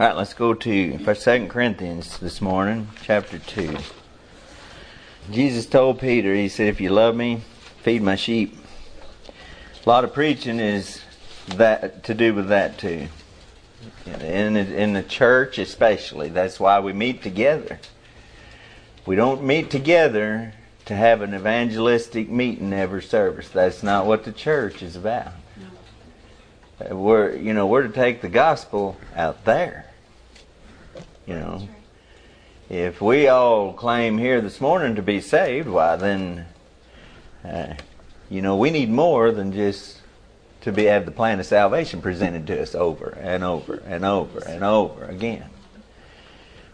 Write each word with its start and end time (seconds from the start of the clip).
All 0.00 0.06
right, 0.06 0.16
let's 0.16 0.32
go 0.32 0.54
to 0.54 0.98
First, 0.98 1.22
Second 1.22 1.48
Corinthians 1.48 2.18
this 2.18 2.40
morning, 2.40 2.86
chapter 3.02 3.40
two. 3.40 3.78
Jesus 5.32 5.66
told 5.66 5.98
Peter, 5.98 6.36
He 6.36 6.48
said, 6.48 6.68
"If 6.68 6.80
you 6.80 6.90
love 6.90 7.16
me, 7.16 7.42
feed 7.82 8.02
my 8.02 8.14
sheep." 8.14 8.56
A 9.84 9.88
lot 9.88 10.04
of 10.04 10.14
preaching 10.14 10.60
is 10.60 11.00
that 11.48 12.04
to 12.04 12.14
do 12.14 12.32
with 12.32 12.46
that 12.46 12.78
too. 12.78 13.08
In 14.20 14.54
the, 14.54 14.80
in 14.80 14.92
the 14.92 15.02
church, 15.02 15.58
especially, 15.58 16.28
that's 16.28 16.60
why 16.60 16.78
we 16.78 16.92
meet 16.92 17.20
together. 17.20 17.80
We 19.04 19.16
don't 19.16 19.42
meet 19.42 19.68
together 19.68 20.52
to 20.84 20.94
have 20.94 21.22
an 21.22 21.34
evangelistic 21.34 22.30
meeting 22.30 22.72
every 22.72 23.02
service. 23.02 23.48
That's 23.48 23.82
not 23.82 24.06
what 24.06 24.22
the 24.22 24.30
church 24.30 24.80
is 24.80 24.94
about. 24.94 25.32
No. 26.86 26.94
We're 26.94 27.34
you 27.34 27.52
know 27.52 27.66
we're 27.66 27.88
to 27.88 27.92
take 27.92 28.20
the 28.20 28.28
gospel 28.28 28.96
out 29.16 29.44
there. 29.44 29.86
You 31.28 31.34
know, 31.34 31.68
if 32.70 33.02
we 33.02 33.28
all 33.28 33.74
claim 33.74 34.16
here 34.16 34.40
this 34.40 34.62
morning 34.62 34.94
to 34.94 35.02
be 35.02 35.20
saved, 35.20 35.68
why 35.68 35.96
then, 35.96 36.46
uh, 37.44 37.74
you 38.30 38.40
know, 38.40 38.56
we 38.56 38.70
need 38.70 38.88
more 38.88 39.30
than 39.30 39.52
just 39.52 39.98
to 40.62 40.72
be 40.72 40.84
have 40.84 41.04
the 41.04 41.10
plan 41.10 41.38
of 41.38 41.44
salvation 41.44 42.00
presented 42.00 42.46
to 42.46 42.62
us 42.62 42.74
over 42.74 43.10
and 43.20 43.44
over 43.44 43.74
and 43.84 44.06
over 44.06 44.38
and 44.38 44.64
over 44.64 45.04
again. 45.04 45.50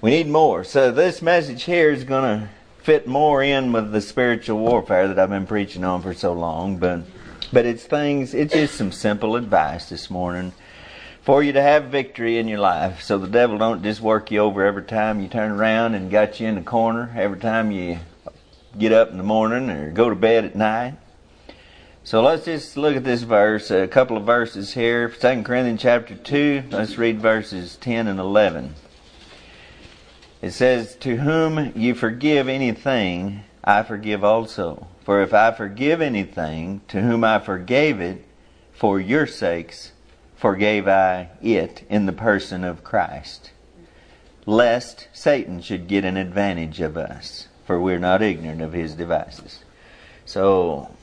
We 0.01 0.13
need 0.13 0.29
more. 0.29 0.63
So 0.63 0.93
this 0.93 1.21
message 1.21 1.65
here 1.65 1.91
is 1.91 2.05
going 2.05 2.43
to 2.43 2.49
fit 2.79 3.09
more 3.09 3.43
in 3.43 3.73
with 3.73 3.91
the 3.91 4.01
spiritual 4.01 4.61
warfare 4.61 5.09
that 5.09 5.19
I've 5.19 5.31
been 5.31 5.49
preaching 5.49 5.83
on 5.83 6.01
for 6.01 6.15
so 6.15 6.33
long, 6.33 6.77
but 6.77 7.01
but 7.53 7.67
it's 7.67 7.83
things. 7.83 8.35
It's 8.35 8.55
just 8.55 8.77
some 8.77 8.93
simple 8.93 9.35
advice 9.35 9.89
this 9.89 10.09
morning 10.11 10.53
for 11.25 11.43
you 11.43 11.55
to 11.55 11.63
have 11.63 11.85
victory 11.85 12.37
in 12.37 12.47
your 12.47 12.59
life. 12.59 13.01
So 13.03 13.17
the 13.17 13.27
devil 13.27 13.57
don't 13.57 13.83
just 13.83 14.03
work 14.03 14.31
you 14.31 14.41
over 14.41 14.63
every 14.63 14.83
time 14.83 15.23
you 15.23 15.29
turn 15.29 15.53
around 15.53 15.95
and 15.95 16.11
got 16.11 16.39
you 16.39 16.47
in 16.47 16.55
the 16.55 16.61
corner, 16.61 17.11
every 17.17 17.41
time 17.41 17.71
you 17.71 17.99
get 18.79 18.93
up 18.93 19.11
in 19.11 19.17
the 19.17 19.25
morning 19.25 19.71
or 19.71 19.91
go 19.91 20.11
to 20.11 20.15
bed 20.15 20.45
at 20.45 20.55
night. 20.55 20.97
So 22.03 22.23
let's 22.23 22.45
just 22.45 22.77
look 22.77 22.95
at 22.95 23.05
this 23.05 23.23
verse, 23.23 23.71
a 23.71 23.89
couple 23.89 24.19
of 24.19 24.25
verses 24.25 24.75
here. 24.75 25.09
2 25.09 25.43
Corinthians 25.45 25.81
chapter 25.81 26.15
2, 26.15 26.65
let's 26.71 26.99
read 26.99 27.21
verses 27.21 27.77
10 27.77 28.07
and 28.07 28.21
11. 28.21 28.75
It 30.43 30.51
says, 30.51 30.95
To 30.97 31.17
whom 31.17 31.73
you 31.75 31.95
forgive 31.95 32.51
anything, 32.51 33.45
I 33.65 33.83
forgive 33.83 34.23
also. 34.23 34.89
For 35.05 35.23
if 35.23 35.33
I 35.33 35.53
forgive 35.53 36.03
anything, 36.03 36.83
to 36.89 37.01
whom 37.01 37.25
I 37.25 37.39
forgave 37.39 37.99
it, 37.99 38.27
for 38.75 39.01
your 39.01 39.27
sakes, 39.27 39.93
forgave 40.45 40.87
I 40.87 41.31
it 41.41 41.87
in 41.89 42.05
the 42.05 42.13
person 42.13 42.65
of 42.65 42.85
Christ, 42.85 43.51
lest 44.45 45.09
Satan 45.11 45.63
should 45.63 45.89
get 45.89 46.05
an 46.05 46.19
advantage 46.19 46.83
of 46.83 46.99
us, 46.99 47.49
for 47.65 47.81
we're 47.81 47.99
not 47.99 48.21
ignorant 48.21 48.61
of 48.61 48.75
his 48.75 48.93
devices. 48.93 49.61
So, 50.27 50.95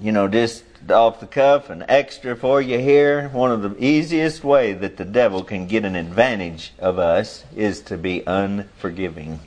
you 0.00 0.12
know, 0.12 0.28
just 0.28 0.62
off 0.88 1.18
the 1.18 1.26
cuff, 1.26 1.70
an 1.70 1.84
extra 1.88 2.36
for 2.36 2.62
you 2.62 2.78
here. 2.78 3.30
One 3.30 3.50
of 3.50 3.62
the 3.62 3.84
easiest 3.84 4.44
way 4.44 4.74
that 4.74 4.96
the 4.96 5.04
devil 5.04 5.42
can 5.42 5.66
get 5.66 5.84
an 5.84 5.96
advantage 5.96 6.72
of 6.78 7.00
us 7.00 7.42
is 7.56 7.80
to 7.82 7.98
be 7.98 8.22
unforgiving. 8.28 9.40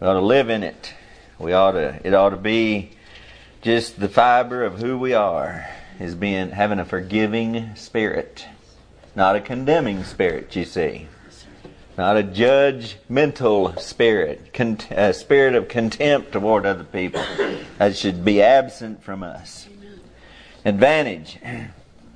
We 0.00 0.08
ought 0.08 0.14
to 0.14 0.20
live 0.20 0.50
in 0.50 0.64
it. 0.64 0.92
We 1.38 1.52
ought 1.52 1.72
to. 1.72 2.00
It 2.02 2.12
ought 2.12 2.30
to 2.30 2.36
be 2.36 2.90
just 3.62 4.00
the 4.00 4.08
fiber 4.08 4.64
of 4.64 4.80
who 4.80 4.98
we 4.98 5.14
are 5.14 5.64
is 6.00 6.14
being 6.14 6.50
having 6.50 6.78
a 6.78 6.84
forgiving 6.84 7.74
spirit, 7.76 8.46
not 9.14 9.36
a 9.36 9.40
condemning 9.40 10.04
spirit. 10.04 10.54
You 10.56 10.64
see, 10.64 11.08
not 11.96 12.16
a 12.16 12.22
judgmental 12.22 13.78
spirit, 13.78 14.52
con- 14.52 14.78
a 14.90 15.12
spirit 15.12 15.54
of 15.54 15.68
contempt 15.68 16.32
toward 16.32 16.66
other 16.66 16.84
people. 16.84 17.24
That 17.78 17.96
should 17.96 18.24
be 18.24 18.42
absent 18.42 19.02
from 19.02 19.22
us. 19.22 19.68
Advantage. 20.64 21.38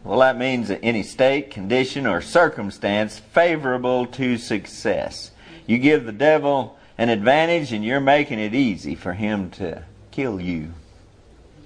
Well, 0.05 0.21
that 0.21 0.39
means 0.39 0.69
that 0.69 0.81
any 0.83 1.03
state, 1.03 1.51
condition, 1.51 2.07
or 2.07 2.23
circumstance 2.23 3.19
favorable 3.19 4.07
to 4.07 4.39
success. 4.39 5.33
You 5.67 5.79
give 5.79 6.07
the 6.07 6.13
devil 6.13 6.79
an 6.97 7.11
advantage 7.11 7.73
and 7.73 7.85
you're 7.85 8.01
making 8.01 8.39
it 8.39 8.55
easy 8.55 8.95
for 8.95 9.13
him 9.13 9.51
to 9.51 9.85
kill 10.11 10.41
you, 10.41 10.73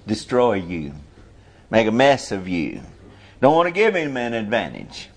destroy 0.05 0.55
you 0.55 0.93
make 1.73 1.87
a 1.87 1.91
mess 1.91 2.31
of 2.31 2.47
you. 2.47 2.79
Don't 3.41 3.55
want 3.55 3.65
to 3.65 3.73
give 3.73 3.95
him 3.95 4.15
an 4.15 4.35
advantage. 4.35 5.09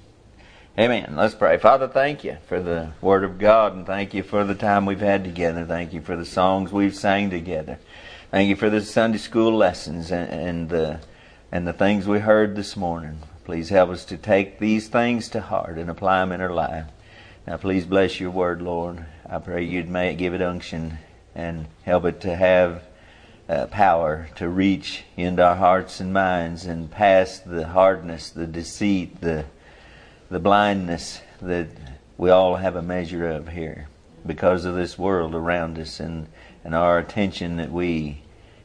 Amen. 0.78 1.12
Let's 1.15 1.34
pray. 1.34 1.59
Father, 1.59 1.87
thank 1.87 2.25
you 2.25 2.39
for 2.49 2.62
the 2.62 2.93
Word 3.03 3.25
of 3.25 3.39
God 3.39 3.75
and 3.75 3.84
thank 3.84 4.15
you 4.15 4.22
for 4.22 4.43
the 4.43 4.55
time 4.55 4.87
we've 4.87 4.99
had 4.99 5.22
together. 5.22 5.67
Thank 5.67 5.93
you 5.93 6.00
for 6.00 6.17
the 6.17 6.25
songs 6.25 6.72
we've 6.72 6.97
sang 6.97 7.28
together. 7.28 7.78
Thank 8.31 8.49
you 8.49 8.56
for 8.56 8.71
the 8.71 8.81
Sunday 8.81 9.19
school 9.19 9.55
lessons 9.55 10.11
and, 10.11 10.31
and 10.31 10.69
the 10.71 11.00
and 11.53 11.67
the 11.67 11.75
things 11.75 12.09
we 12.09 12.21
heard 12.21 12.56
this 12.56 12.75
morning. 12.75 13.19
Please 13.44 13.69
help 13.69 13.91
us 13.91 14.06
to 14.06 14.17
take 14.17 14.59
these 14.59 14.88
things 14.88 15.28
to 15.28 15.43
heart 15.43 15.77
and 15.77 15.91
apply 15.91 16.21
them 16.21 16.33
in 16.33 16.41
our 16.41 16.55
life. 16.55 16.87
Now, 17.47 17.59
please 17.59 17.84
bless 17.84 18.19
your 18.19 18.31
word, 18.31 18.62
Lord. 18.62 19.05
I 19.28 19.41
pray 19.41 19.62
you'd 19.62 19.91
make, 19.91 20.17
give 20.17 20.33
it 20.33 20.41
unction 20.41 20.97
and 21.34 21.67
help 21.84 22.06
it 22.06 22.23
to 22.23 22.34
have 22.34 22.83
uh, 23.48 23.66
power 23.66 24.28
to 24.36 24.48
reach 24.48 25.04
into 25.16 25.42
our 25.42 25.56
hearts 25.56 26.00
and 26.00 26.12
minds 26.12 26.66
and 26.66 26.90
past 26.90 27.48
the 27.48 27.68
hardness, 27.68 28.30
the 28.30 28.46
deceit, 28.46 29.20
the 29.20 29.44
the 30.28 30.40
blindness 30.40 31.20
that 31.40 31.68
we 32.18 32.30
all 32.30 32.56
have 32.56 32.76
a 32.76 32.82
measure 32.82 33.28
of 33.28 33.48
here 33.48 33.88
because 34.24 34.64
of 34.64 34.74
this 34.74 34.98
world 34.98 35.34
around 35.34 35.78
us 35.78 36.00
and, 36.00 36.26
and 36.64 36.74
our 36.74 36.98
attention 36.98 37.56
that 37.56 37.70
we 37.70 38.20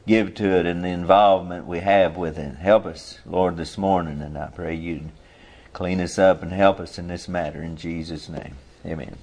give 0.06 0.34
to 0.34 0.48
it 0.58 0.66
and 0.66 0.84
the 0.84 0.88
involvement 0.88 1.66
we 1.66 1.78
have 1.78 2.16
with 2.16 2.36
it. 2.36 2.56
Help 2.56 2.84
us, 2.84 3.18
Lord, 3.24 3.56
this 3.56 3.78
morning, 3.78 4.20
and 4.20 4.36
I 4.36 4.48
pray 4.48 4.74
you'd 4.74 5.10
clean 5.72 6.00
us 6.00 6.18
up 6.18 6.42
and 6.42 6.52
help 6.52 6.80
us 6.80 6.98
in 6.98 7.06
this 7.06 7.28
matter 7.28 7.62
in 7.62 7.76
Jesus' 7.76 8.28
name. 8.28 8.56
Amen. 8.84 9.16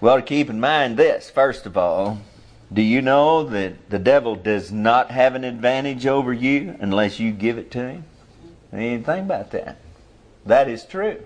Well, 0.00 0.16
to 0.16 0.22
keep 0.22 0.48
in 0.48 0.58
mind 0.58 0.96
this, 0.96 1.28
first 1.28 1.66
of 1.66 1.76
all, 1.76 2.18
do 2.72 2.82
you 2.82 3.02
know 3.02 3.44
that 3.44 3.90
the 3.90 3.98
devil 3.98 4.34
does 4.34 4.72
not 4.72 5.10
have 5.10 5.34
an 5.34 5.44
advantage 5.44 6.06
over 6.06 6.32
you 6.32 6.76
unless 6.80 7.20
you 7.20 7.32
give 7.32 7.58
it 7.58 7.70
to 7.72 7.78
him? 7.78 8.04
Anything 8.72 9.20
about 9.20 9.50
that? 9.50 9.78
That 10.46 10.68
is 10.68 10.84
true. 10.84 11.22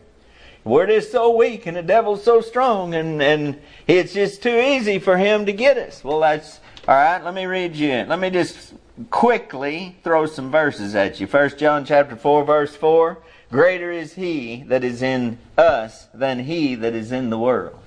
We're 0.65 0.87
just 0.87 1.13
so 1.13 1.37
weak 1.37 1.67
and 1.67 1.77
the 1.77 1.83
devil's 1.83 2.25
so 2.25 2.41
strong 2.41 2.95
and, 2.95 3.23
and 3.23 3.61
it's 3.87 4.13
just 4.13 4.43
too 4.43 4.59
easy 4.59 4.99
for 4.99 5.17
him 5.17 5.47
to 5.47 5.53
get 5.53 5.79
us. 5.79 6.03
Well, 6.03 6.21
that's 6.21 6.59
all 6.89 6.97
right. 6.97 7.23
Let 7.23 7.35
me 7.35 7.47
read 7.47 7.77
you. 7.77 8.05
Let 8.09 8.19
me 8.19 8.31
just 8.31 8.75
quickly 9.11 9.97
throw 10.03 10.27
some 10.27 10.51
verses 10.51 10.97
at 10.97 11.21
you. 11.21 11.29
First 11.29 11.59
John 11.59 11.85
chapter 11.85 12.17
4 12.17 12.45
verse 12.45 12.75
4. 12.75 13.19
Greater 13.53 13.93
is 13.93 14.15
he 14.15 14.65
that 14.65 14.83
is 14.83 15.03
in 15.03 15.39
us 15.57 16.09
than 16.13 16.41
he 16.41 16.75
that 16.75 16.95
is 16.95 17.13
in 17.13 17.31
the 17.31 17.39
world. 17.39 17.79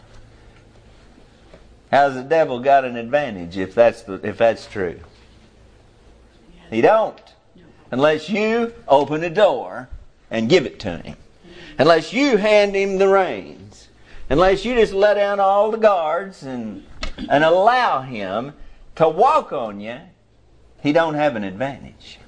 How's 1.91 2.13
the 2.13 2.23
devil 2.23 2.59
got 2.59 2.85
an 2.85 2.95
advantage 2.95 3.57
if 3.57 3.73
that's 3.73 4.03
the, 4.03 4.13
if 4.23 4.37
that's 4.37 4.67
true? 4.67 4.99
He 6.69 6.81
don't. 6.81 7.21
Unless 7.91 8.29
you 8.29 8.73
open 8.87 9.21
the 9.21 9.29
door 9.29 9.89
and 10.29 10.47
give 10.49 10.65
it 10.65 10.79
to 10.81 10.97
him. 10.97 11.17
Unless 11.79 12.13
you 12.13 12.37
hand 12.37 12.75
him 12.75 12.97
the 12.97 13.07
reins. 13.07 13.87
Unless 14.29 14.65
you 14.65 14.75
just 14.75 14.93
let 14.93 15.15
down 15.15 15.39
all 15.39 15.71
the 15.71 15.77
guards 15.77 16.43
and 16.43 16.85
and 17.29 17.43
allow 17.43 18.01
him 18.01 18.53
to 18.95 19.09
walk 19.09 19.51
on 19.51 19.81
you, 19.81 19.99
he 20.81 20.93
don't 20.93 21.15
have 21.15 21.35
an 21.35 21.43
advantage. 21.43 22.19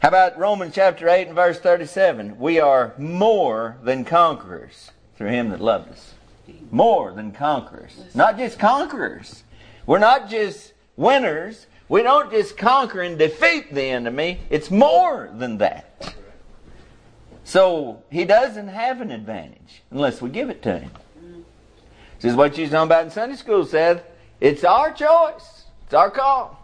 How 0.00 0.08
about 0.08 0.38
Romans 0.38 0.74
chapter 0.74 1.08
8 1.08 1.28
and 1.28 1.36
verse 1.36 1.58
37? 1.58 2.38
We 2.38 2.60
are 2.60 2.92
more 2.98 3.78
than 3.82 4.04
conquerors 4.04 4.90
through 5.16 5.30
him 5.30 5.48
that 5.50 5.60
loved 5.60 5.92
us 5.92 6.13
more 6.70 7.12
than 7.12 7.32
conquerors. 7.32 7.96
Not 8.14 8.36
just 8.38 8.58
conquerors. 8.58 9.44
We're 9.86 9.98
not 9.98 10.28
just 10.28 10.72
winners. 10.96 11.66
We 11.88 12.02
don't 12.02 12.30
just 12.30 12.56
conquer 12.56 13.02
and 13.02 13.18
defeat 13.18 13.74
the 13.74 13.82
enemy. 13.82 14.40
It's 14.50 14.70
more 14.70 15.30
than 15.34 15.58
that. 15.58 16.14
So 17.44 18.02
he 18.10 18.24
doesn't 18.24 18.68
have 18.68 19.00
an 19.00 19.10
advantage 19.10 19.82
unless 19.90 20.22
we 20.22 20.30
give 20.30 20.48
it 20.48 20.62
to 20.62 20.78
him. 20.78 20.90
This 22.20 22.30
is 22.30 22.36
what 22.36 22.56
you 22.56 22.66
talking 22.68 22.86
about 22.86 23.04
in 23.04 23.10
Sunday 23.10 23.36
school, 23.36 23.66
Seth. 23.66 24.02
It's 24.40 24.64
our 24.64 24.92
choice. 24.92 25.64
It's 25.84 25.94
our 25.94 26.10
call. 26.10 26.58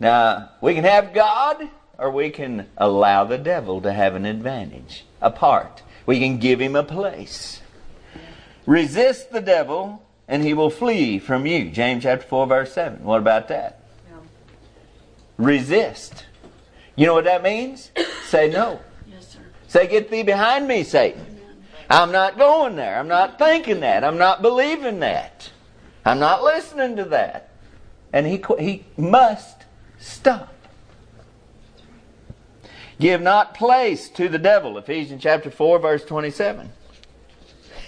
Now, 0.00 0.50
we 0.60 0.74
can 0.74 0.84
have 0.84 1.14
God 1.14 1.68
or 1.96 2.10
we 2.10 2.30
can 2.30 2.66
allow 2.76 3.24
the 3.24 3.38
devil 3.38 3.80
to 3.82 3.92
have 3.92 4.14
an 4.16 4.24
advantage, 4.24 5.04
a 5.20 5.30
part. 5.30 5.82
We 6.06 6.18
can 6.18 6.38
give 6.38 6.60
him 6.60 6.74
a 6.74 6.82
place. 6.82 7.59
Resist 8.70 9.32
the 9.32 9.40
devil 9.40 10.00
and 10.28 10.44
he 10.44 10.54
will 10.54 10.70
flee 10.70 11.18
from 11.18 11.44
you. 11.44 11.70
James 11.70 12.04
chapter 12.04 12.24
4 12.24 12.46
verse 12.46 12.72
7. 12.72 13.02
What 13.02 13.18
about 13.18 13.48
that? 13.48 13.80
Yeah. 14.08 14.18
Resist. 15.38 16.26
You 16.94 17.06
know 17.06 17.14
what 17.14 17.24
that 17.24 17.42
means? 17.42 17.90
Say 18.26 18.48
no. 18.48 18.78
Yes, 19.10 19.26
sir. 19.26 19.40
Say, 19.66 19.88
Get 19.88 20.08
thee 20.08 20.22
behind 20.22 20.68
me, 20.68 20.84
Satan. 20.84 21.40
I'm 21.90 22.12
not 22.12 22.38
going 22.38 22.76
there. 22.76 22.96
I'm 22.96 23.08
not 23.08 23.38
thinking 23.38 23.80
that. 23.80 24.04
I'm 24.04 24.18
not 24.18 24.40
believing 24.40 25.00
that. 25.00 25.50
I'm 26.04 26.20
not 26.20 26.44
listening 26.44 26.94
to 26.94 27.06
that. 27.06 27.50
And 28.12 28.24
he, 28.24 28.40
he 28.60 28.84
must 28.96 29.64
stop. 29.98 30.54
Give 33.00 33.20
not 33.20 33.56
place 33.56 34.08
to 34.10 34.28
the 34.28 34.38
devil. 34.38 34.78
Ephesians 34.78 35.24
chapter 35.24 35.50
4, 35.50 35.80
verse 35.80 36.04
27. 36.04 36.70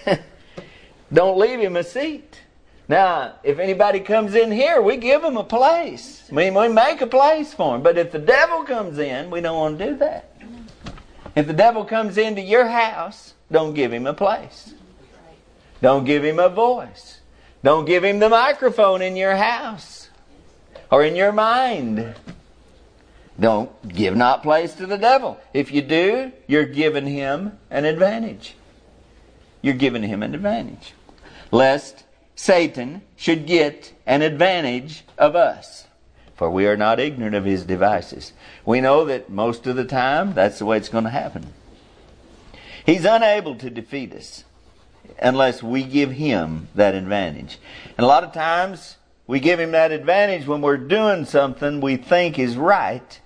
Don't 1.13 1.39
leave 1.39 1.61
him 1.61 1.77
a 1.77 1.85
seat. 1.85 2.41
Now, 2.89 3.35
if 3.43 3.59
anybody 3.59 4.01
comes 4.01 4.35
in 4.35 4.51
here, 4.51 4.81
we 4.81 4.97
give 4.97 5.23
him 5.23 5.37
a 5.37 5.45
place. 5.45 6.29
We, 6.31 6.51
we 6.51 6.69
make 6.69 7.01
a 7.01 7.07
place 7.07 7.55
for 7.55 7.77
him. 7.77 7.83
But 7.83 7.99
if 7.99 8.13
the 8.13 8.19
devil 8.19 8.65
comes 8.65 8.99
in, 8.99 9.31
we 9.31 9.41
don't 9.41 9.59
want 9.59 9.79
to 9.79 9.91
do 9.91 9.97
that. 9.99 10.37
If 11.35 11.47
the 11.47 11.53
devil 11.53 11.85
comes 11.85 12.19
into 12.19 12.41
your 12.41 12.67
house, 12.67 13.35
don't 13.51 13.75
give 13.75 13.93
him 13.93 14.07
a 14.07 14.15
place. 14.15 14.75
Don't 15.81 16.05
give 16.05 16.25
him 16.25 16.39
a 16.39 16.49
voice. 16.49 17.21
Don't 17.63 17.85
give 17.85 18.05
him 18.05 18.19
the 18.19 18.29
microphone 18.29 19.03
in 19.03 19.17
your 19.17 19.37
house 19.37 20.11
or 20.91 21.05
in 21.05 21.17
your 21.17 21.33
mind. 21.33 22.15
Don't 23.39 23.89
give 23.89 24.15
not 24.15 24.43
place 24.43 24.75
to 24.75 24.87
the 24.87 24.99
devil. 24.99 25.41
If 25.55 25.73
you 25.73 25.83
do, 25.83 26.33
you're 26.47 26.67
giving 26.67 27.07
him 27.07 27.59
an 27.71 27.85
advantage. 27.85 28.55
You're 29.63 29.75
giving 29.75 30.03
him 30.03 30.23
an 30.23 30.35
advantage. 30.35 30.93
Lest 31.53 32.03
Satan 32.35 33.03
should 33.15 33.47
get 33.47 33.93
an 34.05 34.23
advantage 34.23 35.05
of 35.17 35.37
us. 35.37 35.87
For 36.35 36.51
we 36.51 36.67
are 36.67 36.77
not 36.77 36.99
ignorant 36.99 37.37
of 37.37 37.45
his 37.45 37.65
devices. 37.65 38.33
We 38.65 38.81
know 38.81 39.05
that 39.05 39.31
most 39.31 39.67
of 39.69 39.77
the 39.77 39.85
time 39.85 40.35
that's 40.35 40.59
the 40.59 40.65
way 40.65 40.79
it's 40.79 40.89
going 40.89 41.05
to 41.05 41.11
happen. 41.11 41.53
He's 42.85 43.05
unable 43.05 43.55
to 43.57 43.71
defeat 43.71 44.13
us 44.13 44.45
unless 45.21 45.63
we 45.63 45.85
give 45.85 46.11
him 46.11 46.69
that 46.75 46.95
advantage. 46.95 47.59
And 47.97 48.05
a 48.05 48.09
lot 48.09 48.25
of 48.25 48.33
times 48.33 48.97
we 49.27 49.39
give 49.39 49.61
him 49.61 49.71
that 49.73 49.93
advantage 49.93 50.47
when 50.47 50.63
we're 50.63 50.79
doing 50.79 51.27
something 51.27 51.81
we 51.81 51.97
think 51.97 52.39
is 52.39 52.57
right. 52.57 53.21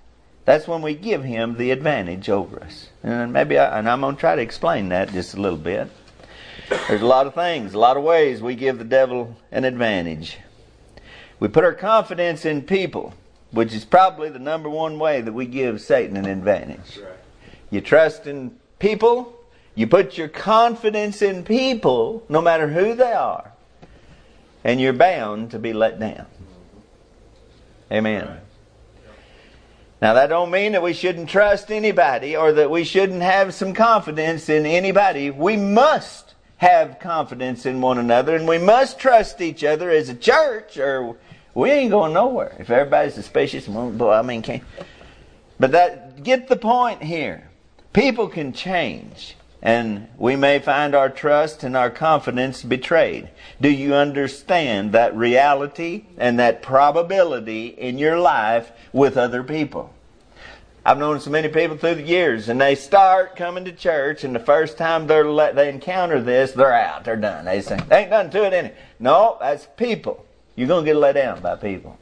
That's 0.45 0.67
when 0.67 0.81
we 0.81 0.93
give 0.93 1.23
him 1.23 1.57
the 1.57 1.71
advantage 1.71 2.29
over 2.29 2.61
us. 2.61 2.89
And 3.03 3.33
maybe 3.33 3.57
I, 3.57 3.79
and 3.79 3.89
I'm 3.89 4.01
going 4.01 4.15
to 4.15 4.19
try 4.19 4.35
to 4.35 4.41
explain 4.41 4.89
that 4.89 5.11
just 5.11 5.33
a 5.33 5.41
little 5.41 5.57
bit. 5.57 5.89
There's 6.69 7.01
a 7.01 7.05
lot 7.05 7.27
of 7.27 7.33
things, 7.33 7.73
a 7.73 7.79
lot 7.79 7.97
of 7.97 8.03
ways 8.03 8.41
we 8.41 8.55
give 8.55 8.77
the 8.77 8.83
devil 8.83 9.37
an 9.51 9.63
advantage. 9.63 10.37
We 11.39 11.47
put 11.47 11.63
our 11.63 11.73
confidence 11.73 12.45
in 12.45 12.63
people, 12.63 13.13
which 13.51 13.73
is 13.73 13.85
probably 13.85 14.29
the 14.29 14.39
number 14.39 14.69
one 14.69 14.99
way 14.99 15.21
that 15.21 15.33
we 15.33 15.45
give 15.45 15.81
Satan 15.81 16.17
an 16.17 16.25
advantage. 16.25 16.97
Right. 16.97 17.13
You 17.69 17.81
trust 17.81 18.27
in 18.27 18.57
people, 18.79 19.33
you 19.75 19.87
put 19.87 20.17
your 20.17 20.27
confidence 20.27 21.21
in 21.21 21.43
people, 21.43 22.25
no 22.27 22.41
matter 22.41 22.67
who 22.67 22.95
they 22.95 23.13
are, 23.13 23.51
and 24.63 24.81
you're 24.81 24.93
bound 24.93 25.51
to 25.51 25.59
be 25.59 25.73
let 25.73 25.99
down. 25.99 26.25
Mm-hmm. 26.25 27.93
Amen. 27.93 28.37
Now 30.01 30.13
that 30.13 30.27
don't 30.27 30.51
mean 30.51 30.73
that 30.73 30.83
we 30.83 30.93
shouldn't 30.93 31.29
trust 31.29 31.71
anybody 31.71 32.35
or 32.35 32.51
that 32.53 32.69
we 32.69 32.83
shouldn't 32.83 33.21
have 33.21 33.53
some 33.53 33.73
confidence 33.73 34.49
in 34.49 34.65
anybody. 34.65 35.31
We 35.31 35.57
must 35.57 36.26
have 36.57 36.99
confidence 36.99 37.65
in 37.65 37.81
one 37.81 37.97
another 37.97 38.35
and 38.35 38.47
we 38.47 38.57
must 38.57 38.99
trust 38.99 39.41
each 39.41 39.63
other 39.63 39.89
as 39.89 40.09
a 40.09 40.15
church 40.15 40.77
or 40.77 41.15
we 41.53 41.71
ain't 41.71 41.91
going 41.91 42.13
nowhere. 42.13 42.55
If 42.59 42.69
everybody's 42.69 43.13
suspicious, 43.13 43.67
well, 43.67 44.11
I 44.11 44.21
mean, 44.21 44.41
can't. 44.41 44.63
But 45.59 45.71
that 45.71 46.23
get 46.23 46.47
the 46.47 46.55
point 46.55 47.01
here. 47.01 47.49
People 47.93 48.27
can 48.27 48.53
change 48.53 49.35
and 49.61 50.07
we 50.17 50.35
may 50.35 50.59
find 50.59 50.93
our 50.93 51.09
trust 51.09 51.63
and 51.63 51.75
our 51.75 51.89
confidence 51.89 52.61
betrayed. 52.61 53.29
Do 53.59 53.69
you 53.69 53.95
understand 53.95 54.91
that 54.91 55.15
reality 55.15 56.05
and 56.17 56.39
that 56.39 56.61
probability 56.61 57.67
in 57.67 57.97
your 57.97 58.19
life 58.19 58.71
with 58.93 59.17
other 59.17 59.43
people? 59.43 59.93
I've 60.87 60.97
known 60.97 61.19
so 61.19 61.29
many 61.29 61.49
people 61.49 61.75
through 61.75 61.95
the 61.95 62.01
years, 62.01 62.47
and 62.47 62.61
they 62.61 62.73
start 62.73 63.35
coming 63.35 63.65
to 63.65 63.73
church, 63.73 64.23
and 64.23 64.33
the 64.33 64.39
first 64.39 64.77
time 64.77 65.05
they're 65.05 65.51
they 65.51 65.67
encounter 65.67 66.21
this, 66.21 66.53
they're 66.53 66.71
out, 66.71 67.03
they're 67.03 67.17
done. 67.17 67.43
They 67.43 67.59
say, 67.59 67.77
"They 67.89 68.03
ain't 68.03 68.09
nothing 68.09 68.31
to 68.31 68.45
it 68.45 68.53
any." 68.53 68.71
No, 68.97 69.35
that's 69.41 69.67
people. 69.75 70.25
You're 70.55 70.69
gonna 70.69 70.85
get 70.85 70.95
let 70.95 71.15
down 71.15 71.41
by 71.41 71.57
people. 71.57 71.97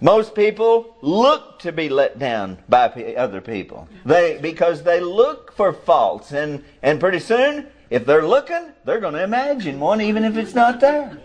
Most 0.00 0.34
people 0.34 0.96
look 1.00 1.60
to 1.60 1.70
be 1.70 1.88
let 1.88 2.18
down 2.18 2.58
by 2.68 2.88
other 3.16 3.40
people. 3.40 3.86
They 4.04 4.38
because 4.42 4.82
they 4.82 4.98
look 4.98 5.52
for 5.52 5.72
faults 5.72 6.32
and 6.32 6.64
and 6.82 6.98
pretty 6.98 7.20
soon 7.20 7.68
if 7.88 8.04
they're 8.04 8.26
looking, 8.26 8.72
they're 8.84 8.98
going 8.98 9.14
to 9.14 9.22
imagine 9.22 9.78
one 9.78 10.00
even 10.00 10.24
if 10.24 10.36
it's 10.36 10.54
not 10.56 10.80
there. 10.80 11.18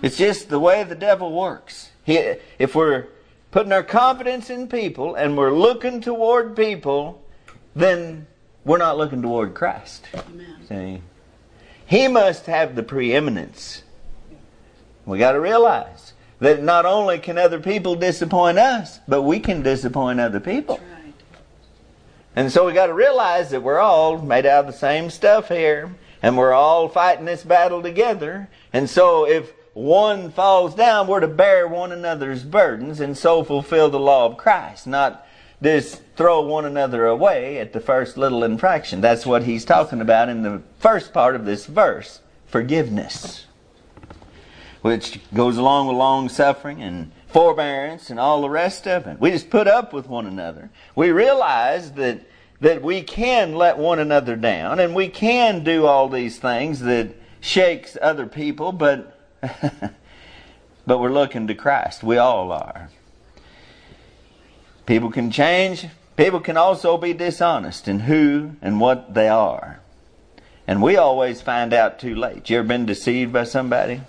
It's 0.00 0.16
just 0.16 0.48
the 0.48 0.58
way 0.58 0.82
the 0.82 0.94
devil 0.94 1.30
works. 1.30 1.91
He, 2.04 2.34
if 2.58 2.74
we're 2.74 3.06
putting 3.50 3.72
our 3.72 3.82
confidence 3.82 4.50
in 4.50 4.68
people 4.68 5.14
and 5.14 5.36
we're 5.36 5.52
looking 5.52 6.00
toward 6.00 6.56
people, 6.56 7.22
then 7.74 8.26
we're 8.64 8.78
not 8.78 8.98
looking 8.98 9.22
toward 9.22 9.54
Christ. 9.54 10.06
Amen. 10.14 10.56
See? 10.68 11.02
He 11.86 12.08
must 12.08 12.46
have 12.46 12.74
the 12.74 12.82
preeminence 12.82 13.82
we 15.04 15.18
got 15.18 15.32
to 15.32 15.40
realize 15.40 16.12
that 16.38 16.62
not 16.62 16.86
only 16.86 17.18
can 17.18 17.38
other 17.38 17.60
people 17.60 17.94
disappoint 17.94 18.58
us, 18.58 19.00
but 19.08 19.22
we 19.22 19.40
can 19.40 19.62
disappoint 19.62 20.20
other 20.20 20.40
people. 20.40 20.78
Right. 20.78 21.14
And 22.34 22.50
so 22.50 22.66
we 22.66 22.72
got 22.72 22.86
to 22.86 22.94
realize 22.94 23.50
that 23.50 23.62
we're 23.62 23.78
all 23.78 24.18
made 24.18 24.46
out 24.46 24.66
of 24.66 24.72
the 24.72 24.78
same 24.78 25.10
stuff 25.10 25.48
here, 25.48 25.94
and 26.22 26.36
we're 26.36 26.52
all 26.52 26.88
fighting 26.88 27.24
this 27.24 27.42
battle 27.42 27.82
together. 27.82 28.48
And 28.72 28.88
so 28.88 29.26
if 29.26 29.52
one 29.74 30.30
falls 30.30 30.74
down, 30.74 31.06
we're 31.06 31.20
to 31.20 31.28
bear 31.28 31.66
one 31.66 31.92
another's 31.92 32.44
burdens 32.44 33.00
and 33.00 33.16
so 33.16 33.42
fulfill 33.42 33.90
the 33.90 34.00
law 34.00 34.26
of 34.26 34.36
Christ, 34.36 34.86
not 34.86 35.26
just 35.62 36.02
throw 36.16 36.42
one 36.42 36.64
another 36.64 37.06
away 37.06 37.58
at 37.58 37.72
the 37.72 37.80
first 37.80 38.16
little 38.16 38.44
infraction. 38.44 39.00
That's 39.00 39.24
what 39.24 39.44
he's 39.44 39.64
talking 39.64 40.00
about 40.00 40.28
in 40.28 40.42
the 40.42 40.62
first 40.78 41.12
part 41.12 41.36
of 41.36 41.44
this 41.44 41.66
verse 41.66 42.20
forgiveness 42.46 43.46
which 44.82 45.20
goes 45.32 45.56
along 45.56 45.86
with 45.86 45.96
long 45.96 46.28
suffering 46.28 46.82
and 46.82 47.10
forbearance 47.28 48.10
and 48.10 48.20
all 48.20 48.42
the 48.42 48.50
rest 48.50 48.86
of 48.86 49.06
it. 49.06 49.18
We 49.18 49.30
just 49.30 49.48
put 49.48 49.66
up 49.66 49.92
with 49.92 50.08
one 50.08 50.26
another. 50.26 50.70
We 50.94 51.10
realize 51.10 51.92
that 51.92 52.26
that 52.60 52.82
we 52.82 53.02
can 53.02 53.56
let 53.56 53.76
one 53.76 53.98
another 53.98 54.36
down 54.36 54.78
and 54.78 54.94
we 54.94 55.08
can 55.08 55.64
do 55.64 55.84
all 55.84 56.08
these 56.08 56.38
things 56.38 56.78
that 56.80 57.12
shakes 57.40 57.96
other 58.00 58.26
people, 58.26 58.70
but 58.70 59.11
but 60.86 61.00
we're 61.00 61.12
looking 61.12 61.46
to 61.48 61.54
Christ. 61.54 62.02
We 62.02 62.16
all 62.18 62.52
are. 62.52 62.88
People 64.86 65.10
can 65.10 65.30
change. 65.30 65.86
People 66.16 66.40
can 66.40 66.56
also 66.56 66.96
be 66.96 67.12
dishonest 67.12 67.88
in 67.88 68.00
who 68.00 68.52
and 68.60 68.80
what 68.80 69.14
they 69.14 69.28
are. 69.28 69.80
And 70.66 70.82
we 70.82 70.96
always 70.96 71.40
find 71.40 71.72
out 71.72 71.98
too 71.98 72.14
late. 72.14 72.48
You 72.48 72.58
ever 72.58 72.68
been 72.68 72.86
deceived 72.86 73.32
by 73.32 73.44
somebody? 73.44 74.00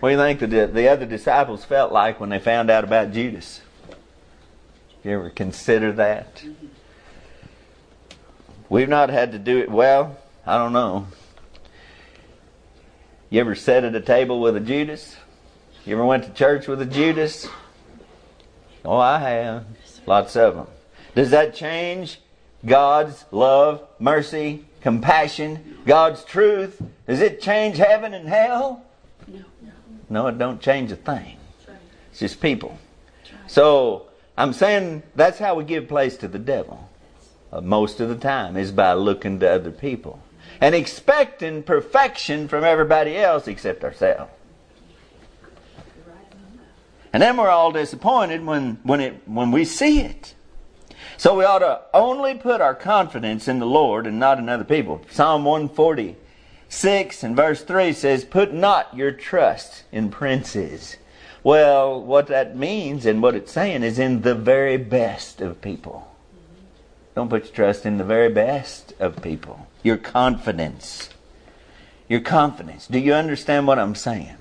What 0.00 0.08
do 0.08 0.16
you 0.16 0.20
think 0.20 0.40
the, 0.40 0.66
the 0.66 0.88
other 0.88 1.06
disciples 1.06 1.64
felt 1.64 1.92
like 1.92 2.18
when 2.18 2.30
they 2.30 2.40
found 2.40 2.70
out 2.70 2.82
about 2.82 3.12
Judas? 3.12 3.60
You 5.04 5.12
ever 5.12 5.30
consider 5.30 5.92
that? 5.92 6.36
Mm-hmm. 6.36 6.66
We've 8.68 8.88
not 8.88 9.10
had 9.10 9.30
to 9.30 9.38
do 9.38 9.58
it 9.58 9.70
well. 9.70 10.18
I 10.44 10.58
don't 10.58 10.72
know. 10.72 11.06
You 13.32 13.40
ever 13.40 13.54
sat 13.54 13.82
at 13.82 13.94
a 13.94 14.00
table 14.02 14.42
with 14.42 14.56
a 14.56 14.60
Judas? 14.60 15.16
You 15.86 15.94
ever 15.94 16.04
went 16.04 16.24
to 16.24 16.32
church 16.34 16.68
with 16.68 16.82
a 16.82 16.84
Judas? 16.84 17.48
Oh, 18.84 18.98
I 18.98 19.20
have. 19.20 19.64
Lots 20.04 20.36
of 20.36 20.54
them. 20.54 20.66
Does 21.14 21.30
that 21.30 21.54
change 21.54 22.20
God's 22.66 23.24
love, 23.30 23.88
mercy, 23.98 24.66
compassion, 24.82 25.78
God's 25.86 26.24
truth? 26.24 26.82
Does 27.06 27.22
it 27.22 27.40
change 27.40 27.78
heaven 27.78 28.12
and 28.12 28.28
hell? 28.28 28.84
No, 30.10 30.26
it 30.26 30.36
don't 30.36 30.60
change 30.60 30.92
a 30.92 30.96
thing. 30.96 31.38
It's 32.10 32.18
just 32.20 32.38
people. 32.38 32.76
So 33.46 34.08
I'm 34.36 34.52
saying 34.52 35.04
that's 35.14 35.38
how 35.38 35.54
we 35.54 35.64
give 35.64 35.88
place 35.88 36.18
to 36.18 36.28
the 36.28 36.38
devil. 36.38 36.86
Uh, 37.50 37.62
most 37.62 37.98
of 37.98 38.10
the 38.10 38.16
time 38.16 38.58
is 38.58 38.72
by 38.72 38.92
looking 38.92 39.40
to 39.40 39.50
other 39.50 39.70
people 39.70 40.22
and 40.62 40.76
expecting 40.76 41.60
perfection 41.60 42.46
from 42.46 42.62
everybody 42.62 43.16
else 43.16 43.48
except 43.48 43.82
ourselves. 43.82 44.30
And 47.12 47.20
then 47.20 47.36
we're 47.36 47.50
all 47.50 47.72
disappointed 47.72 48.46
when, 48.46 48.78
when, 48.84 49.00
it, 49.00 49.22
when 49.26 49.50
we 49.50 49.64
see 49.64 50.00
it. 50.00 50.34
So 51.16 51.36
we 51.36 51.44
ought 51.44 51.58
to 51.58 51.82
only 51.92 52.34
put 52.34 52.60
our 52.60 52.76
confidence 52.76 53.48
in 53.48 53.58
the 53.58 53.66
Lord 53.66 54.06
and 54.06 54.20
not 54.20 54.38
in 54.38 54.48
other 54.48 54.62
people. 54.62 55.02
Psalm 55.10 55.44
140 55.44 56.16
6 56.68 57.22
and 57.24 57.36
verse 57.36 57.62
3 57.64 57.92
says, 57.92 58.24
Put 58.24 58.54
not 58.54 58.96
your 58.96 59.10
trust 59.10 59.82
in 59.90 60.10
princes, 60.10 60.96
Well, 61.42 62.00
what 62.00 62.28
that 62.28 62.56
means 62.56 63.04
and 63.04 63.20
what 63.20 63.34
it's 63.34 63.52
saying 63.52 63.82
is 63.82 63.98
in 63.98 64.22
the 64.22 64.36
very 64.36 64.76
best 64.76 65.40
of 65.40 65.60
people. 65.60 66.11
Don't 67.14 67.28
put 67.28 67.44
your 67.44 67.54
trust 67.54 67.84
in 67.84 67.98
the 67.98 68.04
very 68.04 68.32
best 68.32 68.94
of 68.98 69.22
people. 69.22 69.68
Your 69.82 69.96
confidence. 69.96 71.10
Your 72.08 72.20
confidence. 72.20 72.86
Do 72.86 72.98
you 72.98 73.14
understand 73.14 73.66
what 73.66 73.78
I'm 73.78 73.94
saying? 73.94 74.36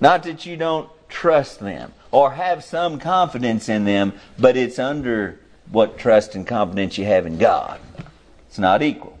Not 0.00 0.24
that 0.24 0.46
you 0.46 0.56
don't 0.56 0.90
trust 1.08 1.60
them 1.60 1.92
or 2.10 2.32
have 2.32 2.64
some 2.64 2.98
confidence 2.98 3.68
in 3.68 3.84
them, 3.84 4.14
but 4.38 4.56
it's 4.56 4.78
under 4.78 5.40
what 5.70 5.98
trust 5.98 6.34
and 6.34 6.46
confidence 6.46 6.98
you 6.98 7.04
have 7.04 7.26
in 7.26 7.38
God. 7.38 7.80
It's 8.48 8.58
not 8.58 8.82
equal. 8.82 9.18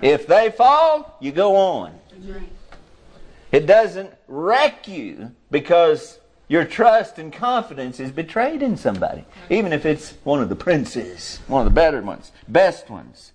If 0.00 0.26
they 0.26 0.50
fall, 0.50 1.16
you 1.20 1.32
go 1.32 1.56
on. 1.56 1.98
It 3.52 3.66
doesn't 3.66 4.10
wreck 4.28 4.86
you 4.88 5.32
because 5.50 6.19
your 6.50 6.64
trust 6.64 7.16
and 7.16 7.32
confidence 7.32 8.00
is 8.00 8.10
betrayed 8.10 8.60
in 8.60 8.76
somebody, 8.76 9.24
even 9.48 9.72
if 9.72 9.86
it's 9.86 10.14
one 10.24 10.42
of 10.42 10.48
the 10.48 10.56
princes, 10.56 11.38
one 11.46 11.64
of 11.64 11.72
the 11.72 11.80
better 11.80 12.02
ones, 12.02 12.32
best 12.48 12.90
ones. 12.90 13.30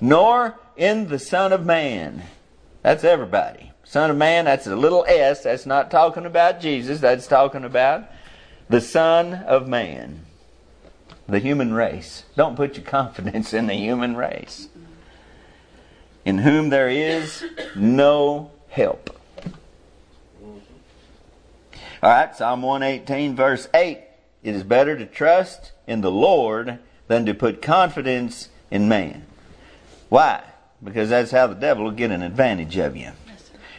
Nor 0.00 0.58
in 0.76 1.06
the 1.06 1.20
Son 1.20 1.52
of 1.52 1.64
Man. 1.64 2.24
That's 2.82 3.04
everybody. 3.04 3.70
Son 3.84 4.10
of 4.10 4.16
Man, 4.16 4.46
that's 4.46 4.66
a 4.66 4.74
little 4.74 5.04
s. 5.06 5.44
That's 5.44 5.64
not 5.64 5.92
talking 5.92 6.26
about 6.26 6.60
Jesus. 6.60 6.98
That's 6.98 7.28
talking 7.28 7.62
about 7.62 8.10
the 8.68 8.80
Son 8.80 9.32
of 9.32 9.68
Man. 9.68 10.26
The 11.28 11.38
human 11.38 11.72
race. 11.72 12.24
Don't 12.34 12.56
put 12.56 12.76
your 12.76 12.84
confidence 12.84 13.54
in 13.54 13.68
the 13.68 13.74
human 13.74 14.16
race. 14.16 14.66
In 16.24 16.38
whom 16.38 16.70
there 16.70 16.88
is 16.88 17.44
no 17.76 18.50
help. 18.70 19.19
All 22.02 22.08
right, 22.08 22.34
Psalm 22.34 22.62
118, 22.62 23.36
verse 23.36 23.68
8. 23.74 23.98
It 24.42 24.54
is 24.54 24.62
better 24.62 24.96
to 24.96 25.04
trust 25.04 25.72
in 25.86 26.00
the 26.00 26.10
Lord 26.10 26.78
than 27.08 27.26
to 27.26 27.34
put 27.34 27.60
confidence 27.60 28.48
in 28.70 28.88
man. 28.88 29.26
Why? 30.08 30.42
Because 30.82 31.10
that's 31.10 31.30
how 31.30 31.46
the 31.46 31.54
devil 31.54 31.84
will 31.84 31.90
get 31.90 32.10
an 32.10 32.22
advantage 32.22 32.78
of 32.78 32.96
you. 32.96 33.12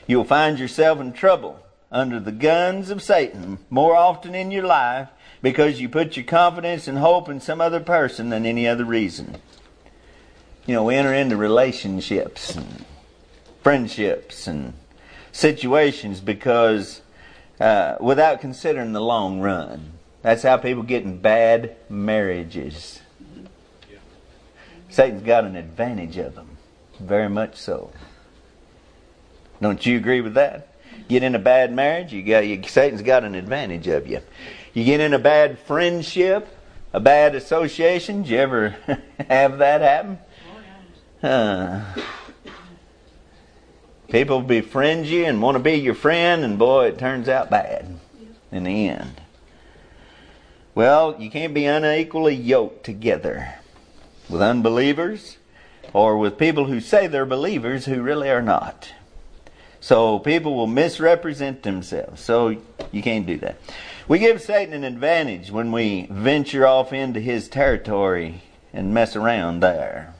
You'll 0.05 0.23
find 0.23 0.59
yourself 0.59 0.99
in 0.99 1.13
trouble 1.13 1.65
under 1.91 2.19
the 2.19 2.31
guns 2.31 2.91
of 2.91 3.01
Satan 3.01 3.57
more 3.71 3.95
often 3.95 4.35
in 4.35 4.51
your 4.51 4.67
life 4.67 5.09
because 5.41 5.81
you 5.81 5.89
put 5.89 6.15
your 6.15 6.25
confidence 6.25 6.87
and 6.87 6.99
hope 6.99 7.27
in 7.27 7.39
some 7.39 7.59
other 7.59 7.79
person 7.79 8.29
than 8.29 8.45
any 8.45 8.67
other 8.67 8.85
reason. 8.85 9.37
You 10.67 10.75
know, 10.75 10.83
we 10.83 10.93
enter 10.93 11.13
into 11.13 11.37
relationships 11.37 12.55
and 12.55 12.85
friendships 13.63 14.45
and 14.45 14.73
situations 15.31 16.19
because 16.21 17.01
uh, 17.61 17.95
without 17.99 18.41
considering 18.41 18.91
the 18.91 19.01
long 19.01 19.39
run. 19.39 19.93
That's 20.23 20.43
how 20.43 20.57
people 20.57 20.83
get 20.83 21.03
in 21.03 21.19
bad 21.19 21.75
marriages. 21.89 23.01
Satan's 24.89 25.23
got 25.23 25.45
an 25.45 25.55
advantage 25.55 26.17
of 26.17 26.35
them, 26.35 26.57
very 26.99 27.29
much 27.29 27.55
so. 27.55 27.91
Don't 29.61 29.85
you 29.85 29.95
agree 29.95 30.21
with 30.21 30.33
that? 30.33 30.67
Get 31.07 31.23
in 31.23 31.35
a 31.35 31.39
bad 31.39 31.71
marriage, 31.71 32.11
you 32.11 32.23
got 32.23 32.45
you, 32.45 32.61
Satan's 32.63 33.01
got 33.01 33.23
an 33.23 33.35
advantage 33.35 33.87
of 33.87 34.07
you. 34.07 34.21
You 34.73 34.83
get 34.83 34.99
in 34.99 35.13
a 35.13 35.19
bad 35.19 35.59
friendship, 35.59 36.47
a 36.93 36.99
bad 36.99 37.35
association. 37.35 38.23
Did 38.23 38.31
you 38.31 38.37
ever 38.39 38.75
have 39.29 39.59
that 39.59 39.81
happen? 39.81 40.19
Uh, 41.23 41.83
people 44.11 44.41
befriend 44.41 45.07
you 45.07 45.25
and 45.25 45.41
want 45.41 45.55
to 45.55 45.63
be 45.63 45.73
your 45.73 45.95
friend, 45.95 46.43
and 46.43 46.59
boy, 46.59 46.87
it 46.87 46.99
turns 46.99 47.29
out 47.29 47.49
bad 47.49 47.97
in 48.51 48.65
the 48.65 48.89
end. 48.89 49.21
Well, 50.75 51.15
you 51.19 51.31
can't 51.31 51.53
be 51.53 51.65
unequally 51.65 52.35
yoked 52.35 52.83
together 52.83 53.55
with 54.29 54.41
unbelievers 54.41 55.37
or 55.93 56.17
with 56.17 56.37
people 56.37 56.65
who 56.65 56.79
say 56.79 57.07
they're 57.07 57.25
believers 57.25 57.85
who 57.85 58.01
really 58.01 58.29
are 58.29 58.41
not. 58.41 58.93
So 59.79 60.19
people 60.19 60.55
will 60.55 60.67
misrepresent 60.67 61.63
themselves. 61.63 62.21
So 62.21 62.61
you 62.91 63.01
can't 63.01 63.25
do 63.25 63.37
that. 63.39 63.57
We 64.07 64.19
give 64.19 64.41
Satan 64.41 64.73
an 64.73 64.83
advantage 64.83 65.51
when 65.51 65.71
we 65.71 66.07
venture 66.09 66.67
off 66.67 66.93
into 66.93 67.19
his 67.19 67.47
territory 67.49 68.43
and 68.73 68.93
mess 68.93 69.15
around 69.15 69.61
there. 69.61 70.13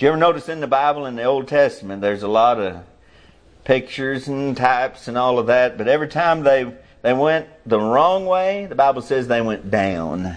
Do 0.00 0.06
you 0.06 0.12
ever 0.12 0.18
notice 0.18 0.48
in 0.48 0.60
the 0.60 0.66
Bible, 0.66 1.04
in 1.04 1.14
the 1.14 1.24
Old 1.24 1.46
Testament, 1.46 2.00
there's 2.00 2.22
a 2.22 2.28
lot 2.28 2.58
of 2.58 2.84
pictures 3.64 4.28
and 4.28 4.56
types 4.56 5.08
and 5.08 5.18
all 5.18 5.38
of 5.38 5.48
that, 5.48 5.76
but 5.76 5.88
every 5.88 6.08
time 6.08 6.42
they, 6.42 6.72
they 7.02 7.12
went 7.12 7.48
the 7.66 7.78
wrong 7.78 8.24
way, 8.24 8.64
the 8.64 8.74
Bible 8.74 9.02
says 9.02 9.28
they 9.28 9.42
went 9.42 9.70
down. 9.70 10.36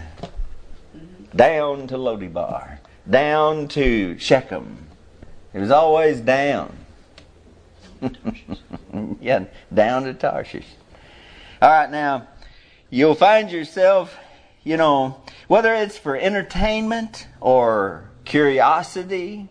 Down 1.34 1.88
to 1.88 1.96
Lodebar. 1.96 2.80
Down 3.10 3.70
to 3.70 4.20
Shechem. 4.20 4.86
It 5.54 5.60
was 5.60 5.72
always 5.72 6.20
down. 6.20 6.76
yeah, 9.22 9.46
down 9.74 10.04
to 10.04 10.14
Tarshish. 10.14 10.68
All 11.62 11.70
right, 11.70 11.90
now 11.90 12.28
you'll 12.90 13.16
find 13.16 13.50
yourself, 13.50 14.14
you 14.66 14.76
know, 14.76 15.22
whether 15.48 15.74
it's 15.74 15.98
for 15.98 16.18
entertainment 16.18 17.30
or 17.40 18.10
curiosity 18.26 19.48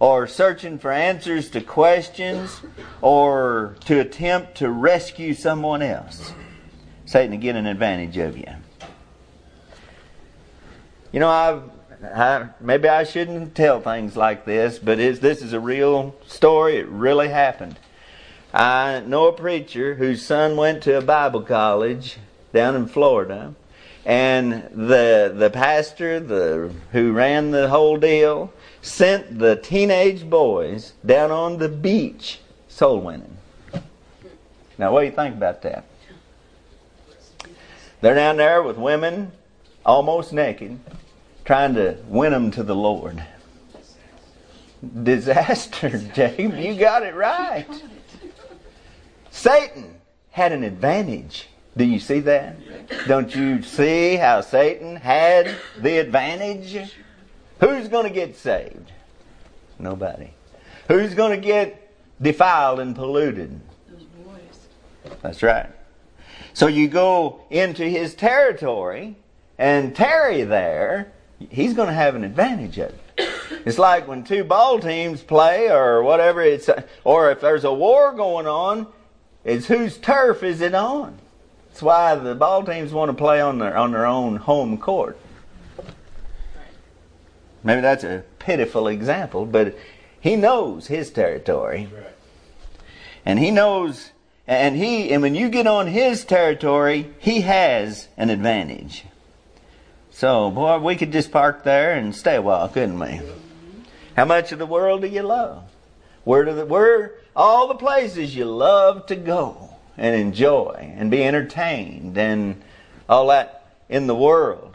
or 0.00 0.26
searching 0.26 0.78
for 0.78 0.92
answers 0.92 1.50
to 1.50 1.60
questions 1.60 2.60
or 3.00 3.76
to 3.84 4.00
attempt 4.00 4.56
to 4.56 4.70
rescue 4.70 5.34
someone 5.34 5.82
else. 5.82 6.32
Satan 7.04 7.30
to 7.32 7.36
get 7.36 7.56
an 7.56 7.66
advantage 7.66 8.16
of 8.18 8.36
you. 8.36 8.46
You 11.10 11.20
know, 11.20 11.30
I've 11.30 11.62
I, 12.02 12.48
maybe 12.60 12.88
I 12.88 13.04
shouldn't 13.04 13.54
tell 13.54 13.80
things 13.80 14.16
like 14.16 14.44
this, 14.44 14.78
but 14.78 14.98
this 14.98 15.42
is 15.42 15.52
a 15.52 15.60
real 15.60 16.14
story. 16.26 16.76
It 16.76 16.86
really 16.88 17.28
happened. 17.28 17.78
I 18.54 19.00
know 19.00 19.26
a 19.26 19.32
preacher 19.32 19.96
whose 19.96 20.24
son 20.24 20.56
went 20.56 20.82
to 20.84 20.96
a 20.96 21.02
Bible 21.02 21.42
college 21.42 22.18
down 22.52 22.76
in 22.76 22.86
Florida, 22.86 23.54
and 24.06 24.68
the 24.72 25.32
the 25.34 25.50
pastor, 25.50 26.20
the 26.20 26.72
who 26.92 27.12
ran 27.12 27.50
the 27.50 27.68
whole 27.68 27.96
deal, 27.98 28.52
sent 28.88 29.38
the 29.38 29.56
teenage 29.56 30.28
boys 30.28 30.92
down 31.04 31.30
on 31.30 31.58
the 31.58 31.68
beach 31.68 32.40
soul 32.68 33.00
winning. 33.00 33.36
Now, 34.78 34.92
what 34.92 35.00
do 35.00 35.06
you 35.06 35.12
think 35.12 35.34
about 35.34 35.62
that? 35.62 35.84
They're 38.00 38.14
down 38.14 38.36
there 38.36 38.62
with 38.62 38.76
women 38.76 39.32
almost 39.84 40.32
naked, 40.32 40.78
trying 41.44 41.74
to 41.74 41.98
win 42.06 42.32
them 42.32 42.50
to 42.52 42.62
the 42.62 42.76
Lord. 42.76 43.22
Disaster, 45.02 45.98
James. 46.14 46.54
You 46.64 46.76
got 46.76 47.02
it 47.02 47.14
right. 47.14 47.66
Satan 49.30 49.96
had 50.30 50.52
an 50.52 50.62
advantage. 50.62 51.48
Do 51.76 51.84
you 51.84 51.98
see 51.98 52.20
that? 52.20 52.56
Don't 53.06 53.34
you 53.34 53.62
see 53.62 54.16
how 54.16 54.40
Satan 54.40 54.96
had 54.96 55.56
the 55.80 55.98
advantage? 55.98 56.94
Who's 57.60 57.88
going 57.88 58.04
to 58.04 58.12
get 58.12 58.36
saved? 58.36 58.92
Nobody. 59.78 60.30
Who's 60.88 61.14
going 61.14 61.38
to 61.38 61.44
get 61.44 61.92
defiled 62.20 62.80
and 62.80 62.94
polluted? 62.94 63.60
Those 63.90 64.02
boys. 64.04 65.16
That's 65.22 65.42
right. 65.42 65.70
So 66.54 66.66
you 66.66 66.88
go 66.88 67.40
into 67.50 67.84
his 67.84 68.14
territory 68.14 69.16
and 69.58 69.94
tarry 69.94 70.42
there, 70.42 71.12
he's 71.50 71.74
going 71.74 71.88
to 71.88 71.94
have 71.94 72.14
an 72.14 72.24
advantage 72.24 72.78
of 72.78 72.90
it. 72.90 73.28
It's 73.64 73.78
like 73.78 74.06
when 74.06 74.24
two 74.24 74.44
ball 74.44 74.78
teams 74.78 75.22
play 75.22 75.70
or 75.70 76.02
whatever 76.02 76.42
it's 76.42 76.70
or 77.04 77.30
if 77.30 77.40
there's 77.40 77.64
a 77.64 77.72
war 77.72 78.12
going 78.12 78.46
on, 78.46 78.86
it's 79.44 79.66
whose 79.66 79.98
turf 79.98 80.42
is 80.42 80.60
it 80.60 80.74
on? 80.74 81.18
That's 81.68 81.82
why 81.82 82.14
the 82.14 82.34
ball 82.34 82.64
teams 82.64 82.92
want 82.92 83.10
to 83.10 83.14
play 83.14 83.40
on 83.40 83.58
their 83.58 83.76
on 83.76 83.92
their 83.92 84.06
own 84.06 84.36
home 84.36 84.78
court. 84.78 85.18
Maybe 87.62 87.80
that's 87.80 88.04
a 88.04 88.24
pitiful 88.38 88.88
example, 88.88 89.46
but 89.46 89.76
he 90.20 90.36
knows 90.36 90.86
his 90.86 91.10
territory. 91.10 91.88
And 93.24 93.38
he 93.38 93.50
knows 93.50 94.10
and 94.46 94.76
he 94.76 95.12
and 95.12 95.20
when 95.20 95.34
you 95.34 95.50
get 95.50 95.66
on 95.66 95.86
his 95.86 96.24
territory, 96.24 97.12
he 97.18 97.42
has 97.42 98.08
an 98.16 98.30
advantage. 98.30 99.04
So, 100.10 100.50
boy, 100.50 100.78
we 100.78 100.96
could 100.96 101.12
just 101.12 101.30
park 101.30 101.64
there 101.64 101.94
and 101.94 102.14
stay 102.14 102.36
a 102.36 102.42
while, 102.42 102.68
couldn't 102.68 102.98
we? 102.98 103.20
How 104.16 104.24
much 104.24 104.50
of 104.52 104.58
the 104.58 104.66
world 104.66 105.02
do 105.02 105.06
you 105.06 105.22
love? 105.22 105.64
Where 106.24 106.44
do 106.44 106.54
the 106.54 106.66
where 106.66 107.14
all 107.36 107.68
the 107.68 107.74
places 107.74 108.34
you 108.34 108.44
love 108.46 109.06
to 109.06 109.16
go 109.16 109.68
and 109.96 110.16
enjoy 110.16 110.94
and 110.96 111.10
be 111.10 111.24
entertained 111.24 112.18
and 112.18 112.60
all 113.08 113.28
that 113.28 113.74
in 113.88 114.06
the 114.06 114.14
world. 114.14 114.67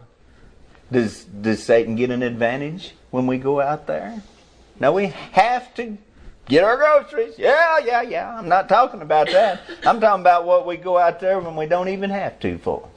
Does, 0.93 1.25
does 1.25 1.61
Satan 1.61 1.95
get 1.95 2.09
an 2.11 2.23
advantage 2.23 2.93
when 3.11 3.27
we 3.27 3.37
go 3.37 3.59
out 3.59 3.87
there? 3.87 4.21
No, 4.79 4.93
we 4.93 5.07
have 5.07 5.73
to 5.75 5.97
Get 6.47 6.63
our 6.63 6.75
groceries. 6.75 7.35
Yeah, 7.37 7.77
yeah, 7.79 8.01
yeah. 8.01 8.37
I'm 8.37 8.49
not 8.49 8.67
talking 8.67 9.01
about 9.01 9.27
that. 9.27 9.61
I'm 9.85 10.01
talking 10.01 10.21
about 10.21 10.45
what 10.45 10.67
we 10.67 10.75
go 10.75 10.97
out 10.97 11.19
there 11.19 11.39
when 11.39 11.55
we 11.55 11.65
don't 11.65 11.87
even 11.87 12.09
have 12.09 12.39
to 12.41 12.57
for. 12.57 12.89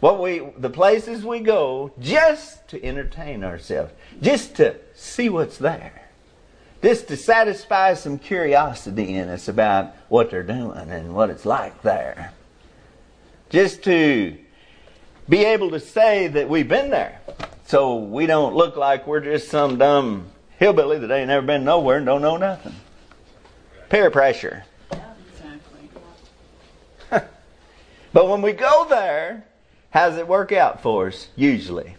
What 0.00 0.20
we, 0.20 0.40
the 0.58 0.70
places 0.70 1.24
we 1.24 1.40
go 1.40 1.92
just 2.00 2.66
to 2.68 2.84
entertain 2.84 3.44
ourselves, 3.44 3.92
just 4.20 4.56
to 4.56 4.76
see 4.94 5.28
what's 5.28 5.56
there, 5.56 6.08
just 6.82 7.08
to 7.08 7.16
satisfy 7.16 7.94
some 7.94 8.18
curiosity 8.18 9.14
in 9.14 9.28
us 9.28 9.46
about 9.46 9.94
what 10.08 10.30
they're 10.30 10.42
doing 10.42 10.90
and 10.90 11.14
what 11.14 11.30
it's 11.30 11.46
like 11.46 11.80
there, 11.82 12.32
just 13.50 13.84
to 13.84 14.36
be 15.28 15.44
able 15.44 15.70
to 15.70 15.80
say 15.80 16.26
that 16.28 16.48
we've 16.48 16.68
been 16.68 16.90
there, 16.90 17.20
so 17.66 17.96
we 17.96 18.26
don't 18.26 18.54
look 18.54 18.76
like 18.76 19.06
we're 19.06 19.20
just 19.20 19.48
some 19.48 19.78
dumb 19.78 20.26
hillbilly 20.58 20.98
that 20.98 21.10
ain't 21.10 21.28
never 21.28 21.46
been 21.46 21.64
nowhere 21.64 21.96
and 21.96 22.06
don't 22.06 22.22
know 22.22 22.36
nothing. 22.36 22.74
Peer 23.88 24.10
pressure. 24.10 24.64
Exactly. 24.90 25.88
But 28.12 28.28
when 28.28 28.42
we 28.42 28.52
go 28.52 28.86
there, 28.88 29.44
how 29.90 30.08
does 30.08 30.18
it 30.18 30.28
work 30.28 30.52
out 30.52 30.82
for 30.82 31.08
us? 31.08 31.28
Usually. 31.36 31.96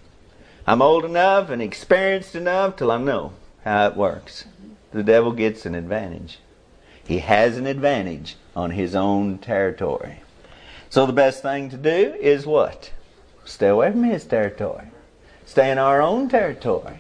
I'm 0.68 0.82
old 0.82 1.06
enough 1.06 1.50
and 1.50 1.62
experienced 1.62 2.36
enough 2.36 2.76
till 2.78 2.92
I 2.92 2.98
know 2.98 3.34
how 3.64 3.88
it 3.88 3.96
works. 3.96 4.46
The 4.92 5.04
devil 5.04 5.32
gets 5.32 5.66
an 5.66 5.76
advantage. 5.76 6.40
He 7.06 7.20
has 7.20 7.58
an 7.58 7.68
advantage 7.68 8.36
on 8.56 8.72
his 8.72 8.96
own 8.96 9.38
territory. 9.38 10.22
So 10.90 11.06
the 11.06 11.14
best 11.14 11.42
thing 11.42 11.70
to 11.70 11.78
do 11.78 12.16
is 12.20 12.46
what? 12.46 12.92
Stay 13.46 13.68
away 13.68 13.92
from 13.92 14.04
his 14.04 14.26
territory. 14.26 14.88
Stay 15.46 15.72
in 15.72 15.78
our 15.78 16.02
own 16.02 16.28
territory. 16.28 17.00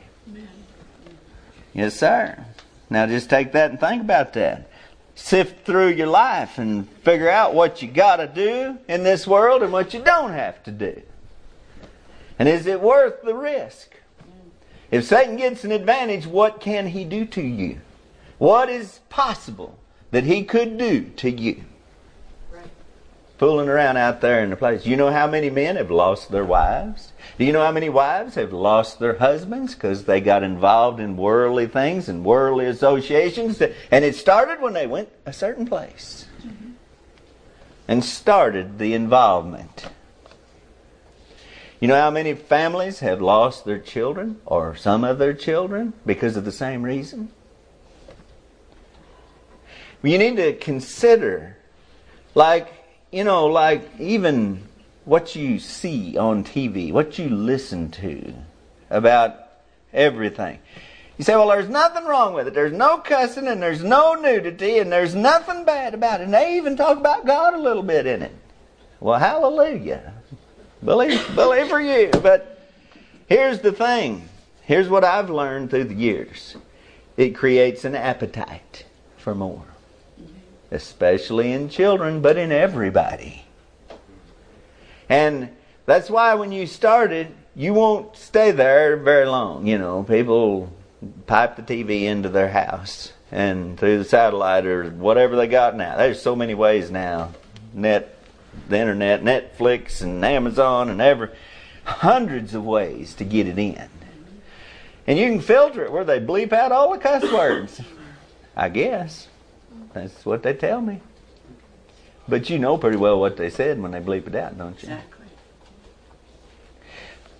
Yes, 1.74 1.96
sir. 1.96 2.46
Now 2.90 3.08
just 3.08 3.30
take 3.30 3.52
that 3.52 3.72
and 3.72 3.80
think 3.80 4.02
about 4.02 4.34
that. 4.34 4.70
Sift 5.16 5.66
through 5.66 5.90
your 5.90 6.08
life 6.08 6.58
and 6.58 6.90
figure 7.04 7.30
out 7.30 7.54
what 7.54 7.82
you 7.82 7.88
got 7.88 8.18
to 8.18 8.28
do 8.28 8.78
in 8.88 9.04
this 9.04 9.26
world 9.26 9.64
and 9.64 9.74
what 9.74 9.94
you 9.94 10.02
don't 10.02 10.34
have 10.34 10.64
to 10.64 10.72
do. 10.72 11.02
And 12.38 12.48
is 12.48 12.68
it 12.68 12.82
worth 12.82 13.24
the 13.24 13.34
risk? 13.34 13.96
If 14.92 15.06
Satan 15.06 15.38
gets 15.38 15.64
an 15.64 15.72
advantage, 15.72 16.28
what 16.28 16.62
can 16.62 16.88
he 16.88 17.04
do 17.04 17.26
to 17.26 17.42
you? 17.42 17.80
What 18.38 18.70
is 18.70 19.00
possible 19.10 19.78
that 20.12 20.26
he 20.26 20.44
could 20.44 20.78
do 20.78 21.06
to 21.18 21.30
you? 21.32 21.64
Fooling 23.38 23.68
around 23.68 23.98
out 23.98 24.22
there 24.22 24.42
in 24.42 24.50
the 24.50 24.56
place. 24.56 24.86
You 24.86 24.96
know 24.96 25.12
how 25.12 25.28
many 25.28 25.50
men 25.50 25.76
have 25.76 25.92
lost 25.92 26.32
their 26.32 26.46
wives? 26.46 27.12
Do 27.38 27.44
you 27.44 27.52
know 27.52 27.66
how 27.66 27.72
many 27.72 27.90
wives 27.90 28.36
have 28.36 28.54
lost 28.54 29.00
their 29.00 29.18
husbands 29.18 29.76
because 29.76 30.06
they 30.06 30.22
got 30.22 30.42
involved 30.42 31.02
in 31.02 31.18
worldly 31.18 31.68
things 31.68 32.08
and 32.08 32.24
worldly 32.24 32.66
associations? 32.66 33.62
And 33.92 34.06
it 34.06 34.16
started 34.16 34.62
when 34.62 34.72
they 34.72 34.88
went 34.88 35.10
a 35.26 35.34
certain 35.34 35.66
place 35.66 36.28
mm-hmm. 36.42 36.72
and 37.90 38.06
started 38.06 38.80
the 38.80 38.94
involvement. 38.94 39.88
You 41.82 41.90
know 41.90 42.00
how 42.00 42.12
many 42.12 42.36
families 42.36 43.02
have 43.02 43.22
lost 43.22 43.66
their 43.66 43.80
children 43.80 44.40
or 44.46 44.78
some 44.78 45.04
of 45.04 45.18
their 45.18 45.34
children 45.34 45.92
because 46.06 46.38
of 46.38 46.46
the 46.46 46.54
same 46.54 46.84
reason? 46.84 47.32
You 50.02 50.18
need 50.18 50.38
to 50.38 50.54
consider, 50.54 51.58
like, 52.34 52.85
you 53.16 53.24
know, 53.24 53.46
like 53.46 53.90
even 53.98 54.62
what 55.06 55.38
you 55.38 55.58
see 55.58 56.18
on 56.18 56.44
TV, 56.44 56.92
what 56.92 57.18
you 57.18 57.30
listen 57.30 57.90
to 57.92 58.34
about 58.90 59.40
everything. 59.94 60.60
You 61.18 61.24
say, 61.24 61.34
well, 61.34 61.48
there's 61.48 61.70
nothing 61.70 62.04
wrong 62.04 62.34
with 62.34 62.50
it. 62.50 62.54
There's 62.54 62.74
no 62.74 62.98
cussing 62.98 63.48
and 63.48 63.62
there's 63.62 63.82
no 63.82 64.16
nudity 64.16 64.80
and 64.80 64.92
there's 64.92 65.16
nothing 65.16 65.64
bad 65.64 65.94
about 65.94 66.20
it. 66.20 66.26
And 66.26 66.34
they 66.34 66.58
even 66.58 66.76
talk 66.76 66.98
about 66.98 67.26
God 67.26 67.54
a 67.54 67.58
little 67.58 67.84
bit 67.84 68.06
in 68.06 68.22
it. 68.22 68.36
Well, 69.00 69.18
hallelujah. 69.18 70.14
Believe, 70.84 71.36
believe 71.36 71.70
for 71.70 71.80
you. 71.80 72.12
But 72.22 72.70
here's 73.28 73.62
the 73.62 73.72
thing. 73.72 74.28
Here's 74.64 74.90
what 74.90 75.06
I've 75.06 75.30
learned 75.30 75.70
through 75.70 75.86
the 75.86 75.96
years. 75.96 76.58
It 77.16 77.30
creates 77.30 77.86
an 77.86 77.96
appetite 77.96 78.84
for 79.16 79.34
more. 79.34 79.64
Especially 80.72 81.52
in 81.52 81.70
children, 81.70 82.22
but 82.22 82.38
in 82.38 82.52
everybody. 82.52 83.46
And 85.08 85.50
that's 85.86 86.10
why 86.10 86.34
when 86.34 86.52
you 86.52 86.66
started, 86.68 87.28
you 87.56 87.74
won't 87.74 88.18
stay 88.18 88.52
there 88.52 88.98
very 88.98 89.26
long. 89.26 89.68
You 89.68 89.78
know, 89.78 90.04
people 90.04 90.74
pipe 91.28 91.56
the 91.56 91.62
TV 91.62 92.04
into 92.04 92.30
their 92.30 92.50
house 92.50 93.14
and 93.32 93.80
through 93.80 94.00
the 94.00 94.04
satellite 94.04 94.66
or 94.66 94.90
whatever 94.90 95.36
they 95.36 95.48
got 95.48 95.76
now. 95.76 95.98
There's 95.98 96.22
so 96.22 96.36
many 96.36 96.54
ways 96.54 96.90
now. 96.90 97.32
Net, 97.74 98.18
the 98.70 98.80
internet, 98.80 99.24
Netflix 99.24 100.02
and 100.02 100.24
Amazon 100.24 100.90
and 100.90 101.02
every 101.02 101.30
hundreds 101.84 102.56
of 102.56 102.66
ways 102.66 103.14
to 103.16 103.24
get 103.24 103.48
it 103.48 103.60
in. 103.60 103.90
And 105.08 105.20
you 105.20 105.28
can 105.28 105.42
filter 105.42 105.84
it 105.86 105.92
where 105.92 106.04
they 106.04 106.20
bleep 106.20 106.52
out 106.52 106.72
all 106.72 106.92
the 106.92 106.98
cuss 106.98 107.24
words. 107.32 107.80
I 108.56 108.70
guess. 108.70 109.28
That's 109.94 110.26
what 110.26 110.44
they 110.44 110.54
tell 110.54 110.82
me. 110.82 111.02
But 112.28 112.50
you 112.50 112.60
know 112.60 112.78
pretty 112.78 112.98
well 112.98 113.20
what 113.20 113.38
they 113.38 113.50
said 113.50 113.82
when 113.82 113.92
they 113.92 114.00
bleep 114.00 114.28
it 114.28 114.36
out, 114.36 114.58
don't 114.58 114.82
you? 114.82 114.90
Exactly. 114.90 115.26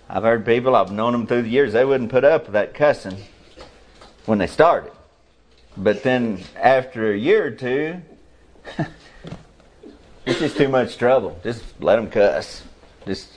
I've 0.08 0.22
heard 0.22 0.46
people, 0.46 0.76
I've 0.76 0.92
known 0.92 1.12
them 1.12 1.26
through 1.26 1.42
the 1.42 1.48
years, 1.48 1.72
they 1.72 1.84
wouldn't 1.84 2.10
put 2.10 2.24
up 2.24 2.44
with 2.44 2.52
that 2.52 2.74
cussing 2.74 3.18
when 4.24 4.38
they 4.38 4.46
started. 4.46 4.92
But 5.76 6.02
then 6.02 6.40
after 6.56 7.12
a 7.12 7.16
year 7.16 7.46
or 7.46 7.50
two, 7.50 8.00
it's 10.26 10.38
just 10.38 10.56
too 10.56 10.68
much 10.68 10.96
trouble. 10.96 11.38
Just 11.42 11.62
let 11.80 11.96
them 11.96 12.08
cuss. 12.08 12.62
Just 13.04 13.32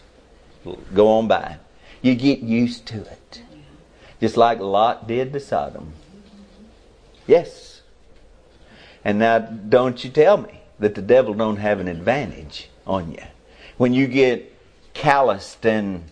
go 0.93 1.07
on 1.07 1.27
by. 1.27 1.57
You 2.01 2.15
get 2.15 2.39
used 2.39 2.85
to 2.87 3.01
it. 3.01 3.41
Just 4.21 4.37
like 4.37 4.59
Lot 4.59 5.07
did 5.07 5.33
to 5.33 5.39
Sodom. 5.39 5.93
Yes. 7.27 7.68
And 9.03 9.19
now 9.19 9.39
don't 9.39 10.03
you 10.03 10.09
tell 10.09 10.37
me 10.37 10.61
that 10.79 10.95
the 10.95 11.01
devil 11.01 11.33
don't 11.33 11.57
have 11.57 11.79
an 11.79 11.87
advantage 11.87 12.69
on 12.85 13.11
you. 13.11 13.23
When 13.77 13.93
you 13.93 14.07
get 14.07 14.53
calloused 14.93 15.65
and 15.65 16.03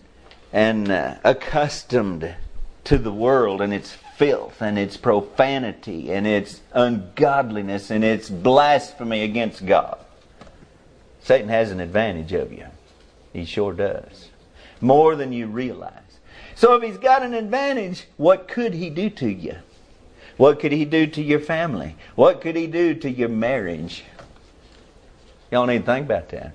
and 0.52 0.90
uh, 0.90 1.16
accustomed 1.24 2.34
to 2.84 2.96
the 2.98 3.12
world 3.12 3.60
and 3.60 3.74
its 3.74 3.92
filth 4.16 4.62
and 4.62 4.78
its 4.78 4.96
profanity 4.96 6.10
and 6.10 6.26
its 6.26 6.62
ungodliness 6.72 7.90
and 7.90 8.02
its 8.02 8.30
blasphemy 8.30 9.22
against 9.22 9.66
God. 9.66 9.98
Satan 11.20 11.50
has 11.50 11.70
an 11.70 11.80
advantage 11.80 12.32
of 12.32 12.52
you. 12.52 12.66
He 13.32 13.44
sure 13.44 13.74
does. 13.74 14.30
More 14.80 15.14
than 15.16 15.32
you 15.32 15.46
realize. 15.46 15.92
So 16.54 16.74
if 16.74 16.82
he's 16.82 16.98
got 16.98 17.22
an 17.22 17.34
advantage, 17.34 18.06
what 18.16 18.48
could 18.48 18.74
he 18.74 18.88
do 18.90 19.10
to 19.10 19.28
you? 19.28 19.56
What 20.38 20.60
could 20.60 20.72
he 20.72 20.84
do 20.84 21.06
to 21.08 21.22
your 21.22 21.40
family? 21.40 21.96
What 22.14 22.40
could 22.40 22.56
he 22.56 22.68
do 22.68 22.94
to 22.94 23.10
your 23.10 23.28
marriage? 23.28 24.04
Y'all 25.50 25.66
need 25.66 25.80
to 25.80 25.84
think 25.84 26.06
about 26.06 26.28
that. 26.30 26.54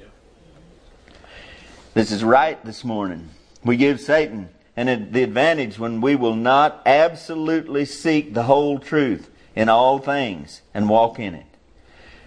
This 1.93 2.11
is 2.11 2.23
right 2.23 2.63
this 2.65 2.83
morning. 2.83 3.29
We 3.63 3.75
give 3.77 3.99
Satan 3.99 4.49
an, 4.77 5.11
the 5.11 5.21
advantage 5.21 5.77
when 5.77 5.99
we 5.99 6.15
will 6.15 6.35
not 6.35 6.81
absolutely 6.85 7.85
seek 7.85 8.33
the 8.33 8.43
whole 8.43 8.79
truth 8.79 9.29
in 9.53 9.67
all 9.67 9.99
things 9.99 10.61
and 10.73 10.89
walk 10.89 11.19
in 11.19 11.35
it. 11.35 11.45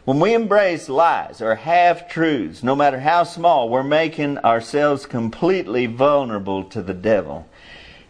When 0.04 0.20
we 0.20 0.34
embrace 0.34 0.88
lies 0.88 1.40
or 1.40 1.54
half 1.56 2.08
truths, 2.08 2.62
no 2.62 2.76
matter 2.76 3.00
how 3.00 3.24
small, 3.24 3.68
we're 3.68 3.82
making 3.82 4.38
ourselves 4.38 5.06
completely 5.06 5.86
vulnerable 5.86 6.64
to 6.64 6.82
the 6.82 6.94
devil. 6.94 7.48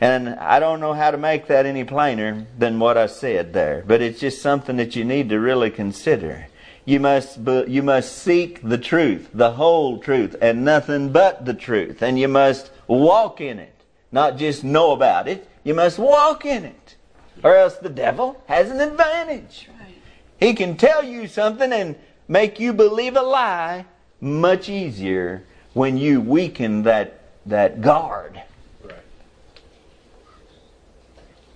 And 0.00 0.28
I 0.28 0.61
don't 0.61 0.80
know 0.80 0.92
how 0.92 1.11
to 1.11 1.16
make 1.16 1.46
that 1.46 1.64
any 1.64 1.85
plainer 1.85 2.46
than 2.59 2.78
what 2.78 2.98
I 2.98 3.06
said 3.06 3.52
there, 3.52 3.82
but 3.87 4.02
it's 4.02 4.20
just 4.20 4.42
something 4.42 4.76
that 4.76 4.94
you 4.94 5.04
need 5.04 5.30
to 5.30 5.40
really 5.40 5.70
consider. 5.70 6.48
You 6.85 7.00
must, 7.00 7.38
you 7.38 7.82
must 7.82 8.16
seek 8.16 8.61
the 8.62 8.78
truth, 8.78 9.30
the 9.32 9.52
whole 9.52 9.98
truth, 9.98 10.37
and 10.40 10.64
nothing 10.64 11.12
but 11.12 11.44
the 11.44 11.54
truth. 11.54 12.02
And 12.02 12.18
you 12.18 12.28
must 12.28 12.70
walk 12.87 13.40
in 13.40 13.59
it, 13.59 13.74
not 14.12 14.37
just 14.37 14.62
know 14.62 14.92
about 14.92 15.26
it. 15.26 15.48
You 15.64 15.74
must 15.74 15.98
walk 15.98 16.44
in 16.44 16.64
it, 16.64 16.96
or 17.42 17.56
else 17.56 17.76
the 17.76 17.88
devil 17.88 18.40
has 18.46 18.70
an 18.70 18.80
advantage. 18.80 19.68
Right. 19.80 19.96
He 20.38 20.54
can 20.54 20.76
tell 20.76 21.02
you 21.02 21.26
something 21.26 21.72
and 21.72 21.96
make 22.28 22.61
you 22.61 22.72
believe 22.72 23.16
a 23.16 23.22
lie 23.22 23.87
much 24.20 24.68
easier 24.68 25.44
when 25.72 25.96
you 25.96 26.20
weaken 26.20 26.85
that, 26.85 27.20
that 27.46 27.80
guard. 27.80 28.40
Right. 28.85 28.94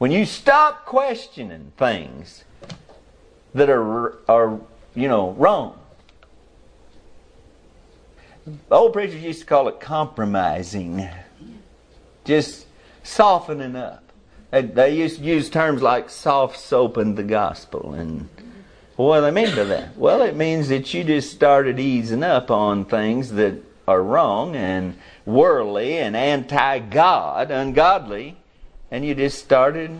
When 0.00 0.12
you 0.12 0.24
stop 0.24 0.86
questioning 0.86 1.72
things 1.76 2.44
that 3.52 3.68
are, 3.68 4.16
are 4.30 4.58
you 4.94 5.08
know, 5.08 5.32
wrong. 5.32 5.78
Old 8.70 8.94
preachers 8.94 9.22
used 9.22 9.40
to 9.40 9.46
call 9.46 9.68
it 9.68 9.78
compromising. 9.78 11.06
Just 12.24 12.64
softening 13.02 13.76
up. 13.76 14.02
They, 14.50 14.96
used 14.96 15.18
to 15.18 15.22
use 15.22 15.50
terms 15.50 15.82
like 15.82 16.08
soft 16.08 16.58
soaping 16.58 17.16
the 17.16 17.22
gospel. 17.22 17.92
And 17.92 18.30
what 18.96 19.16
do 19.16 19.20
they 19.26 19.30
mean 19.30 19.54
by 19.54 19.64
that? 19.64 19.98
Well, 19.98 20.22
it 20.22 20.34
means 20.34 20.70
that 20.70 20.94
you 20.94 21.04
just 21.04 21.30
started 21.30 21.78
easing 21.78 22.22
up 22.22 22.50
on 22.50 22.86
things 22.86 23.32
that 23.32 23.62
are 23.86 24.02
wrong 24.02 24.56
and 24.56 24.96
worldly 25.26 25.98
and 25.98 26.16
anti 26.16 26.78
God, 26.78 27.50
ungodly, 27.50 28.38
and 28.90 29.04
you 29.04 29.14
just 29.14 29.38
started 29.38 29.96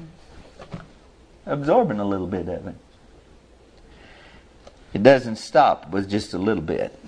absorbing 1.47 2.01
a 2.01 2.05
little 2.05 2.27
bit 2.27 2.49
of 2.49 2.67
it. 2.67 2.75
It 4.93 5.03
doesn't 5.03 5.37
stop 5.37 5.91
with 5.91 6.11
just 6.11 6.35
a 6.35 6.39
little 6.39 6.63
bit. 6.63 6.99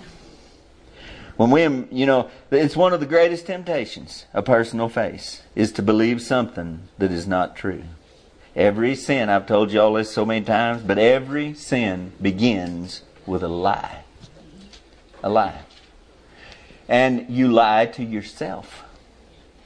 When 1.35 1.49
we, 1.49 1.63
you 1.91 2.05
know, 2.05 2.29
it's 2.51 2.75
one 2.75 2.93
of 2.93 2.99
the 2.99 3.05
greatest 3.05 3.47
temptations 3.47 4.25
a 4.33 4.43
person 4.43 4.79
will 4.79 4.89
face 4.89 5.41
is 5.55 5.71
to 5.73 5.81
believe 5.81 6.21
something 6.21 6.87
that 6.99 7.11
is 7.11 7.27
not 7.27 7.55
true. 7.55 7.83
Every 8.55 8.95
sin, 8.95 9.29
I've 9.29 9.47
told 9.47 9.71
you 9.71 9.81
all 9.81 9.93
this 9.93 10.11
so 10.11 10.25
many 10.25 10.45
times, 10.45 10.83
but 10.83 10.99
every 10.99 11.55
sin 11.55 12.13
begins 12.21 13.01
with 13.25 13.41
a 13.41 13.47
lie. 13.47 14.03
A 15.23 15.29
lie. 15.29 15.61
And 16.87 17.25
you 17.29 17.47
lie 17.47 17.87
to 17.87 18.03
yourself. 18.03 18.83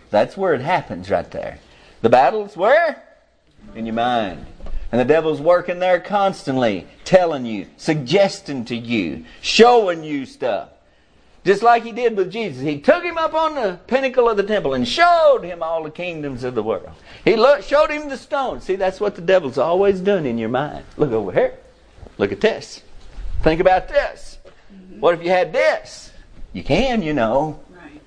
That's 0.10 0.38
where 0.38 0.54
it 0.54 0.62
happens 0.62 1.10
right 1.10 1.30
there. 1.32 1.60
The 2.02 2.10
battle's 2.10 2.56
where? 2.56 3.04
In 3.76 3.86
your 3.86 3.96
mind. 3.96 4.46
And 4.92 5.02
the 5.02 5.06
devil's 5.06 5.42
working 5.42 5.80
there 5.80 6.00
constantly, 6.00 6.88
telling 7.04 7.46
you, 7.46 7.68
suggesting 7.76 8.66
to 8.66 8.76
you, 8.76 9.26
showing 9.42 10.04
you 10.04 10.26
stuff. 10.26 10.70
Just 11.44 11.64
like 11.64 11.84
he 11.84 11.92
did 11.92 12.18
with 12.18 12.32
Jesus. 12.32 12.62
He 12.62 12.80
took 12.80 13.04
him 13.04 13.18
up 13.18 13.34
on 13.34 13.56
the 13.56 13.80
pinnacle 13.88 14.30
of 14.30 14.38
the 14.38 14.44
temple 14.44 14.74
and 14.74 14.88
showed 14.88 15.44
him 15.44 15.64
all 15.64 15.84
the 15.84 15.92
kingdoms 15.92 16.44
of 16.44 16.56
the 16.56 16.64
world. 16.64 16.90
He 17.24 17.36
showed 17.36 17.90
him 17.90 18.10
the 18.10 18.18
stone. 18.18 18.60
See, 18.60 18.76
that's 18.76 19.00
what 19.00 19.16
the 19.16 19.22
devil's 19.22 19.58
always 19.58 20.02
done 20.02 20.26
in 20.26 20.38
your 20.38 20.50
mind. 20.50 20.84
Look 20.98 21.12
over 21.12 21.32
here. 21.32 21.58
Look 22.18 22.32
at 22.32 22.42
this. 22.42 22.82
Think 23.44 23.62
about 23.62 23.88
this. 23.88 24.40
What 25.00 25.14
if 25.16 25.24
you 25.24 25.30
had 25.30 25.54
this? 25.54 26.12
You 26.54 26.64
can, 26.64 27.02
you 27.02 27.14
know. 27.14 27.60
Right. 27.70 28.02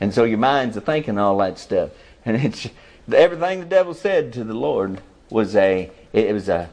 And 0.00 0.14
so 0.14 0.24
your 0.24 0.38
mind's 0.38 0.76
a 0.76 0.80
thinking 0.80 1.18
all 1.18 1.38
that 1.38 1.58
stuff. 1.58 1.90
And 2.24 2.36
it's 2.36 2.68
everything 3.12 3.60
the 3.60 3.66
devil 3.66 3.94
said 3.94 4.32
to 4.32 4.44
the 4.44 4.54
Lord 4.54 5.00
was 5.30 5.54
a 5.56 5.90
it 6.12 6.32
was 6.32 6.48
a 6.48 6.70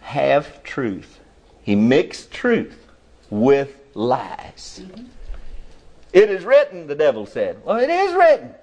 half 0.00 0.62
truth. 0.62 1.20
He 1.62 1.74
mixed 1.74 2.30
truth 2.30 2.86
with 3.30 3.76
lies. 3.94 4.82
It 6.12 6.30
is 6.30 6.44
written, 6.44 6.86
the 6.86 6.94
devil 6.94 7.26
said. 7.26 7.64
Well, 7.64 7.78
it 7.78 7.90
is 7.90 8.14
written. 8.14 8.54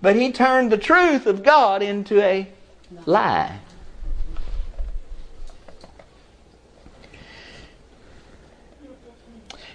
But 0.00 0.14
he 0.14 0.30
turned 0.30 0.70
the 0.70 0.78
truth 0.78 1.26
of 1.26 1.42
God 1.42 1.82
into 1.82 2.20
a 2.20 2.48
lie. 3.06 3.58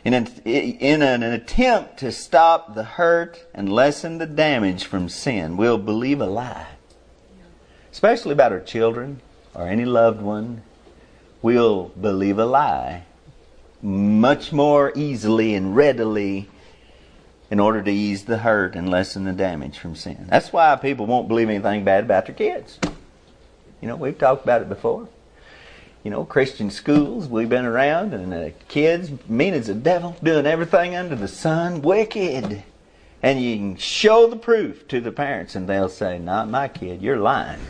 In 0.04 0.14
an, 0.14 0.28
in 0.46 1.02
an 1.02 1.22
attempt 1.22 1.98
to 1.98 2.12
stop 2.12 2.74
the 2.74 2.84
hurt 2.84 3.46
and 3.54 3.72
lessen 3.72 4.18
the 4.18 4.26
damage 4.26 4.86
from 4.86 5.10
sin, 5.10 5.58
we'll 5.58 5.78
believe 5.78 6.22
a 6.22 6.26
lie. 6.26 6.68
Especially 7.92 8.32
about 8.32 8.52
our 8.52 8.60
children 8.60 9.22
or 9.54 9.68
any 9.68 9.86
loved 9.86 10.22
one. 10.22 10.64
We'll 11.42 11.86
believe 11.90 12.38
a 12.38 12.46
lie 12.46 13.04
much 13.82 14.52
more 14.52 14.94
easily 14.96 15.56
and 15.56 15.76
readily 15.76 16.48
in 17.50 17.60
order 17.60 17.82
to 17.82 17.92
ease 17.92 18.26
the 18.26 18.38
hurt 18.40 18.76
and 18.76 18.90
lessen 18.90 19.26
the 19.26 19.34
damage 19.34 19.78
from 19.78 19.96
sin. 19.96 20.28
That's 20.30 20.54
why 20.54 20.76
people 20.76 21.06
won't 21.06 21.28
believe 21.28 21.50
anything 21.50 21.84
bad 21.84 22.06
about 22.06 22.28
their 22.28 22.36
kids. 22.36 22.80
You 23.82 23.88
know, 23.88 23.96
we've 23.96 24.18
talked 24.18 24.44
about 24.44 24.62
it 24.62 24.70
before. 24.70 25.10
You 26.04 26.12
know, 26.12 26.24
Christian 26.24 26.72
schools, 26.72 27.28
we've 27.28 27.50
been 27.50 27.66
around, 27.66 28.14
and 28.14 28.32
the 28.32 28.54
kids, 28.68 29.12
mean 29.28 29.54
as 29.54 29.68
the 29.68 29.74
devil, 29.76 30.16
doing 30.24 30.46
everything 30.46 30.96
under 30.96 31.16
the 31.16 31.28
sun, 31.28 31.82
wicked. 31.82 32.64
And 33.24 33.42
you 33.42 33.56
can 33.58 33.78
show 33.78 34.28
the 34.28 34.36
proof 34.36 34.88
to 34.88 35.00
the 35.00 35.12
parents, 35.12 35.56
and 35.56 35.68
they'll 35.68 35.90
say, 35.90 36.18
Not 36.18 36.50
my 36.50 36.68
kid, 36.68 37.02
you're 37.02 37.18
lying. 37.18 37.62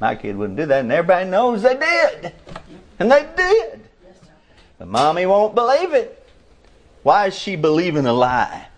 My 0.00 0.14
kid 0.14 0.36
wouldn't 0.36 0.58
do 0.58 0.66
that, 0.66 0.80
and 0.80 0.92
everybody 0.92 1.30
knows 1.30 1.62
they 1.62 1.76
did. 1.76 2.32
And 2.98 3.10
they 3.10 3.26
did. 3.36 3.80
But 4.78 4.88
mommy 4.88 5.26
won't 5.26 5.54
believe 5.54 5.92
it. 5.92 6.26
Why 7.02 7.28
is 7.28 7.38
she 7.38 7.56
believing 7.56 8.06
a 8.06 8.12
lie? 8.12 8.68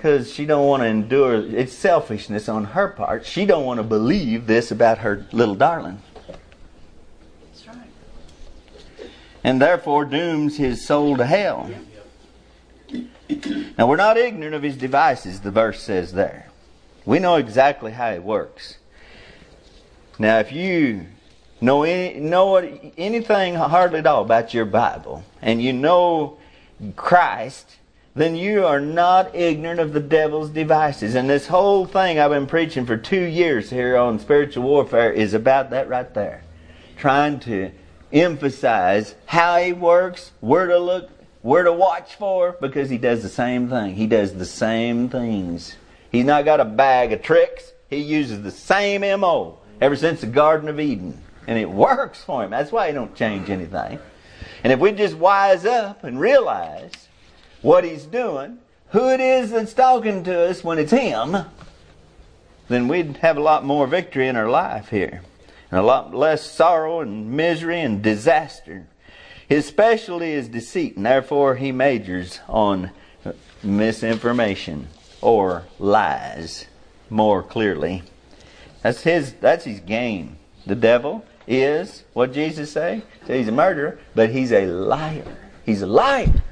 because 0.00 0.32
she 0.32 0.46
don't 0.46 0.66
want 0.66 0.82
to 0.82 0.86
endure 0.86 1.34
it's 1.34 1.74
selfishness 1.74 2.48
on 2.48 2.64
her 2.64 2.88
part 2.88 3.26
she 3.26 3.44
don't 3.44 3.66
want 3.66 3.76
to 3.76 3.84
believe 3.84 4.46
this 4.46 4.70
about 4.70 4.96
her 4.96 5.26
little 5.30 5.54
darling 5.54 6.00
That's 7.52 7.66
right. 7.66 9.10
and 9.44 9.60
therefore 9.60 10.06
dooms 10.06 10.56
his 10.56 10.82
soul 10.82 11.18
to 11.18 11.26
hell 11.26 11.70
now 13.78 13.86
we're 13.86 13.96
not 13.96 14.16
ignorant 14.16 14.54
of 14.54 14.62
his 14.62 14.76
devices 14.76 15.40
the 15.40 15.50
verse 15.50 15.82
says 15.82 16.12
there 16.12 16.48
we 17.04 17.18
know 17.18 17.36
exactly 17.36 17.92
how 17.92 18.10
it 18.10 18.22
works 18.22 18.78
now 20.18 20.38
if 20.38 20.52
you 20.52 21.06
know 21.60 21.82
any, 21.82 22.18
know 22.20 22.56
anything 22.56 23.54
hardly 23.54 23.98
at 23.98 24.06
all 24.06 24.22
about 24.22 24.54
your 24.54 24.64
bible 24.64 25.24
and 25.42 25.62
you 25.62 25.72
know 25.72 26.38
christ 26.96 27.76
then 28.14 28.34
you 28.34 28.66
are 28.66 28.80
not 28.80 29.34
ignorant 29.34 29.78
of 29.78 29.92
the 29.92 30.00
devil's 30.00 30.50
devices. 30.50 31.14
And 31.14 31.30
this 31.30 31.46
whole 31.46 31.86
thing 31.86 32.18
I've 32.18 32.30
been 32.30 32.46
preaching 32.46 32.84
for 32.84 32.96
two 32.96 33.22
years 33.22 33.70
here 33.70 33.96
on 33.96 34.18
spiritual 34.18 34.64
warfare 34.64 35.12
is 35.12 35.32
about 35.32 35.70
that 35.70 35.88
right 35.88 36.12
there. 36.12 36.42
Trying 36.96 37.40
to 37.40 37.70
emphasize 38.12 39.14
how 39.26 39.58
he 39.58 39.72
works, 39.72 40.32
where 40.40 40.66
to 40.66 40.78
look, 40.78 41.10
where 41.42 41.62
to 41.64 41.72
watch 41.72 42.14
for, 42.16 42.56
because 42.60 42.90
he 42.90 42.98
does 42.98 43.22
the 43.22 43.28
same 43.28 43.68
thing. 43.68 43.94
He 43.94 44.06
does 44.06 44.34
the 44.34 44.44
same 44.44 45.08
things. 45.08 45.76
He's 46.12 46.24
not 46.24 46.44
got 46.44 46.60
a 46.60 46.64
bag 46.64 47.12
of 47.12 47.22
tricks. 47.22 47.72
He 47.88 47.98
uses 47.98 48.42
the 48.42 48.50
same 48.50 49.02
MO 49.20 49.58
ever 49.80 49.96
since 49.96 50.20
the 50.20 50.26
Garden 50.26 50.68
of 50.68 50.78
Eden. 50.78 51.20
And 51.46 51.58
it 51.58 51.70
works 51.70 52.22
for 52.22 52.44
him. 52.44 52.50
That's 52.50 52.70
why 52.70 52.88
he 52.88 52.92
don't 52.92 53.14
change 53.14 53.48
anything. 53.48 53.98
And 54.62 54.72
if 54.72 54.78
we 54.78 54.92
just 54.92 55.16
wise 55.16 55.64
up 55.64 56.04
and 56.04 56.20
realize 56.20 57.08
what 57.62 57.84
he's 57.84 58.04
doing, 58.04 58.58
who 58.88 59.08
it 59.08 59.20
is 59.20 59.50
that's 59.50 59.72
talking 59.72 60.24
to 60.24 60.48
us 60.48 60.62
when 60.62 60.78
it's 60.78 60.92
him, 60.92 61.36
then 62.68 62.88
we'd 62.88 63.18
have 63.18 63.36
a 63.36 63.42
lot 63.42 63.64
more 63.64 63.86
victory 63.86 64.28
in 64.28 64.36
our 64.36 64.50
life 64.50 64.90
here. 64.90 65.22
And 65.70 65.80
a 65.80 65.82
lot 65.82 66.14
less 66.14 66.44
sorrow 66.44 67.00
and 67.00 67.32
misery 67.32 67.80
and 67.80 68.02
disaster. 68.02 68.86
His 69.50 69.66
specialty 69.66 70.30
is 70.30 70.46
deceit, 70.46 70.96
and 70.96 71.04
therefore 71.04 71.56
he 71.56 71.72
majors 71.72 72.38
on 72.48 72.92
misinformation 73.64 74.86
or 75.20 75.64
lies 75.80 76.66
more 77.10 77.42
clearly. 77.42 78.04
That's 78.82 79.02
his 79.02 79.32
that's 79.34 79.64
his 79.64 79.80
game. 79.80 80.36
The 80.66 80.76
devil 80.76 81.24
is 81.48 82.04
what 82.12 82.32
Jesus 82.32 82.70
say? 82.70 83.02
So 83.26 83.34
he's 83.34 83.48
a 83.48 83.52
murderer, 83.52 83.98
but 84.14 84.30
he's 84.30 84.52
a 84.52 84.66
liar. 84.66 85.36
He's 85.66 85.82
a 85.82 85.86
liar. 85.86 86.44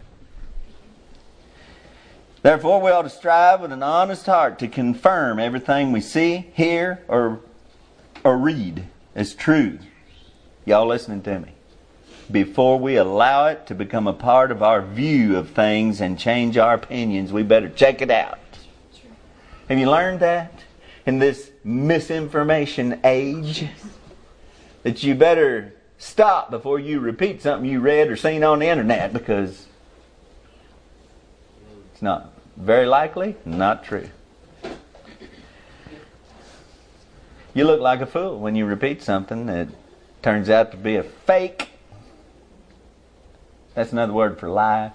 Therefore, 2.43 2.81
we 2.81 2.91
ought 2.91 3.03
to 3.03 3.11
strive 3.11 3.61
with 3.61 3.71
an 3.71 3.85
honest 3.85 4.27
heart 4.27 4.59
to 4.59 4.67
confirm 4.67 5.39
everything 5.39 5.93
we 5.93 6.01
see, 6.01 6.51
hear, 6.53 7.05
or, 7.07 7.41
or 8.25 8.37
read 8.37 8.87
as 9.15 9.35
true. 9.35 9.79
Y'all 10.65 10.87
listening 10.87 11.23
to 11.23 11.39
me? 11.39 11.53
Before 12.31 12.79
we 12.79 12.97
allow 12.97 13.47
it 13.47 13.67
to 13.69 13.75
become 13.75 14.07
a 14.07 14.13
part 14.13 14.51
of 14.51 14.63
our 14.63 14.83
view 14.83 15.37
of 15.37 15.51
things 15.51 16.01
and 16.01 16.19
change 16.19 16.59
our 16.59 16.75
opinions, 16.75 17.33
we 17.33 17.43
better 17.43 17.71
check 17.71 18.03
it 18.03 18.11
out. 18.11 18.39
Have 19.69 19.79
you 19.79 19.91
learned 19.91 20.21
that 20.21 20.53
in 21.07 21.19
this 21.19 21.51
misinformation 21.65 23.01
age? 23.03 23.67
That 24.83 25.03
you 25.03 25.15
better 25.15 25.75
stop 25.97 26.51
before 26.51 26.79
you 26.79 27.01
repeat 27.01 27.43
something 27.43 27.69
you 27.69 27.81
read 27.81 28.09
or 28.09 28.17
seen 28.17 28.45
on 28.45 28.59
the 28.59 28.69
internet 28.69 29.13
because 29.13 29.67
it's 31.93 32.03
not 32.03 32.33
very 32.57 32.87
likely 32.87 33.37
not 33.45 33.85
true. 33.85 34.09
You 37.55 37.65
look 37.65 37.81
like 37.81 38.01
a 38.01 38.07
fool 38.07 38.39
when 38.39 38.55
you 38.55 38.67
repeat 38.67 39.03
something 39.03 39.47
that 39.47 39.69
turns 40.23 40.51
out 40.51 40.71
to 40.71 40.77
be 40.77 40.97
a 40.97 41.03
fake. 41.03 41.71
That's 43.79 43.93
another 43.93 44.13
word 44.13 44.41
for 44.41 44.49
lie. 44.49 44.91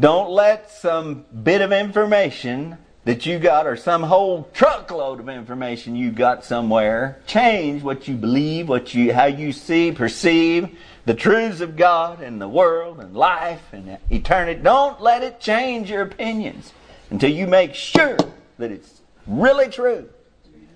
Don't 0.00 0.30
let 0.30 0.70
some 0.70 1.26
bit 1.42 1.60
of 1.60 1.72
information 1.72 2.78
that 3.04 3.26
you 3.26 3.38
got 3.38 3.66
or 3.66 3.76
some 3.76 4.04
whole 4.04 4.48
truckload 4.54 5.20
of 5.20 5.28
information 5.28 5.94
you 5.94 6.10
got 6.10 6.42
somewhere 6.42 7.20
change 7.26 7.82
what 7.82 8.08
you 8.08 8.14
believe, 8.14 8.66
what 8.66 8.94
you 8.94 9.12
how 9.12 9.26
you 9.26 9.52
see, 9.52 9.92
perceive, 9.92 10.70
the 11.04 11.12
truths 11.12 11.60
of 11.60 11.76
God 11.76 12.22
and 12.22 12.40
the 12.40 12.48
world 12.48 12.98
and 12.98 13.14
life 13.14 13.70
and 13.70 13.98
eternity. 14.10 14.62
Don't 14.62 15.02
let 15.02 15.22
it 15.22 15.38
change 15.38 15.90
your 15.90 16.00
opinions 16.00 16.72
until 17.10 17.30
you 17.30 17.46
make 17.46 17.74
sure 17.74 18.16
that 18.56 18.70
it's 18.70 19.02
really 19.26 19.68
true. 19.68 20.08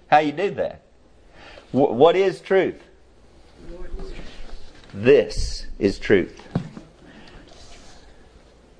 How 0.08 0.18
you 0.18 0.32
do 0.32 0.50
that? 0.50 0.82
Wh- 1.72 1.96
what 1.96 2.14
is 2.14 2.42
truth? 2.42 2.82
This 4.96 5.66
is 5.78 5.98
truth. 5.98 6.42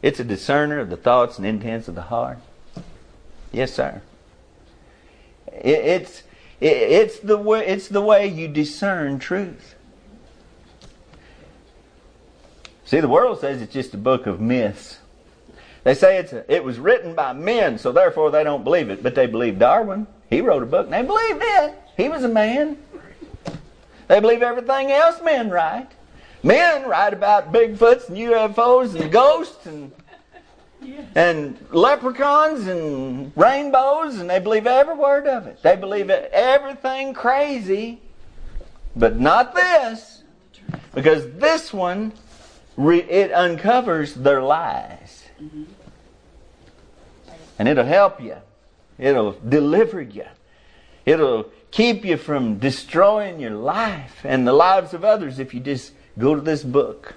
It's 0.00 0.18
a 0.18 0.24
discerner 0.24 0.79
of 0.79 0.88
the 0.88 0.96
thoughts 0.96 1.37
and 1.37 1.46
intents 1.46 1.88
of 1.88 1.94
the 1.94 2.02
heart. 2.02 2.38
Yes, 3.52 3.74
sir. 3.74 4.00
It, 5.46 5.68
it's 5.68 6.22
it, 6.59 6.68
it's 6.68 7.18
the 7.18 7.37
way 7.37 7.66
it's 7.66 7.88
the 7.88 8.00
way 8.00 8.26
you 8.26 8.48
discern 8.48 9.18
truth. 9.18 9.74
See, 12.87 13.00
the 13.00 13.09
world 13.09 13.40
says 13.40 13.61
it's 13.61 13.74
just 13.74 13.92
a 13.92 13.98
book 13.98 14.26
of 14.26 14.40
myths. 14.40 15.00
They 15.85 15.92
say 15.92 16.16
it's 16.16 16.33
a, 16.33 16.50
it 16.50 16.64
was 16.64 16.79
written 16.79 17.14
by 17.14 17.35
men, 17.35 17.76
so 17.76 17.92
therefore 17.92 18.31
they 18.31 18.42
don't 18.42 18.64
believe 18.64 18.88
it. 18.88 19.02
But 19.02 19.14
they 19.14 19.26
believe 19.26 19.59
Darwin. 19.59 20.07
He 20.31 20.40
wrote 20.40 20.62
a 20.62 20.66
book, 20.66 20.87
and 20.87 20.94
they 20.94 21.02
believed 21.02 21.42
it. 21.42 21.74
He 21.94 22.09
was 22.09 22.24
a 22.24 22.29
man. 22.29 22.79
They 24.09 24.18
believe 24.20 24.40
everything 24.40 24.90
else 24.92 25.20
men 25.20 25.50
write. 25.50 25.90
Men 26.46 26.88
write 26.88 27.12
about 27.12 27.52
Bigfoots 27.52 28.09
and 28.09 28.16
UFOs 28.16 28.94
and 28.94 29.11
ghosts 29.11 29.66
and 29.66 29.90
and 31.16 31.59
leprechauns 31.72 32.68
and 32.68 33.32
rainbows, 33.35 34.20
and 34.20 34.30
they 34.30 34.38
believe 34.38 34.64
every 34.64 34.94
word 34.94 35.26
of 35.26 35.48
it. 35.48 35.61
They 35.62 35.74
believe 35.74 36.09
everything 36.09 37.14
crazy, 37.14 38.00
but 38.94 39.18
not 39.18 39.56
this, 39.56 40.22
because 40.94 41.28
this 41.32 41.72
one 41.72 42.12
it 42.78 43.32
uncovers 43.32 44.14
their 44.14 44.40
lies, 44.40 45.24
mm-hmm. 45.42 45.64
and 47.59 47.68
it'll 47.68 47.85
help 47.85 48.22
you. 48.22 48.37
It'll 48.98 49.32
deliver 49.32 50.00
you. 50.00 50.26
It'll 51.04 51.50
keep 51.72 52.04
you 52.04 52.16
from 52.16 52.59
destroying 52.59 53.40
your 53.40 53.56
life 53.56 54.20
and 54.22 54.46
the 54.46 54.52
lives 54.52 54.94
of 54.94 55.04
others 55.04 55.40
if 55.40 55.52
you 55.52 55.59
just 55.59 55.92
go 56.18 56.35
to 56.35 56.40
this 56.40 56.62
book 56.62 57.14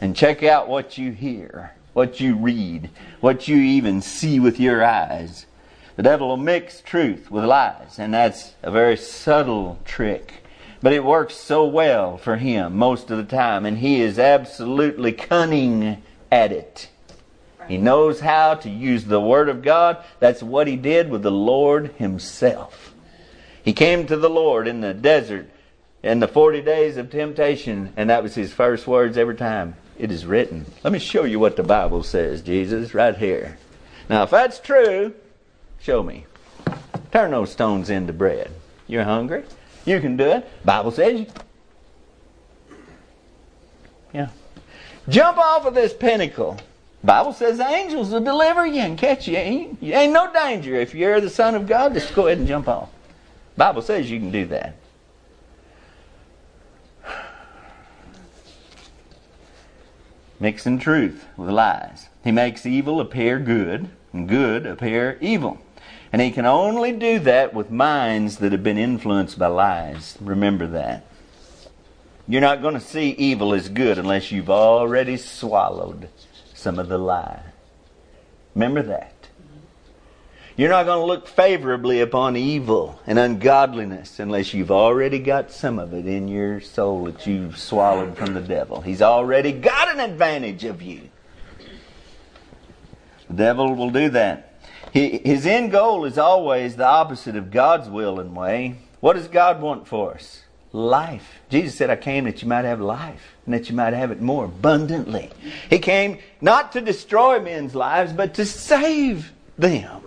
and 0.00 0.16
check 0.16 0.42
out 0.42 0.68
what 0.68 0.98
you 0.98 1.12
hear, 1.12 1.72
what 1.92 2.20
you 2.20 2.36
read, 2.36 2.90
what 3.20 3.48
you 3.48 3.56
even 3.56 4.02
see 4.02 4.40
with 4.40 4.58
your 4.58 4.84
eyes. 4.84 5.46
The 5.96 6.02
devil 6.02 6.28
will 6.28 6.36
mix 6.36 6.80
truth 6.80 7.30
with 7.30 7.44
lies, 7.44 7.98
and 7.98 8.12
that's 8.12 8.54
a 8.62 8.70
very 8.70 8.96
subtle 8.96 9.78
trick. 9.84 10.42
But 10.82 10.92
it 10.92 11.04
works 11.04 11.34
so 11.34 11.64
well 11.64 12.18
for 12.18 12.36
him 12.36 12.76
most 12.76 13.10
of 13.10 13.16
the 13.16 13.36
time, 13.36 13.64
and 13.64 13.78
he 13.78 14.00
is 14.00 14.18
absolutely 14.18 15.12
cunning 15.12 16.02
at 16.30 16.52
it. 16.52 16.88
He 17.68 17.78
knows 17.78 18.20
how 18.20 18.54
to 18.54 18.68
use 18.68 19.04
the 19.04 19.20
Word 19.20 19.48
of 19.48 19.62
God. 19.62 19.96
That's 20.18 20.42
what 20.42 20.66
he 20.66 20.76
did 20.76 21.08
with 21.08 21.22
the 21.22 21.30
Lord 21.30 21.92
himself. 21.96 22.92
He 23.62 23.72
came 23.72 24.06
to 24.06 24.16
the 24.16 24.28
Lord 24.28 24.68
in 24.68 24.82
the 24.82 24.92
desert 24.92 25.48
in 26.04 26.20
the 26.20 26.28
40 26.28 26.60
days 26.60 26.98
of 26.98 27.10
temptation, 27.10 27.90
and 27.96 28.10
that 28.10 28.22
was 28.22 28.34
his 28.34 28.52
first 28.52 28.86
words 28.86 29.16
every 29.16 29.34
time. 29.34 29.74
It 29.98 30.12
is 30.12 30.26
written. 30.26 30.66
Let 30.84 30.92
me 30.92 30.98
show 30.98 31.24
you 31.24 31.40
what 31.40 31.56
the 31.56 31.62
Bible 31.62 32.02
says, 32.02 32.42
Jesus, 32.42 32.92
right 32.92 33.16
here. 33.16 33.56
Now, 34.10 34.24
if 34.24 34.30
that's 34.30 34.60
true, 34.60 35.14
show 35.80 36.02
me. 36.02 36.26
Turn 37.10 37.30
those 37.30 37.52
stones 37.52 37.88
into 37.88 38.12
bread. 38.12 38.50
You're 38.86 39.04
hungry? 39.04 39.44
You 39.86 39.98
can 40.00 40.18
do 40.18 40.24
it. 40.24 40.64
Bible 40.64 40.90
says 40.90 41.20
you. 41.20 41.26
Yeah. 44.12 44.28
Jump 45.08 45.38
off 45.38 45.64
of 45.64 45.74
this 45.74 45.94
pinnacle. 45.94 46.58
Bible 47.02 47.32
says 47.32 47.60
angels 47.60 48.10
will 48.10 48.20
deliver 48.20 48.66
you 48.66 48.80
and 48.80 48.98
catch 48.98 49.26
you. 49.26 49.38
Ain't, 49.38 49.82
ain't 49.82 50.12
no 50.12 50.30
danger. 50.32 50.74
If 50.74 50.94
you're 50.94 51.20
the 51.22 51.30
Son 51.30 51.54
of 51.54 51.66
God, 51.66 51.94
just 51.94 52.14
go 52.14 52.26
ahead 52.26 52.38
and 52.38 52.48
jump 52.48 52.68
off. 52.68 52.90
Bible 53.56 53.80
says 53.80 54.10
you 54.10 54.18
can 54.18 54.30
do 54.30 54.44
that. 54.46 54.74
Mixing 60.40 60.78
truth 60.78 61.26
with 61.36 61.50
lies. 61.50 62.08
He 62.22 62.32
makes 62.32 62.66
evil 62.66 63.00
appear 63.00 63.38
good 63.38 63.88
and 64.12 64.28
good 64.28 64.66
appear 64.66 65.18
evil. 65.20 65.58
And 66.12 66.22
he 66.22 66.30
can 66.30 66.46
only 66.46 66.92
do 66.92 67.18
that 67.20 67.54
with 67.54 67.70
minds 67.70 68.36
that 68.36 68.52
have 68.52 68.62
been 68.62 68.78
influenced 68.78 69.38
by 69.38 69.48
lies. 69.48 70.16
Remember 70.20 70.66
that. 70.68 71.04
You're 72.28 72.40
not 72.40 72.62
going 72.62 72.74
to 72.74 72.80
see 72.80 73.10
evil 73.10 73.52
as 73.52 73.68
good 73.68 73.98
unless 73.98 74.30
you've 74.30 74.50
already 74.50 75.16
swallowed 75.16 76.08
some 76.54 76.78
of 76.78 76.88
the 76.88 76.98
lie. 76.98 77.42
Remember 78.54 78.82
that. 78.82 79.13
You're 80.56 80.68
not 80.68 80.86
going 80.86 81.00
to 81.00 81.06
look 81.06 81.26
favorably 81.26 82.00
upon 82.00 82.36
evil 82.36 83.00
and 83.08 83.18
ungodliness 83.18 84.20
unless 84.20 84.54
you've 84.54 84.70
already 84.70 85.18
got 85.18 85.50
some 85.50 85.80
of 85.80 85.92
it 85.92 86.06
in 86.06 86.28
your 86.28 86.60
soul 86.60 87.06
that 87.06 87.26
you've 87.26 87.58
swallowed 87.58 88.16
from 88.16 88.34
the 88.34 88.40
devil. 88.40 88.80
He's 88.80 89.02
already 89.02 89.50
got 89.50 89.92
an 89.92 89.98
advantage 89.98 90.62
of 90.62 90.80
you. 90.80 91.10
The 93.26 93.34
devil 93.34 93.74
will 93.74 93.90
do 93.90 94.10
that. 94.10 94.54
His 94.92 95.44
end 95.44 95.72
goal 95.72 96.04
is 96.04 96.18
always 96.18 96.76
the 96.76 96.86
opposite 96.86 97.34
of 97.34 97.50
God's 97.50 97.88
will 97.88 98.20
and 98.20 98.36
way. 98.36 98.76
What 99.00 99.16
does 99.16 99.26
God 99.26 99.60
want 99.60 99.88
for 99.88 100.14
us? 100.14 100.44
Life. 100.70 101.40
Jesus 101.50 101.74
said, 101.74 101.90
I 101.90 101.96
came 101.96 102.24
that 102.24 102.42
you 102.42 102.48
might 102.48 102.64
have 102.64 102.80
life 102.80 103.34
and 103.44 103.54
that 103.54 103.68
you 103.68 103.74
might 103.74 103.92
have 103.92 104.12
it 104.12 104.20
more 104.20 104.44
abundantly. 104.44 105.30
He 105.68 105.80
came 105.80 106.18
not 106.40 106.70
to 106.72 106.80
destroy 106.80 107.40
men's 107.40 107.74
lives, 107.74 108.12
but 108.12 108.34
to 108.34 108.46
save 108.46 109.32
them. 109.58 110.03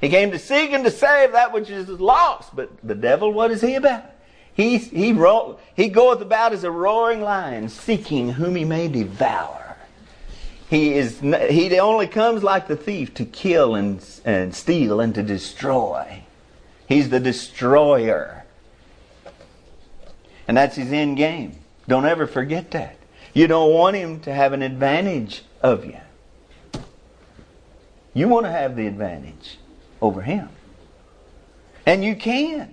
He 0.00 0.08
came 0.08 0.30
to 0.30 0.38
seek 0.38 0.72
and 0.72 0.84
to 0.84 0.90
save 0.90 1.32
that 1.32 1.52
which 1.52 1.68
is 1.68 1.88
lost. 1.88 2.56
But 2.56 2.70
the 2.82 2.94
devil, 2.94 3.32
what 3.32 3.50
is 3.50 3.60
he 3.60 3.74
about? 3.74 4.04
He, 4.54 4.78
he, 4.78 5.12
ro- 5.12 5.58
he 5.74 5.88
goeth 5.88 6.20
about 6.20 6.52
as 6.52 6.64
a 6.64 6.70
roaring 6.70 7.22
lion, 7.22 7.68
seeking 7.68 8.30
whom 8.30 8.56
he 8.56 8.64
may 8.64 8.88
devour. 8.88 9.76
He, 10.68 10.94
is, 10.94 11.20
he 11.20 11.78
only 11.78 12.06
comes 12.06 12.42
like 12.42 12.68
the 12.68 12.76
thief 12.76 13.12
to 13.14 13.24
kill 13.24 13.74
and, 13.74 14.04
and 14.24 14.54
steal 14.54 15.00
and 15.00 15.14
to 15.14 15.22
destroy. 15.22 16.22
He's 16.88 17.10
the 17.10 17.20
destroyer. 17.20 18.44
And 20.46 20.56
that's 20.56 20.76
his 20.76 20.92
end 20.92 21.16
game. 21.16 21.56
Don't 21.88 22.06
ever 22.06 22.26
forget 22.26 22.70
that. 22.72 22.96
You 23.34 23.46
don't 23.46 23.72
want 23.72 23.96
him 23.96 24.20
to 24.20 24.34
have 24.34 24.52
an 24.52 24.62
advantage 24.62 25.42
of 25.62 25.84
you. 25.84 26.00
You 28.14 28.28
want 28.28 28.46
to 28.46 28.52
have 28.52 28.74
the 28.74 28.86
advantage 28.86 29.59
over 30.00 30.22
him. 30.22 30.48
And 31.86 32.04
you 32.04 32.14
can. 32.14 32.72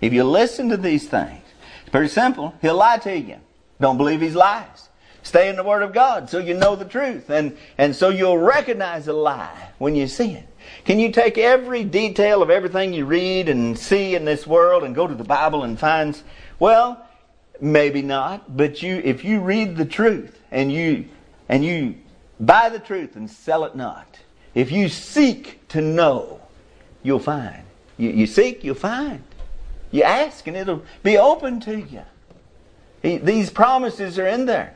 If 0.00 0.12
you 0.12 0.24
listen 0.24 0.68
to 0.70 0.76
these 0.76 1.08
things, 1.08 1.42
it's 1.80 1.90
pretty 1.90 2.08
simple. 2.08 2.54
He'll 2.60 2.76
lie 2.76 2.98
to 2.98 3.16
you. 3.16 3.36
Don't 3.80 3.96
believe 3.96 4.20
his 4.20 4.34
lies. 4.34 4.88
Stay 5.22 5.48
in 5.48 5.56
the 5.56 5.64
Word 5.64 5.82
of 5.82 5.92
God 5.92 6.30
so 6.30 6.38
you 6.38 6.54
know 6.54 6.76
the 6.76 6.84
truth. 6.84 7.30
And, 7.30 7.56
and 7.78 7.96
so 7.96 8.10
you'll 8.10 8.38
recognize 8.38 9.08
a 9.08 9.12
lie 9.12 9.70
when 9.78 9.96
you 9.96 10.06
see 10.06 10.32
it. 10.32 10.46
Can 10.84 11.00
you 11.00 11.10
take 11.10 11.36
every 11.36 11.84
detail 11.84 12.42
of 12.42 12.50
everything 12.50 12.92
you 12.92 13.06
read 13.06 13.48
and 13.48 13.76
see 13.76 14.14
in 14.14 14.24
this 14.24 14.46
world 14.46 14.84
and 14.84 14.94
go 14.94 15.06
to 15.06 15.14
the 15.14 15.24
Bible 15.24 15.64
and 15.64 15.78
find, 15.78 16.20
well, 16.58 17.06
maybe 17.60 18.02
not, 18.02 18.56
but 18.56 18.82
you, 18.82 19.00
if 19.04 19.24
you 19.24 19.40
read 19.40 19.76
the 19.76 19.84
truth 19.84 20.40
and 20.50 20.72
you, 20.72 21.08
and 21.48 21.64
you 21.64 21.96
buy 22.38 22.68
the 22.68 22.78
truth 22.78 23.16
and 23.16 23.28
sell 23.28 23.64
it 23.64 23.74
not, 23.74 24.18
if 24.56 24.72
you 24.72 24.88
seek 24.88 25.60
to 25.68 25.82
know, 25.82 26.40
you'll 27.02 27.18
find. 27.18 27.62
You, 27.98 28.08
you 28.08 28.26
seek, 28.26 28.64
you'll 28.64 28.74
find. 28.74 29.22
You 29.90 30.02
ask, 30.02 30.46
and 30.46 30.56
it'll 30.56 30.82
be 31.02 31.18
open 31.18 31.60
to 31.60 31.78
you. 31.78 32.02
He, 33.02 33.18
these 33.18 33.50
promises 33.50 34.18
are 34.18 34.26
in 34.26 34.46
there. 34.46 34.74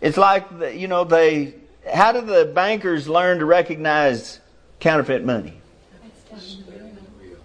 It's 0.00 0.16
like, 0.16 0.58
the, 0.58 0.74
you 0.74 0.88
know, 0.88 1.04
they. 1.04 1.54
How 1.92 2.10
do 2.10 2.22
the 2.22 2.46
bankers 2.46 3.06
learn 3.06 3.38
to 3.38 3.44
recognize 3.44 4.40
counterfeit 4.80 5.24
money? 5.24 5.60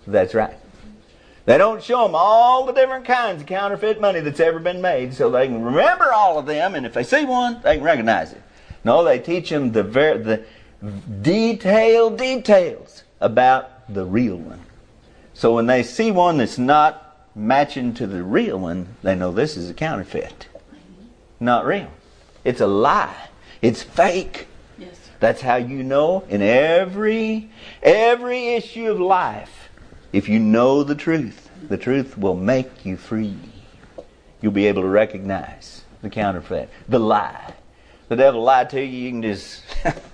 That's 0.08 0.34
right. 0.34 0.56
They 1.46 1.58
don't 1.58 1.84
show 1.84 2.06
them 2.06 2.16
all 2.16 2.66
the 2.66 2.72
different 2.72 3.04
kinds 3.04 3.42
of 3.42 3.48
counterfeit 3.48 4.00
money 4.00 4.22
that's 4.22 4.40
ever 4.40 4.60
been 4.60 4.82
made 4.82 5.14
so 5.14 5.30
they 5.30 5.48
can 5.48 5.62
remember 5.62 6.14
all 6.14 6.40
of 6.40 6.46
them, 6.46 6.76
and 6.76 6.86
if 6.86 6.94
they 6.94 7.04
see 7.04 7.26
one, 7.26 7.62
they 7.62 7.76
can 7.76 7.84
recognize 7.84 8.32
it. 8.32 8.42
No, 8.86 9.04
they 9.04 9.20
teach 9.20 9.50
them 9.50 9.74
the, 9.74 9.84
ver- 9.84 10.18
the, 10.18 10.46
detailed 11.22 12.17
details 12.17 13.04
about 13.20 13.94
the 13.94 14.06
real 14.06 14.38
one. 14.38 14.62
So 15.34 15.56
when 15.56 15.67
they 15.67 15.84
see 15.84 16.12
one 16.12 16.38
that's 16.38 16.58
not 16.58 17.28
matching 17.36 17.94
to 17.96 18.08
the 18.08 18.24
real 18.24 18.60
one, 18.60 18.96
they 19.04 19.15
know 19.15 19.32
this 19.32 19.58
is 19.58 19.70
a 19.70 19.74
counterfeit. 19.74 20.48
Not 21.39 21.65
real. 21.65 21.89
It's 22.44 22.62
a 22.62 22.67
lie. 22.67 23.30
It's 23.62 23.84
fake. 23.84 24.48
Yes. 24.78 25.10
That's 25.20 25.41
how 25.41 25.56
you 25.56 25.84
know 25.84 26.24
in 26.30 26.41
every 26.41 27.50
every 27.82 28.50
issue 28.50 28.91
of 28.91 29.00
life. 29.00 29.70
If 30.13 30.28
you 30.28 30.39
know 30.39 30.84
the 30.84 30.96
truth, 30.96 31.50
the 31.67 31.78
truth 31.78 32.17
will 32.17 32.36
make 32.36 32.86
you 32.86 32.98
free. 32.98 33.38
You'll 34.41 34.52
be 34.52 34.67
able 34.67 34.82
to 34.82 34.88
recognize 34.88 35.84
the 36.02 36.10
counterfeit, 36.10 36.70
the 36.89 37.00
lie. 37.00 37.54
The 38.10 38.15
devil 38.15 38.44
lied 38.44 38.70
to 38.72 38.82
you, 38.84 38.86
you 38.86 39.10
can 39.12 39.22
just 39.22 39.63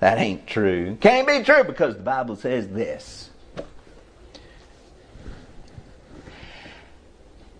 That 0.00 0.18
ain't 0.18 0.46
true. 0.46 0.96
Can't 1.00 1.26
be 1.26 1.42
true 1.42 1.64
because 1.64 1.94
the 1.94 2.02
Bible 2.02 2.36
says 2.36 2.68
this. 2.68 3.30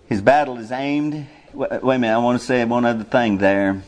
His 0.07 0.23
battle 0.23 0.59
is 0.59 0.73
aimed. 0.73 1.27
Wait 1.53 1.71
a 1.73 1.85
minute, 1.85 2.15
I 2.15 2.19
want 2.19 2.41
to 2.41 2.47
say 2.47 2.65
one 2.65 2.85
other 2.85 3.05
thing 3.05 3.39
there. 3.39 3.83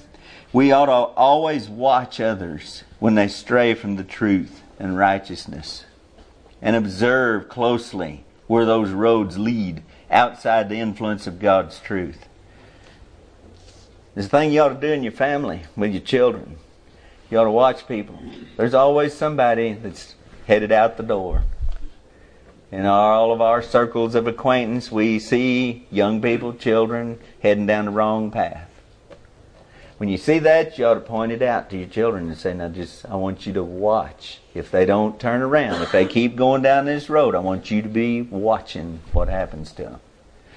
We 0.52 0.72
ought 0.72 0.86
to 0.86 0.92
always 0.92 1.68
watch 1.68 2.20
others 2.20 2.82
when 2.98 3.14
they 3.14 3.28
stray 3.28 3.74
from 3.74 3.96
the 3.96 4.04
truth 4.04 4.62
and 4.78 4.98
righteousness 4.98 5.84
and 6.60 6.74
observe 6.74 7.48
closely 7.48 8.24
where 8.48 8.64
those 8.64 8.90
roads 8.90 9.38
lead 9.38 9.82
outside 10.10 10.68
the 10.68 10.80
influence 10.80 11.26
of 11.26 11.38
God's 11.38 11.78
truth. 11.78 12.26
There's 14.14 14.26
a 14.26 14.30
thing 14.30 14.52
you 14.52 14.60
ought 14.60 14.70
to 14.70 14.74
do 14.74 14.92
in 14.92 15.04
your 15.04 15.12
family 15.12 15.62
with 15.76 15.92
your 15.92 16.02
children. 16.02 16.56
You 17.30 17.38
ought 17.38 17.44
to 17.44 17.50
watch 17.50 17.86
people. 17.86 18.18
There's 18.56 18.74
always 18.74 19.14
somebody 19.14 19.72
that's 19.72 20.16
headed 20.46 20.72
out 20.72 20.96
the 20.96 21.04
door. 21.04 21.44
In 22.72 22.86
all 22.86 23.32
of 23.32 23.40
our 23.40 23.62
circles 23.62 24.14
of 24.14 24.26
acquaintance, 24.26 24.90
we 24.90 25.18
see 25.18 25.86
young 25.90 26.20
people, 26.20 26.52
children, 26.52 27.18
heading 27.40 27.66
down 27.66 27.84
the 27.84 27.90
wrong 27.92 28.30
path. 28.30 28.68
When 29.98 30.08
you 30.08 30.16
see 30.16 30.38
that, 30.40 30.78
you 30.78 30.86
ought 30.86 30.94
to 30.94 31.00
point 31.00 31.30
it 31.30 31.42
out 31.42 31.68
to 31.70 31.76
your 31.76 31.86
children 31.86 32.28
and 32.28 32.36
say, 32.36 32.54
now 32.54 32.68
just, 32.68 33.04
I 33.06 33.16
want 33.16 33.46
you 33.46 33.52
to 33.52 33.62
watch. 33.62 34.40
If 34.54 34.70
they 34.70 34.86
don't 34.86 35.20
turn 35.20 35.42
around, 35.42 35.82
if 35.82 35.92
they 35.92 36.06
keep 36.06 36.36
going 36.36 36.62
down 36.62 36.86
this 36.86 37.10
road, 37.10 37.34
I 37.34 37.40
want 37.40 37.70
you 37.70 37.82
to 37.82 37.88
be 37.88 38.22
watching 38.22 39.00
what 39.12 39.28
happens 39.28 39.72
to 39.72 39.82
them. 39.82 40.00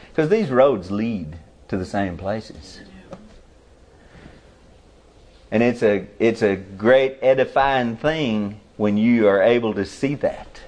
Because 0.09 0.29
these 0.29 0.49
roads 0.49 0.91
lead 0.91 1.37
to 1.67 1.77
the 1.77 1.85
same 1.85 2.17
places. 2.17 2.79
And 5.53 5.61
it's 5.61 5.83
a, 5.83 6.07
it's 6.17 6.41
a 6.41 6.55
great 6.55 7.19
edifying 7.21 7.95
thing 7.95 8.59
when 8.75 8.97
you 8.97 9.27
are 9.27 9.39
able 9.43 9.75
to 9.75 9.85
see 9.85 10.15
that. 10.15 10.61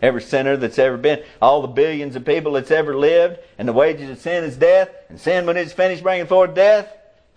Every 0.00 0.22
sinner 0.22 0.56
that's 0.56 0.78
ever 0.78 0.96
been, 0.96 1.22
all 1.42 1.60
the 1.60 1.68
billions 1.68 2.16
of 2.16 2.24
people 2.24 2.52
that's 2.52 2.70
ever 2.70 2.96
lived, 2.96 3.38
and 3.58 3.68
the 3.68 3.74
wages 3.74 4.08
of 4.08 4.18
sin 4.18 4.42
is 4.42 4.56
death, 4.56 4.88
and 5.10 5.20
sin 5.20 5.44
when 5.44 5.58
it's 5.58 5.74
finished 5.74 6.02
bringing 6.02 6.26
forth 6.26 6.54
death, 6.54 6.88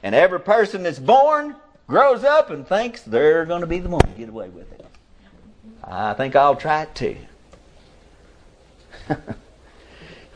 and 0.01 0.15
every 0.15 0.39
person 0.39 0.83
that's 0.83 0.99
born 0.99 1.57
grows 1.85 2.23
up 2.23 2.49
and 2.49 2.65
thinks 2.65 3.01
they're 3.01 3.43
going 3.43 3.61
to 3.61 3.67
be 3.67 3.79
the 3.79 3.89
one 3.89 3.99
to 3.99 4.17
get 4.17 4.29
away 4.29 4.47
with 4.47 4.71
it. 4.71 4.85
I 5.83 6.13
think 6.13 6.33
I'll 6.33 6.55
try 6.55 6.83
it 6.83 6.95
too. 6.95 7.17
I 9.09 9.15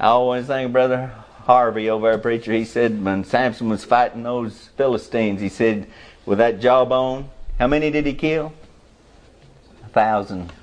always 0.08 0.48
think 0.48 0.74
Brother 0.74 1.23
Harvey 1.44 1.90
over 1.90 2.12
our 2.12 2.18
preacher, 2.18 2.54
he 2.54 2.64
said 2.64 3.04
when 3.04 3.24
Samson 3.24 3.70
was 3.70 3.84
fighting 3.84 4.24
those 4.24 4.70
Philistines, 4.78 5.42
he 5.42 5.50
said, 5.50 5.88
with 6.26 6.38
that 6.38 6.62
jawbone, 6.62 7.30
how 7.60 7.68
many 7.68 7.92
did 7.92 8.06
he 8.06 8.14
kill? 8.14 8.54
A 9.84 9.90
thousand. 9.90 10.54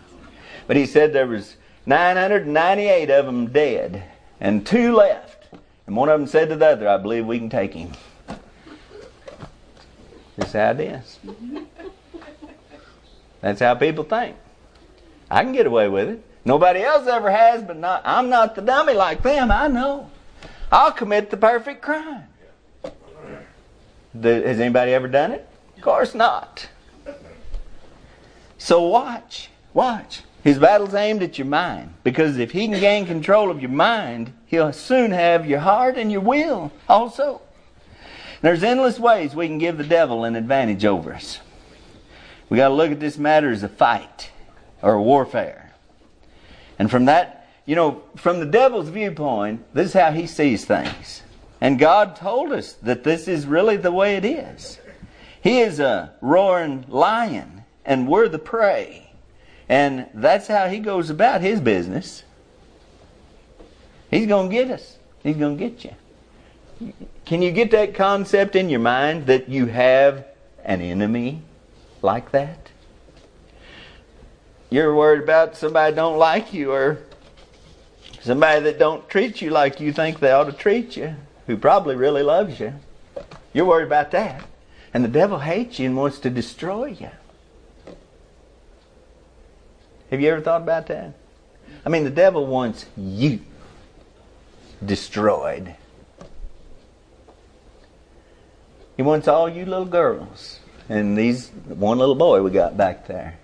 But 0.67 0.77
he 0.77 0.87
said 0.87 1.13
there 1.13 1.27
was 1.27 1.57
998 1.85 3.11
of 3.11 3.27
them 3.27 3.49
dead 3.49 4.05
and 4.41 4.67
two 4.67 4.95
left. 4.95 5.49
And 5.87 5.97
one 5.97 6.09
of 6.09 6.19
them 6.19 6.27
said 6.27 6.49
to 6.49 6.57
the 6.57 6.69
other, 6.69 6.89
I 6.89 6.97
believe 6.97 7.27
we 7.27 7.39
can 7.39 7.51
take 7.51 7.75
him. 7.75 7.93
That's 10.37 10.53
how 10.53 10.71
it 10.71 10.81
is. 10.81 11.19
That's 13.43 13.61
how 13.61 13.75
people 13.75 14.05
think. 14.05 14.37
I 15.31 15.43
can 15.43 15.53
get 15.53 15.67
away 15.67 15.89
with 15.89 16.09
it. 16.09 16.25
Nobody 16.45 16.81
else 16.81 17.07
ever 17.07 17.31
has, 17.31 17.63
but 17.63 17.77
not, 17.77 18.03
I'm 18.05 18.31
not 18.31 18.55
the 18.55 18.63
dummy 18.63 18.95
like 18.95 19.23
them. 19.23 19.51
I 19.51 19.69
know. 19.69 20.11
I'll 20.73 20.93
commit 20.93 21.31
the 21.31 21.37
perfect 21.37 21.83
crime. 21.83 22.25
Has 24.15 24.61
anybody 24.61 24.93
ever 24.93 25.09
done 25.09 25.33
it? 25.33 25.47
Of 25.77 25.83
course 25.83 26.15
not. 26.15 26.69
So 28.59 28.83
watch. 28.83 29.51
Watch. 29.73 30.23
His 30.45 30.59
battle's 30.59 30.95
aimed 30.95 31.23
at 31.23 31.39
your 31.39 31.47
mind. 31.47 31.95
Because 32.03 32.39
if 32.39 32.53
he 32.53 32.69
can 32.69 32.79
gain 32.81 33.07
control 33.07 33.51
of 33.51 33.61
your 33.61 33.71
mind, 33.71 34.33
he'll 34.47 34.73
soon 34.73 35.11
have 35.11 35.47
your 35.47 35.61
heart 35.61 35.97
and 35.97 36.11
your 36.11 36.21
will 36.21 36.73
also. 36.89 37.41
There's 38.43 38.63
endless 38.63 38.99
ways 38.99 39.35
we 39.35 39.49
can 39.49 39.59
give 39.59 39.77
the 39.77 39.85
devil 39.85 40.25
an 40.25 40.35
advantage 40.35 40.85
over 40.85 41.13
us. 41.13 41.41
We 42.49 42.57
got 42.57 42.69
to 42.69 42.75
look 42.75 42.91
at 42.91 43.01
this 43.01 43.19
matter 43.19 43.51
as 43.51 43.63
a 43.63 43.69
fight 43.69 44.31
or 44.83 44.95
a 44.95 45.03
warfare. 45.03 45.73
And 46.79 46.91
from 46.91 47.05
that, 47.05 47.40
you 47.71 47.77
know, 47.77 48.03
from 48.17 48.41
the 48.41 48.47
devil's 48.47 48.89
viewpoint, 48.89 49.65
this 49.75 49.91
is 49.91 49.93
how 49.93 50.11
he 50.11 50.27
sees 50.27 50.65
things. 50.65 51.23
And 51.61 51.79
God 51.79 52.17
told 52.17 52.51
us 52.51 52.73
that 52.83 53.05
this 53.05 53.29
is 53.29 53.47
really 53.47 53.77
the 53.77 53.93
way 53.93 54.17
it 54.17 54.25
is. 54.25 54.81
He 55.41 55.61
is 55.61 55.79
a 55.79 56.13
roaring 56.21 56.85
lion, 56.89 57.63
and 57.85 58.09
we're 58.09 58.27
the 58.27 58.41
prey. 58.41 59.13
And 59.69 60.09
that's 60.15 60.49
how 60.49 60.67
he 60.67 60.81
goes 60.81 61.11
about 61.11 61.43
his 61.43 61.61
business. 61.61 62.25
He's 64.11 64.27
going 64.27 64.51
to 64.51 64.53
get 64.53 64.69
us. 64.73 64.99
He's 65.23 65.37
going 65.37 65.57
to 65.57 65.69
get 65.69 65.85
you. 65.85 66.93
Can 67.25 67.41
you 67.41 67.53
get 67.53 67.71
that 67.71 67.95
concept 67.95 68.57
in 68.57 68.69
your 68.69 68.81
mind 68.81 69.27
that 69.27 69.49
you 69.49 69.67
have 69.67 70.27
an 70.65 70.81
enemy 70.81 71.41
like 72.03 72.33
that? 72.33 72.73
You're 74.71 74.93
worried 74.93 75.23
about 75.23 75.57
somebody 75.57 75.95
don't 75.95 76.19
like 76.19 76.53
you 76.53 76.73
or 76.73 76.99
somebody 78.23 78.61
that 78.63 78.79
don't 78.79 79.09
treat 79.09 79.41
you 79.41 79.51
like 79.51 79.81
you 79.81 79.93
think 79.93 80.21
they 80.21 80.33
ought 80.33 80.45
to 80.45 80.53
treat 80.53 80.97
you, 80.97 81.17
who 81.47 81.57
probably 81.57 81.97
really 81.97 82.23
loves 82.23 82.61
you. 82.61 82.75
You're 83.53 83.67
worried 83.67 83.87
about 83.87 84.11
that. 84.13 84.45
And 84.93 85.05
the 85.05 85.09
devil 85.09 85.39
hates 85.39 85.79
you 85.79 85.87
and 85.87 85.97
wants 85.97 86.19
to 86.21 86.31
destroy 86.31 86.87
you. 86.87 87.11
Have 90.11 90.21
you 90.21 90.29
ever 90.31 90.41
thought 90.41 90.63
about 90.63 90.89
that? 90.89 91.15
I 91.85 91.89
mean, 91.89 92.05
the 92.05 92.11
devil 92.11 92.47
wants 92.47 92.87
you 92.97 93.41
destroyed. 94.85 95.77
He 98.97 99.03
wants 99.03 99.29
all 99.29 99.49
you 99.49 99.65
little 99.65 99.87
girls 99.87 100.61
and 100.89 101.17
these 101.17 101.49
one 101.49 101.99
little 101.99 102.17
boy 102.17 102.43
we 102.43 102.51
got 102.51 102.77
back 102.77 103.07
there 103.07 103.39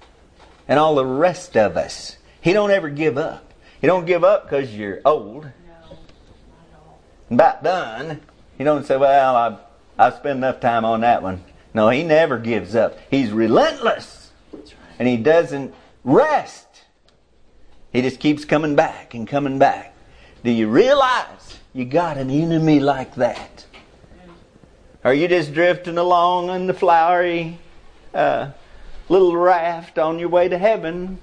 and 0.69 0.79
all 0.79 0.97
the 0.97 1.07
rest 1.07 1.57
of 1.57 1.77
us. 1.77 2.17
He 2.41 2.53
don't 2.53 2.71
ever 2.71 2.91
give 2.91 3.17
up. 3.17 3.46
He 3.87 3.89
don't 3.89 4.05
give 4.05 4.25
up 4.25 4.51
because 4.51 4.75
you're 4.75 5.01
old. 5.05 5.45
No, 5.45 5.53
About 7.31 7.63
done. 7.63 8.21
He 8.59 8.65
don't 8.65 8.85
say, 8.85 8.97
"Well, 8.97 9.37
I've 9.37 9.59
I've 9.97 10.15
spent 10.15 10.39
enough 10.39 10.59
time 10.59 10.85
on 10.85 11.03
that 11.03 11.23
one." 11.23 11.45
No, 11.73 11.89
he 11.91 12.03
never 12.03 12.37
gives 12.37 12.75
up. 12.75 12.99
He's 13.09 13.31
relentless, 13.31 14.33
right. 14.53 14.75
and 14.99 15.07
he 15.07 15.17
doesn't 15.17 15.73
rest. 16.03 16.67
He 17.93 18.03
just 18.03 18.19
keeps 18.19 18.45
coming 18.45 18.75
back 18.75 19.15
and 19.15 19.29
coming 19.29 19.61
back. 19.61 19.95
Do 20.43 20.51
you 20.51 20.67
realize 20.67 21.61
you 21.73 21.85
got 21.85 22.19
an 22.19 22.29
enemy 22.29 22.81
like 22.81 23.15
that? 23.15 23.67
Are 25.05 25.15
you 25.15 25.29
just 25.29 25.55
drifting 25.55 25.97
along 25.97 26.51
on 26.51 26.67
the 26.67 26.75
flowery 26.75 27.61
uh, 28.13 28.51
little 29.09 29.37
raft 29.37 29.97
on 29.97 30.19
your 30.19 30.29
way 30.29 30.49
to 30.49 30.59
heaven, 30.59 31.21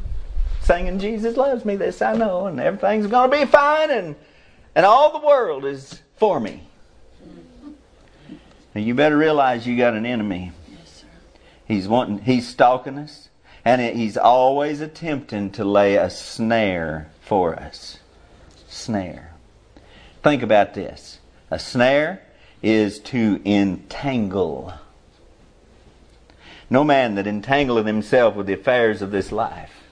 singing 0.64 1.00
Jesus 1.00 1.38
loves 1.38 1.66
me, 1.66 1.76
this 1.76 2.02
I 2.02 2.14
know, 2.14 2.48
and 2.48 2.60
everything's 2.60 3.08
going 3.08 3.30
to 3.30 3.38
be 3.38 3.46
fine, 3.46 3.92
and, 3.92 4.16
and 4.76 4.86
all 4.86 5.12
the 5.20 5.26
world 5.26 5.66
is 5.66 6.02
for 6.16 6.40
me? 6.40 6.64
Now 8.74 8.82
you 8.82 8.96
better 8.96 9.18
realize 9.18 9.68
you 9.68 9.78
got 9.78 9.94
an 9.94 10.06
enemy. 10.06 10.52
Yes, 10.70 11.02
sir. 11.02 11.08
He's 11.68 11.88
wanting, 11.88 12.20
he's 12.20 12.48
stalking 12.48 12.98
us, 12.98 13.30
and 13.64 13.82
he's 13.82 14.18
always 14.18 14.82
attempting 14.82 15.52
to 15.52 15.64
lay 15.64 15.96
a 15.96 16.10
snare 16.10 17.12
for 17.22 17.56
us. 17.56 18.00
Snare. 18.68 19.34
Think 20.24 20.42
about 20.42 20.74
this. 20.74 21.20
A 21.52 21.60
snare 21.60 22.24
is 22.64 23.00
to 23.00 23.42
entangle. 23.46 24.74
No 26.70 26.84
man 26.84 27.16
that 27.16 27.28
entangleth 27.28 27.86
himself 27.86 28.36
with 28.36 28.48
the 28.48 28.54
affairs 28.54 29.02
of 29.02 29.12
this 29.12 29.32
life 29.32 29.83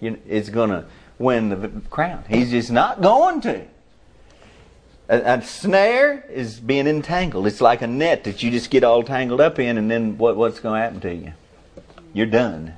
is 0.00 0.50
going 0.50 0.70
to 0.70 0.84
win 1.18 1.48
the 1.50 1.68
crown. 1.90 2.24
He's 2.28 2.50
just 2.50 2.70
not 2.70 3.00
going 3.00 3.40
to. 3.42 3.66
A, 5.08 5.38
a, 5.38 5.42
snare 5.42 6.24
is 6.30 6.60
being 6.60 6.86
entangled. 6.86 7.46
It's 7.46 7.60
like 7.60 7.82
a 7.82 7.86
net 7.86 8.24
that 8.24 8.42
you 8.42 8.50
just 8.50 8.70
get 8.70 8.84
all 8.84 9.02
tangled 9.02 9.40
up 9.40 9.58
in, 9.58 9.76
and 9.76 9.90
then 9.90 10.16
what, 10.18 10.36
what's 10.36 10.60
going 10.60 10.80
to 10.80 10.84
happen 10.84 11.00
to 11.00 11.14
you? 11.14 11.32
You're 12.12 12.26
done. 12.26 12.74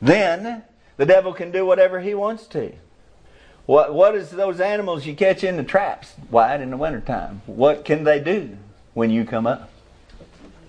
Then 0.00 0.62
the 0.96 1.06
devil 1.06 1.32
can 1.32 1.50
do 1.50 1.66
whatever 1.66 2.00
he 2.00 2.14
wants 2.14 2.46
to. 2.48 2.72
What, 3.66 3.94
what 3.94 4.14
is 4.14 4.30
those 4.30 4.60
animals 4.60 5.06
you 5.06 5.14
catch 5.14 5.42
in 5.42 5.56
the 5.56 5.64
traps, 5.64 6.14
Wide 6.30 6.60
in 6.60 6.70
the 6.70 6.76
wintertime? 6.76 7.42
What 7.46 7.84
can 7.84 8.04
they 8.04 8.20
do 8.20 8.56
when 8.94 9.10
you 9.10 9.24
come 9.24 9.46
up? 9.46 9.70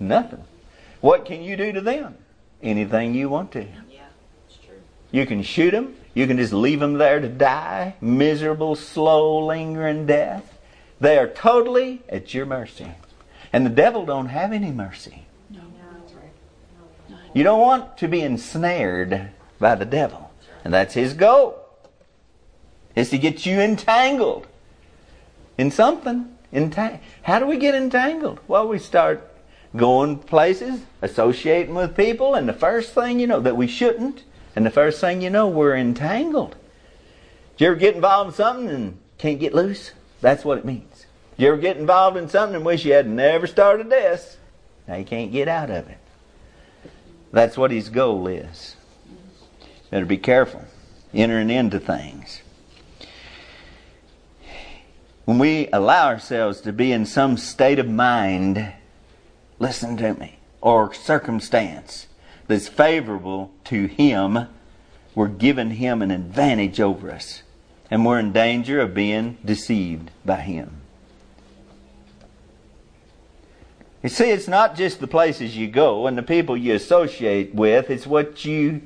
Nothing. 0.00 0.44
What 1.00 1.24
can 1.24 1.42
you 1.42 1.56
do 1.56 1.72
to 1.72 1.80
them? 1.80 2.16
Anything 2.62 3.14
you 3.14 3.28
want 3.28 3.52
to. 3.52 3.66
Yeah, 5.10 5.20
it's 5.20 5.20
true. 5.20 5.20
You 5.20 5.26
can 5.26 5.42
shoot 5.42 5.70
them. 5.72 5.96
You 6.14 6.26
can 6.26 6.36
just 6.36 6.52
leave 6.52 6.80
them 6.80 6.94
there 6.94 7.20
to 7.20 7.28
die. 7.28 7.94
Miserable, 8.00 8.74
slow, 8.74 9.46
lingering 9.46 10.06
death. 10.06 10.58
They 11.00 11.16
are 11.18 11.28
totally 11.28 12.02
at 12.08 12.34
your 12.34 12.46
mercy. 12.46 12.88
And 13.52 13.64
the 13.64 13.70
devil 13.70 14.04
don't 14.04 14.26
have 14.26 14.52
any 14.52 14.70
mercy. 14.72 15.26
No, 15.50 15.60
that's 15.92 16.12
right. 16.12 16.32
No. 17.08 17.16
You 17.34 17.44
don't 17.44 17.60
want 17.60 17.96
to 17.98 18.08
be 18.08 18.20
ensnared 18.20 19.30
by 19.58 19.74
the 19.74 19.84
devil. 19.84 20.32
And 20.64 20.74
that's 20.74 20.94
his 20.94 21.14
goal. 21.14 21.64
Is 22.94 23.10
to 23.10 23.18
get 23.18 23.46
you 23.46 23.60
entangled 23.60 24.48
in 25.56 25.70
something. 25.70 26.36
Entang- 26.52 27.00
How 27.22 27.38
do 27.38 27.46
we 27.46 27.58
get 27.58 27.74
entangled? 27.74 28.40
Well, 28.48 28.66
we 28.66 28.78
start 28.78 29.22
going 29.76 30.18
places, 30.18 30.80
associating 31.02 31.74
with 31.74 31.96
people, 31.96 32.34
and 32.34 32.48
the 32.48 32.54
first 32.54 32.92
thing 32.94 33.20
you 33.20 33.26
know 33.26 33.40
that 33.40 33.56
we 33.56 33.66
shouldn't, 33.66 34.24
and 34.58 34.66
the 34.66 34.70
first 34.72 35.00
thing 35.00 35.22
you 35.22 35.30
know, 35.30 35.46
we're 35.46 35.76
entangled. 35.76 36.56
You 37.58 37.68
ever 37.68 37.76
get 37.76 37.94
involved 37.94 38.30
in 38.30 38.34
something 38.34 38.68
and 38.68 38.98
can't 39.16 39.38
get 39.38 39.54
loose? 39.54 39.92
That's 40.20 40.44
what 40.44 40.58
it 40.58 40.64
means. 40.64 41.06
You 41.36 41.46
ever 41.46 41.58
get 41.58 41.76
involved 41.76 42.16
in 42.16 42.28
something 42.28 42.56
and 42.56 42.64
wish 42.64 42.84
you 42.84 42.92
had 42.92 43.06
never 43.06 43.46
started 43.46 43.88
this? 43.88 44.36
Now 44.88 44.96
you 44.96 45.04
can't 45.04 45.30
get 45.30 45.46
out 45.46 45.70
of 45.70 45.88
it. 45.88 45.98
That's 47.30 47.56
what 47.56 47.70
his 47.70 47.88
goal 47.88 48.26
is. 48.26 48.74
Better 49.90 50.04
be 50.04 50.18
careful 50.18 50.64
entering 51.14 51.50
into 51.50 51.78
things. 51.78 52.40
When 55.24 55.38
we 55.38 55.68
allow 55.72 56.08
ourselves 56.08 56.62
to 56.62 56.72
be 56.72 56.90
in 56.90 57.06
some 57.06 57.36
state 57.36 57.78
of 57.78 57.88
mind, 57.88 58.72
listen 59.60 59.96
to 59.98 60.14
me, 60.14 60.40
or 60.60 60.92
circumstance 60.94 62.07
that's 62.48 62.66
favorable 62.66 63.52
to 63.64 63.86
Him, 63.86 64.48
we're 65.14 65.28
giving 65.28 65.70
Him 65.72 66.02
an 66.02 66.10
advantage 66.10 66.80
over 66.80 67.10
us. 67.10 67.42
And 67.90 68.04
we're 68.04 68.18
in 68.18 68.32
danger 68.32 68.80
of 68.80 68.94
being 68.94 69.38
deceived 69.44 70.10
by 70.24 70.40
Him. 70.40 70.78
You 74.02 74.08
see, 74.08 74.30
it's 74.30 74.48
not 74.48 74.76
just 74.76 75.00
the 75.00 75.06
places 75.06 75.56
you 75.56 75.68
go 75.68 76.06
and 76.06 76.16
the 76.16 76.22
people 76.22 76.56
you 76.56 76.74
associate 76.74 77.54
with, 77.54 77.90
it's 77.90 78.06
what 78.06 78.44
you 78.44 78.82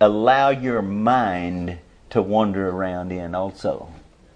allow 0.00 0.50
your 0.50 0.82
mind 0.82 1.78
to 2.10 2.20
wander 2.22 2.68
around 2.68 3.12
in 3.12 3.34
also. 3.34 3.92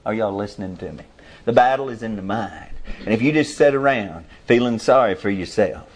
Are 0.06 0.14
y'all 0.14 0.34
listening 0.34 0.76
to 0.78 0.92
me? 0.92 1.04
The 1.44 1.52
battle 1.52 1.88
is 1.88 2.02
in 2.02 2.16
the 2.16 2.22
mind. 2.22 2.70
And 3.00 3.08
if 3.08 3.20
you 3.20 3.32
just 3.32 3.56
sit 3.56 3.74
around 3.74 4.26
feeling 4.46 4.78
sorry 4.78 5.14
for 5.14 5.30
yourself 5.30 5.88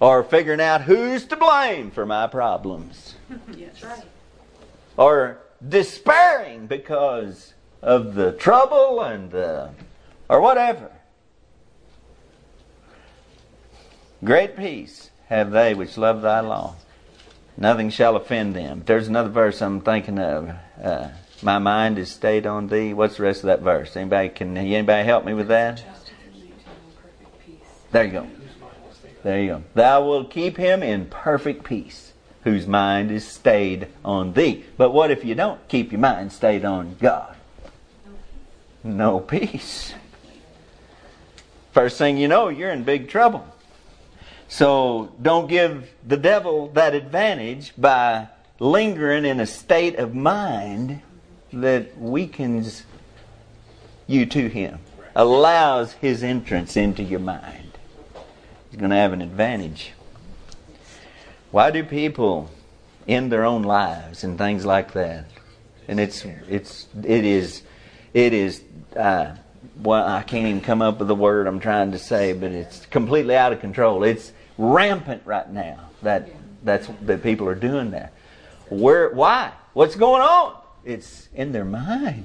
or 0.00 0.22
figuring 0.24 0.60
out 0.60 0.80
who's 0.82 1.24
to 1.26 1.36
blame 1.36 1.90
for 1.90 2.04
my 2.06 2.26
problems 2.26 3.14
Yes. 3.56 3.82
Right. 3.82 4.02
or 4.96 5.38
despairing 5.66 6.66
because 6.66 7.54
of 7.82 8.14
the 8.14 8.32
trouble 8.32 9.00
and 9.02 9.30
the, 9.30 9.70
or 10.28 10.40
whatever. 10.40 10.90
Great 14.24 14.56
peace 14.56 15.10
have 15.28 15.50
they 15.50 15.74
which 15.74 15.96
love 15.96 16.22
thy 16.22 16.40
law. 16.40 16.74
Nothing 17.56 17.90
shall 17.90 18.16
offend 18.16 18.54
them. 18.54 18.82
There's 18.86 19.08
another 19.08 19.28
verse 19.30 19.60
I'm 19.62 19.80
thinking 19.80 20.18
of. 20.18 20.50
Uh, 20.82 21.08
my 21.42 21.58
mind 21.58 21.98
is 21.98 22.10
stayed 22.10 22.46
on 22.46 22.68
thee. 22.68 22.92
What's 22.94 23.16
the 23.16 23.22
rest 23.22 23.40
of 23.40 23.46
that 23.46 23.60
verse? 23.60 23.96
Anybody 23.96 24.28
can 24.30 24.56
anybody 24.56 25.04
help 25.04 25.24
me 25.24 25.32
with 25.34 25.48
that? 25.48 25.76
Justice 25.76 26.10
and 26.24 26.34
maintain 26.34 26.54
perfect 27.02 27.46
peace. 27.46 27.56
There 27.92 28.04
you 28.04 28.10
go. 28.12 28.26
There 29.22 29.40
you 29.40 29.48
go. 29.48 29.62
Thou 29.74 30.04
wilt 30.04 30.30
keep 30.30 30.56
him 30.56 30.82
in 30.82 31.06
perfect 31.06 31.64
peace, 31.64 32.12
whose 32.44 32.66
mind 32.66 33.10
is 33.10 33.26
stayed 33.26 33.88
on 34.04 34.32
thee. 34.32 34.64
But 34.76 34.92
what 34.92 35.10
if 35.10 35.24
you 35.24 35.34
don't 35.34 35.66
keep 35.68 35.92
your 35.92 36.00
mind 36.00 36.32
stayed 36.32 36.64
on 36.64 36.96
God? 37.00 37.36
No 38.82 39.20
peace. 39.20 39.94
First 41.72 41.98
thing 41.98 42.16
you 42.16 42.28
know, 42.28 42.48
you're 42.48 42.70
in 42.70 42.82
big 42.82 43.08
trouble. 43.08 43.46
So 44.48 45.12
don't 45.22 45.46
give 45.48 45.90
the 46.06 46.16
devil 46.16 46.68
that 46.68 46.94
advantage 46.94 47.72
by 47.78 48.28
lingering 48.58 49.24
in 49.24 49.38
a 49.38 49.46
state 49.46 49.96
of 49.96 50.14
mind 50.14 51.00
that 51.52 51.98
weakens 51.98 52.84
you 54.06 54.26
to 54.26 54.48
him, 54.48 54.80
allows 55.14 55.92
his 55.94 56.22
entrance 56.22 56.76
into 56.76 57.02
your 57.02 57.20
mind. 57.20 57.69
He's 58.70 58.78
going 58.78 58.90
to 58.90 58.96
have 58.96 59.12
an 59.12 59.20
advantage. 59.20 59.92
Why 61.50 61.70
do 61.70 61.82
people 61.82 62.50
end 63.08 63.32
their 63.32 63.44
own 63.44 63.62
lives 63.62 64.22
and 64.22 64.38
things 64.38 64.64
like 64.64 64.92
that? 64.92 65.26
And 65.88 65.98
it's 65.98 66.24
it's 66.48 66.86
it 67.02 67.24
is 67.24 67.62
it 68.14 68.32
is 68.32 68.62
uh, 68.96 69.34
well 69.82 70.06
I 70.06 70.22
can't 70.22 70.46
even 70.46 70.60
come 70.60 70.82
up 70.82 71.00
with 71.00 71.08
the 71.08 71.16
word 71.16 71.48
I'm 71.48 71.58
trying 71.58 71.90
to 71.92 71.98
say, 71.98 72.32
but 72.32 72.52
it's 72.52 72.86
completely 72.86 73.34
out 73.34 73.52
of 73.52 73.60
control. 73.60 74.04
It's 74.04 74.32
rampant 74.56 75.22
right 75.24 75.50
now 75.50 75.90
that 76.02 76.28
that's 76.62 76.86
that 77.02 77.24
people 77.24 77.48
are 77.48 77.56
doing 77.56 77.90
that. 77.90 78.12
Where 78.68 79.10
why? 79.10 79.52
What's 79.72 79.96
going 79.96 80.22
on? 80.22 80.56
It's 80.84 81.28
in 81.34 81.50
their 81.50 81.64
mind. 81.64 82.24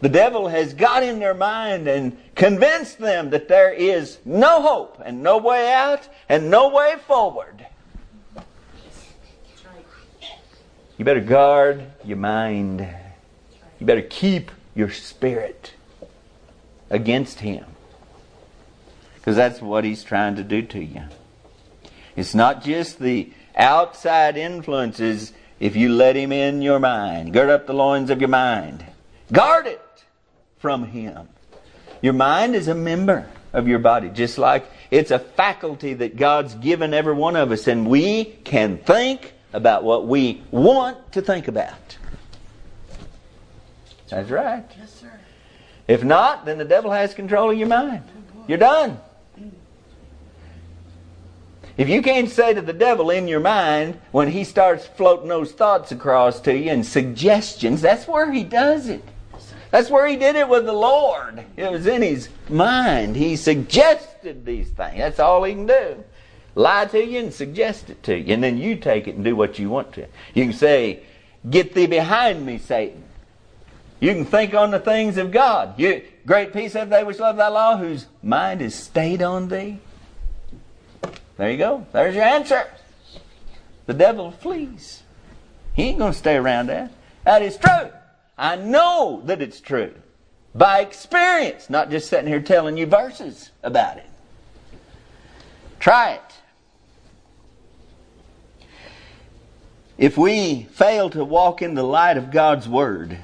The 0.00 0.08
devil 0.08 0.48
has 0.48 0.72
got 0.72 1.02
in 1.02 1.18
their 1.18 1.34
mind 1.34 1.86
and 1.86 2.16
convinced 2.34 2.98
them 2.98 3.30
that 3.30 3.48
there 3.48 3.72
is 3.72 4.18
no 4.24 4.62
hope 4.62 5.00
and 5.04 5.22
no 5.22 5.36
way 5.36 5.72
out 5.72 6.08
and 6.28 6.50
no 6.50 6.68
way 6.70 6.96
forward. 7.06 7.66
You 10.96 11.04
better 11.04 11.20
guard 11.20 11.84
your 12.04 12.16
mind. 12.16 12.86
You 13.78 13.86
better 13.86 14.02
keep 14.02 14.50
your 14.74 14.90
spirit 14.90 15.74
against 16.88 17.40
him. 17.40 17.64
Because 19.14 19.36
that's 19.36 19.60
what 19.60 19.84
he's 19.84 20.02
trying 20.02 20.36
to 20.36 20.42
do 20.42 20.62
to 20.62 20.82
you. 20.82 21.02
It's 22.16 22.34
not 22.34 22.62
just 22.62 22.98
the 22.98 23.32
outside 23.54 24.36
influences 24.36 25.32
if 25.58 25.76
you 25.76 25.90
let 25.90 26.16
him 26.16 26.32
in 26.32 26.62
your 26.62 26.78
mind. 26.78 27.34
Gird 27.34 27.50
up 27.50 27.66
the 27.66 27.74
loins 27.74 28.08
of 28.08 28.20
your 28.20 28.28
mind. 28.28 28.84
Guard 29.30 29.66
it 29.66 29.80
from 30.60 30.84
him. 30.84 31.28
Your 32.00 32.12
mind 32.12 32.54
is 32.54 32.68
a 32.68 32.74
member 32.74 33.28
of 33.52 33.66
your 33.66 33.80
body, 33.80 34.08
just 34.08 34.38
like 34.38 34.64
it's 34.90 35.10
a 35.10 35.18
faculty 35.18 35.94
that 35.94 36.16
God's 36.16 36.54
given 36.54 36.94
every 36.94 37.14
one 37.14 37.34
of 37.34 37.50
us, 37.50 37.66
and 37.66 37.88
we 37.88 38.24
can 38.44 38.78
think 38.78 39.32
about 39.52 39.82
what 39.82 40.06
we 40.06 40.42
want 40.50 41.12
to 41.12 41.22
think 41.22 41.48
about. 41.48 41.98
That's 44.08 44.30
right. 44.30 44.64
Yes, 44.78 44.94
sir. 45.00 45.12
If 45.88 46.04
not, 46.04 46.44
then 46.44 46.58
the 46.58 46.64
devil 46.64 46.90
has 46.90 47.14
control 47.14 47.50
of 47.50 47.58
your 47.58 47.68
mind. 47.68 48.02
You're 48.46 48.58
done. 48.58 49.00
If 51.76 51.88
you 51.88 52.02
can't 52.02 52.28
say 52.28 52.52
to 52.52 52.60
the 52.60 52.72
devil 52.72 53.10
in 53.10 53.26
your 53.26 53.40
mind 53.40 53.98
when 54.10 54.28
he 54.28 54.44
starts 54.44 54.86
floating 54.86 55.28
those 55.28 55.52
thoughts 55.52 55.92
across 55.92 56.40
to 56.40 56.56
you 56.56 56.70
and 56.70 56.84
suggestions, 56.84 57.80
that's 57.80 58.06
where 58.06 58.30
he 58.30 58.44
does 58.44 58.88
it. 58.88 59.02
That's 59.70 59.90
where 59.90 60.06
he 60.06 60.16
did 60.16 60.36
it 60.36 60.48
with 60.48 60.66
the 60.66 60.72
Lord. 60.72 61.44
It 61.56 61.70
was 61.70 61.86
in 61.86 62.02
his 62.02 62.28
mind. 62.48 63.16
He 63.16 63.36
suggested 63.36 64.44
these 64.44 64.68
things. 64.68 64.98
That's 64.98 65.20
all 65.20 65.44
he 65.44 65.54
can 65.54 65.66
do. 65.66 66.04
Lie 66.56 66.86
to 66.86 67.04
you 67.04 67.20
and 67.20 67.32
suggest 67.32 67.90
it 67.90 68.02
to 68.04 68.18
you. 68.18 68.34
And 68.34 68.42
then 68.42 68.58
you 68.58 68.76
take 68.76 69.06
it 69.06 69.14
and 69.14 69.24
do 69.24 69.36
what 69.36 69.58
you 69.58 69.70
want 69.70 69.92
to. 69.94 70.06
You 70.34 70.44
can 70.46 70.52
say, 70.52 71.04
Get 71.48 71.74
thee 71.74 71.86
behind 71.86 72.44
me, 72.44 72.58
Satan. 72.58 73.02
You 74.00 74.12
can 74.12 74.24
think 74.24 74.54
on 74.54 74.70
the 74.70 74.80
things 74.80 75.16
of 75.16 75.30
God. 75.30 75.78
You, 75.78 76.02
great 76.26 76.52
peace 76.52 76.72
have 76.72 76.90
they 76.90 77.04
which 77.04 77.18
love 77.18 77.36
thy 77.36 77.48
law, 77.48 77.76
whose 77.76 78.06
mind 78.22 78.60
is 78.62 78.74
stayed 78.74 79.22
on 79.22 79.48
thee. 79.48 79.78
There 81.36 81.50
you 81.50 81.58
go. 81.58 81.86
There's 81.92 82.14
your 82.14 82.24
answer. 82.24 82.66
The 83.86 83.94
devil 83.94 84.30
flees. 84.30 85.02
He 85.74 85.84
ain't 85.84 85.98
going 85.98 86.12
to 86.12 86.18
stay 86.18 86.36
around 86.36 86.66
there. 86.66 86.90
That 87.24 87.42
is 87.42 87.56
true. 87.56 87.90
I 88.40 88.56
know 88.56 89.20
that 89.26 89.42
it's 89.42 89.60
true. 89.60 89.92
By 90.54 90.80
experience, 90.80 91.68
not 91.68 91.90
just 91.90 92.08
sitting 92.08 92.26
here 92.26 92.40
telling 92.40 92.78
you 92.78 92.86
verses 92.86 93.50
about 93.62 93.98
it. 93.98 94.06
Try 95.78 96.14
it. 96.14 96.34
If 99.98 100.16
we 100.16 100.62
fail 100.72 101.10
to 101.10 101.22
walk 101.22 101.60
in 101.60 101.74
the 101.74 101.82
light 101.82 102.16
of 102.16 102.30
God's 102.30 102.66
Word, 102.66 103.18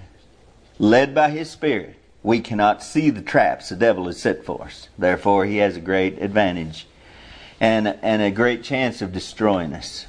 led 0.78 1.14
by 1.14 1.30
His 1.30 1.50
Spirit, 1.50 1.96
we 2.22 2.40
cannot 2.40 2.82
see 2.82 3.08
the 3.08 3.22
traps 3.22 3.70
the 3.70 3.76
devil 3.76 4.04
has 4.08 4.20
set 4.20 4.44
for 4.44 4.64
us. 4.64 4.90
Therefore, 4.98 5.46
he 5.46 5.56
has 5.56 5.78
a 5.78 5.80
great 5.80 6.20
advantage 6.20 6.86
and, 7.58 7.88
and 8.02 8.20
a 8.20 8.30
great 8.30 8.62
chance 8.62 9.00
of 9.00 9.14
destroying 9.14 9.72
us. 9.72 10.04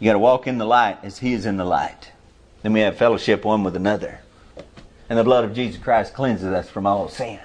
You 0.00 0.06
got 0.06 0.14
to 0.14 0.18
walk 0.18 0.46
in 0.46 0.56
the 0.56 0.64
light 0.64 1.00
as 1.02 1.18
He 1.18 1.34
is 1.34 1.44
in 1.44 1.58
the 1.58 1.66
light. 1.66 2.12
Then 2.62 2.72
we 2.72 2.80
have 2.80 2.96
fellowship 2.96 3.44
one 3.44 3.62
with 3.62 3.76
another. 3.76 4.20
And 5.08 5.18
the 5.18 5.24
blood 5.24 5.44
of 5.44 5.54
Jesus 5.54 5.80
Christ 5.80 6.14
cleanses 6.14 6.52
us 6.52 6.68
from 6.68 6.86
all 6.86 7.08
sin. 7.08 7.40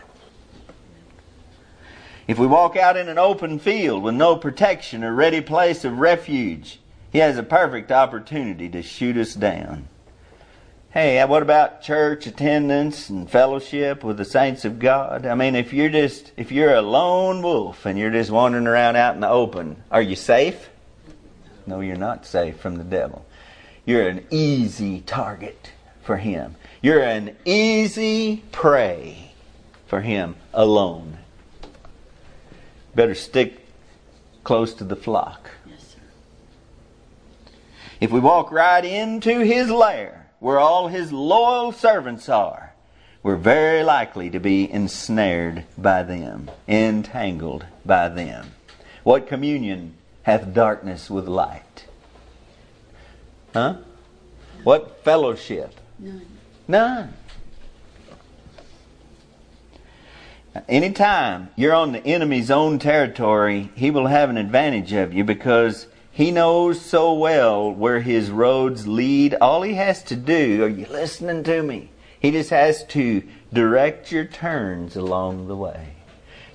If 2.27 2.39
we 2.39 2.47
walk 2.47 2.75
out 2.75 2.97
in 2.97 3.09
an 3.09 3.17
open 3.17 3.59
field 3.59 4.03
with 4.03 4.15
no 4.15 4.35
protection 4.35 5.03
or 5.03 5.13
ready 5.13 5.41
place 5.41 5.83
of 5.83 5.99
refuge, 5.99 6.79
He 7.11 7.19
has 7.19 7.37
a 7.37 7.43
perfect 7.43 7.91
opportunity 7.91 8.69
to 8.69 8.81
shoot 8.81 9.17
us 9.17 9.33
down. 9.33 9.87
Hey, 10.91 11.19
uh, 11.19 11.27
what 11.27 11.41
about 11.41 11.81
church 11.81 12.27
attendance 12.27 13.09
and 13.09 13.29
fellowship 13.29 14.03
with 14.03 14.17
the 14.17 14.25
saints 14.25 14.63
of 14.63 14.77
God? 14.77 15.25
I 15.25 15.33
mean, 15.33 15.55
if 15.55 15.73
you're 15.73 15.89
just 15.89 16.31
if 16.37 16.51
you're 16.51 16.75
a 16.75 16.81
lone 16.81 17.41
wolf 17.41 17.85
and 17.85 17.97
you're 17.97 18.11
just 18.11 18.29
wandering 18.29 18.67
around 18.67 18.95
out 18.95 19.15
in 19.15 19.21
the 19.21 19.29
open, 19.29 19.81
are 19.89 20.01
you 20.01 20.15
safe? 20.15 20.69
No, 21.65 21.79
you're 21.79 21.95
not 21.95 22.25
safe 22.25 22.57
from 22.57 22.75
the 22.75 22.83
devil. 22.83 23.25
You're 23.85 24.07
an 24.07 24.25
easy 24.29 25.01
target 25.01 25.71
for 26.03 26.17
him. 26.17 26.55
You're 26.81 27.01
an 27.01 27.35
easy 27.45 28.43
prey 28.51 29.31
for 29.87 30.01
him 30.01 30.35
alone. 30.53 31.17
Better 32.95 33.15
stick 33.15 33.65
close 34.43 34.73
to 34.75 34.83
the 34.83 34.95
flock. 34.95 35.49
Yes, 35.65 35.79
sir. 35.93 37.51
If 37.99 38.11
we 38.11 38.19
walk 38.19 38.51
right 38.51 38.83
into 38.83 39.39
his 39.39 39.69
lair, 39.69 40.27
where 40.39 40.59
all 40.59 40.89
his 40.89 41.11
loyal 41.11 41.71
servants 41.71 42.27
are, 42.27 42.73
we're 43.23 43.37
very 43.37 43.83
likely 43.83 44.29
to 44.29 44.39
be 44.39 44.69
ensnared 44.69 45.63
by 45.77 46.03
them, 46.03 46.51
entangled 46.67 47.65
by 47.85 48.09
them. 48.09 48.51
What 49.03 49.27
communion 49.27 49.93
hath 50.23 50.53
darkness 50.53 51.09
with 51.09 51.27
light? 51.27 51.85
Huh? 53.53 53.77
What 54.63 55.03
fellowship? 55.03 55.79
None. 56.03 56.25
None. 56.67 57.13
Anytime 60.67 61.49
you're 61.55 61.73
on 61.73 61.93
the 61.93 62.05
enemy's 62.05 62.51
own 62.51 62.77
territory, 62.77 63.71
he 63.73 63.89
will 63.89 64.07
have 64.07 64.29
an 64.29 64.35
advantage 64.35 64.91
of 64.91 65.13
you 65.13 65.23
because 65.23 65.87
he 66.11 66.29
knows 66.29 66.81
so 66.81 67.13
well 67.13 67.71
where 67.71 68.01
his 68.01 68.29
roads 68.29 68.85
lead. 68.85 69.33
All 69.35 69.61
he 69.61 69.75
has 69.75 70.03
to 70.03 70.17
do, 70.17 70.65
are 70.65 70.67
you 70.67 70.85
listening 70.87 71.41
to 71.45 71.63
me? 71.63 71.89
He 72.19 72.31
just 72.31 72.49
has 72.49 72.83
to 72.87 73.23
direct 73.53 74.11
your 74.11 74.25
turns 74.25 74.97
along 74.97 75.47
the 75.47 75.55
way. 75.55 75.95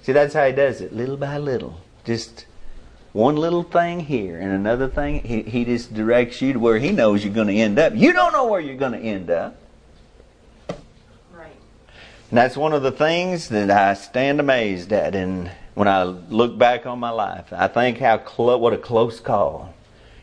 See, 0.03 0.13
that's 0.13 0.35
how 0.35 0.47
he 0.47 0.53
does 0.53 0.83
it, 0.83 0.93
little 0.93 1.17
by 1.17 1.39
little. 1.39 1.81
Just 2.05 2.45
one 3.13 3.37
little 3.37 3.63
thing 3.63 4.01
here 4.01 4.39
and 4.39 4.53
another 4.53 4.89
thing. 4.89 5.23
He, 5.23 5.43
he 5.43 5.65
just 5.65 5.95
directs 5.95 6.41
you 6.43 6.55
to 6.55 6.59
where 6.59 6.79
he 6.79 6.93
knows 6.93 7.25
you're 7.25 7.35
going 7.35 7.49
to 7.49 7.55
end 7.55 7.79
up. 7.79 7.95
You 7.95 8.13
don't 8.13 8.33
know 8.33 8.47
where 8.47 8.61
you're 8.61 8.77
going 8.77 8.93
to 8.93 8.99
end 8.99 9.31
up. 9.31 9.57
Right. 11.33 11.57
And 12.31 12.39
that's 12.39 12.57
one 12.57 12.73
of 12.73 12.83
the 12.83 12.93
things 12.93 13.49
that 13.49 13.71
I 13.71 13.95
stand 13.95 14.41
amazed 14.41 14.93
at. 14.93 15.15
And 15.15 15.51
when 15.75 15.89
I 15.89 16.03
look 16.05 16.59
back 16.59 16.87
on 16.87 16.99
my 16.99 17.11
life, 17.11 17.53
I 17.53 17.69
think 17.69 17.99
how 17.99 18.19
clo- 18.19 18.59
what 18.59 18.73
a 18.73 18.79
close 18.79 19.21
call 19.21 19.75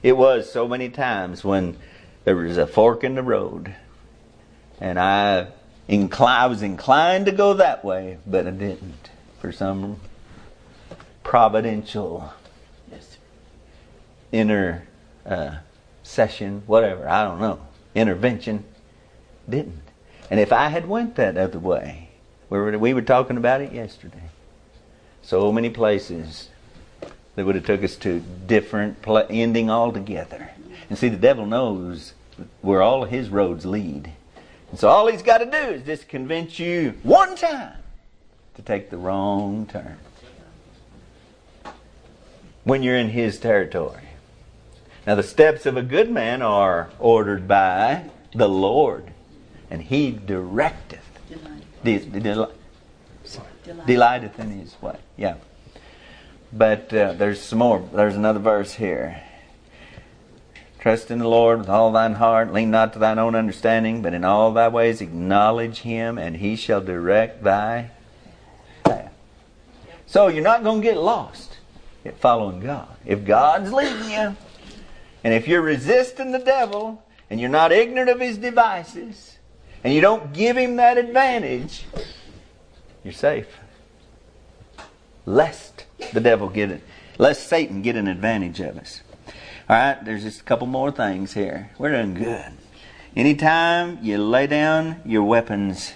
it 0.05 0.15
was 0.15 0.51
so 0.51 0.67
many 0.67 0.89
times 0.89 1.43
when 1.43 1.77
there 2.25 2.35
was 2.35 2.57
a 2.57 2.67
fork 2.67 3.03
in 3.03 3.15
the 3.15 3.23
road, 3.23 3.73
and 4.79 4.99
I, 4.99 5.47
incli- 5.89 6.27
I 6.27 6.45
was 6.45 6.61
inclined 6.61 7.25
to 7.25 7.31
go 7.31 7.55
that 7.55 7.83
way, 7.83 8.19
but 8.27 8.45
I 8.45 8.51
didn't 8.51 9.09
for 9.39 9.51
some 9.51 9.99
providential. 11.23 12.31
Inner 14.35 14.87
uh, 15.25 15.57
session, 16.03 16.63
whatever 16.67 17.07
I 17.07 17.23
don't 17.23 17.39
know, 17.39 17.59
intervention. 17.93 18.63
Didn't. 19.49 19.81
And 20.29 20.39
if 20.39 20.51
I 20.51 20.69
had 20.69 20.87
went 20.87 21.15
that 21.15 21.37
other 21.37 21.59
way, 21.59 22.09
we 22.49 22.57
were, 22.57 22.77
we 22.77 22.93
were 22.93 23.01
talking 23.01 23.37
about 23.37 23.61
it 23.61 23.73
yesterday. 23.73 24.29
So 25.21 25.51
many 25.51 25.69
places 25.69 26.49
that 27.35 27.45
would 27.45 27.55
have 27.55 27.65
took 27.65 27.83
us 27.83 27.95
to 27.97 28.19
different 28.19 29.01
pla 29.01 29.23
ending 29.29 29.69
altogether. 29.69 30.51
And 30.89 30.97
see, 30.97 31.09
the 31.09 31.17
devil 31.17 31.45
knows 31.45 32.13
where 32.61 32.81
all 32.81 33.05
his 33.05 33.29
roads 33.29 33.65
lead. 33.65 34.11
And 34.71 34.79
so 34.79 34.89
all 34.89 35.07
he's 35.07 35.21
got 35.21 35.39
to 35.39 35.45
do 35.45 35.57
is 35.57 35.83
just 35.83 36.07
convince 36.07 36.59
you 36.59 36.93
one 37.03 37.35
time 37.35 37.77
to 38.55 38.61
take 38.61 38.89
the 38.89 38.97
wrong 38.97 39.65
turn 39.67 39.97
when 42.63 42.83
you're 42.83 42.97
in 42.97 43.09
his 43.09 43.39
territory. 43.39 44.04
Now, 45.05 45.15
the 45.15 45.23
steps 45.23 45.65
of 45.65 45.77
a 45.77 45.83
good 45.83 46.09
man 46.09 46.41
are 46.41 46.89
ordered 46.99 47.47
by 47.47 48.05
the 48.33 48.49
Lord, 48.49 49.11
and 49.69 49.81
he 49.83 50.11
directeth, 50.11 50.99
Delight. 51.29 51.61
de- 51.83 51.99
de- 51.99 52.19
Delight. 52.19 52.49
delighteth 53.85 54.39
in 54.39 54.51
his 54.59 54.75
way. 54.81 54.97
Yeah. 55.15 55.35
But 56.51 56.91
uh, 56.93 57.13
there's 57.13 57.39
some 57.41 57.59
more. 57.59 57.87
There's 57.93 58.15
another 58.15 58.39
verse 58.39 58.73
here. 58.73 59.21
Trust 60.79 61.09
in 61.11 61.19
the 61.19 61.27
Lord 61.27 61.59
with 61.59 61.69
all 61.69 61.91
thine 61.91 62.13
heart. 62.13 62.53
Lean 62.53 62.71
not 62.71 62.93
to 62.93 62.99
thine 62.99 63.17
own 63.19 63.35
understanding, 63.35 64.01
but 64.01 64.13
in 64.13 64.23
all 64.23 64.53
thy 64.53 64.67
ways 64.69 65.01
acknowledge 65.01 65.79
him, 65.79 66.17
and 66.17 66.37
he 66.37 66.55
shall 66.55 66.81
direct 66.81 67.43
thy 67.43 67.89
path. 68.83 69.11
So 70.05 70.27
you're 70.27 70.43
not 70.43 70.63
going 70.63 70.81
to 70.81 70.87
get 70.87 70.97
lost 70.97 71.57
at 72.05 72.17
following 72.19 72.59
God. 72.59 72.87
If 73.05 73.25
God's 73.25 73.73
leading 73.73 74.11
you, 74.11 74.35
and 75.25 75.33
if 75.33 75.47
you're 75.47 75.63
resisting 75.63 76.31
the 76.31 76.37
devil, 76.37 77.03
and 77.31 77.41
you're 77.41 77.49
not 77.49 77.71
ignorant 77.71 78.11
of 78.11 78.19
his 78.19 78.37
devices, 78.37 79.39
and 79.83 79.91
you 79.91 79.99
don't 79.99 80.33
give 80.33 80.55
him 80.55 80.75
that 80.75 80.99
advantage, 80.99 81.83
you're 83.03 83.11
safe. 83.11 83.47
Lest 85.25 85.85
the 86.13 86.21
devil 86.21 86.47
get 86.47 86.69
it, 86.69 86.83
lest 87.17 87.47
Satan 87.49 87.81
get 87.81 87.95
an 87.95 88.07
advantage 88.07 88.59
of 88.59 88.77
us. 88.77 89.01
All 89.67 89.75
right, 89.75 90.05
there's 90.05 90.21
just 90.21 90.41
a 90.41 90.43
couple 90.43 90.67
more 90.67 90.91
things 90.91 91.33
here. 91.33 91.71
We're 91.79 91.91
doing 91.91 92.13
good. 92.13 92.51
Anytime 93.15 93.97
you 94.03 94.19
lay 94.19 94.45
down 94.45 95.01
your 95.05 95.23
weapons 95.23 95.93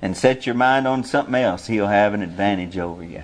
and 0.00 0.16
set 0.16 0.44
your 0.44 0.56
mind 0.56 0.88
on 0.88 1.04
something 1.04 1.36
else, 1.36 1.68
he'll 1.68 1.86
have 1.86 2.14
an 2.14 2.22
advantage 2.22 2.76
over 2.76 3.04
you. 3.04 3.22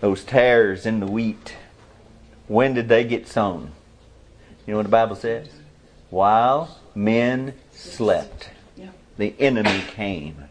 Those 0.00 0.24
tares 0.24 0.84
in 0.84 0.98
the 0.98 1.06
wheat, 1.06 1.54
when 2.48 2.74
did 2.74 2.88
they 2.88 3.04
get 3.04 3.28
sown? 3.28 3.70
You 4.70 4.74
know 4.74 4.78
what 4.78 4.84
the 4.84 4.90
Bible 4.90 5.16
says? 5.16 5.48
While 6.10 6.78
men 6.94 7.54
slept, 7.72 8.50
the 9.18 9.34
enemy 9.40 9.82
came 9.88 10.44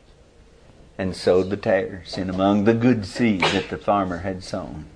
and 0.97 1.15
sowed 1.15 1.49
the 1.49 1.55
tares 1.55 2.17
in 2.17 2.29
among 2.29 2.65
the 2.65 2.73
good 2.73 3.05
seed 3.05 3.39
that 3.39 3.69
the 3.69 3.77
farmer 3.77 4.17
had 4.17 4.43
sown. 4.43 4.87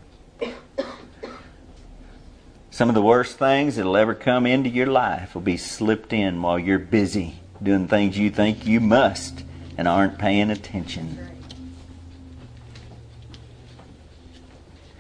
Some 2.69 2.89
of 2.89 2.95
the 2.95 3.01
worst 3.01 3.39
things 3.39 3.78
that'll 3.78 3.95
ever 3.95 4.13
come 4.13 4.45
into 4.45 4.69
your 4.69 4.88
life 4.88 5.34
will 5.34 5.41
be 5.41 5.55
slipped 5.55 6.11
in 6.11 6.41
while 6.41 6.59
you're 6.59 6.78
busy 6.78 7.39
doing 7.63 7.88
things 7.88 8.17
you 8.17 8.30
think 8.30 8.65
you 8.65 8.82
must 8.82 9.45
and 9.78 9.88
aren't 9.88 10.19
paying 10.19 10.51
attention. 10.51 11.17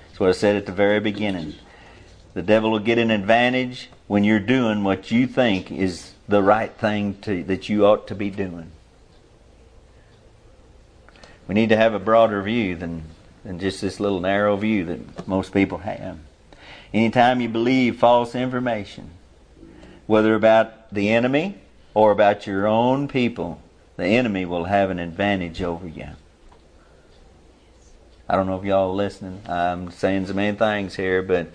That's 0.07 0.19
what 0.21 0.29
I 0.29 0.31
said 0.31 0.55
at 0.55 0.65
the 0.65 0.71
very 0.71 1.01
beginning. 1.01 1.55
The 2.33 2.41
devil 2.41 2.71
will 2.71 2.79
get 2.79 2.97
an 2.97 3.11
advantage 3.11 3.89
when 4.07 4.23
you're 4.23 4.39
doing 4.39 4.83
what 4.83 5.11
you 5.11 5.27
think 5.27 5.71
is 5.71 6.13
the 6.27 6.43
right 6.43 6.71
thing 6.71 7.15
to, 7.21 7.43
that 7.43 7.69
you 7.69 7.85
ought 7.85 8.07
to 8.07 8.15
be 8.15 8.29
doing. 8.29 8.71
We 11.47 11.55
need 11.55 11.69
to 11.69 11.77
have 11.77 11.93
a 11.93 11.99
broader 11.99 12.41
view 12.41 12.75
than, 12.75 13.03
than 13.43 13.59
just 13.59 13.81
this 13.81 13.99
little 13.99 14.19
narrow 14.19 14.55
view 14.55 14.85
that 14.85 15.27
most 15.27 15.53
people 15.53 15.79
have. 15.79 16.17
Anytime 16.93 17.41
you 17.41 17.49
believe 17.49 17.97
false 17.97 18.35
information, 18.35 19.09
whether 20.05 20.35
about 20.35 20.93
the 20.93 21.09
enemy 21.09 21.57
or 21.93 22.11
about 22.11 22.45
your 22.47 22.67
own 22.67 23.07
people, 23.07 23.61
the 23.97 24.05
enemy 24.05 24.45
will 24.45 24.65
have 24.65 24.89
an 24.89 24.99
advantage 24.99 25.61
over 25.61 25.87
you. 25.87 26.09
I 28.27 28.35
don't 28.35 28.47
know 28.47 28.57
if 28.57 28.63
y'all 28.63 28.91
are 28.91 28.95
listening. 28.95 29.41
I'm 29.47 29.91
saying 29.91 30.27
some 30.27 30.37
many 30.37 30.57
things 30.57 30.95
here, 30.95 31.21
but 31.21 31.51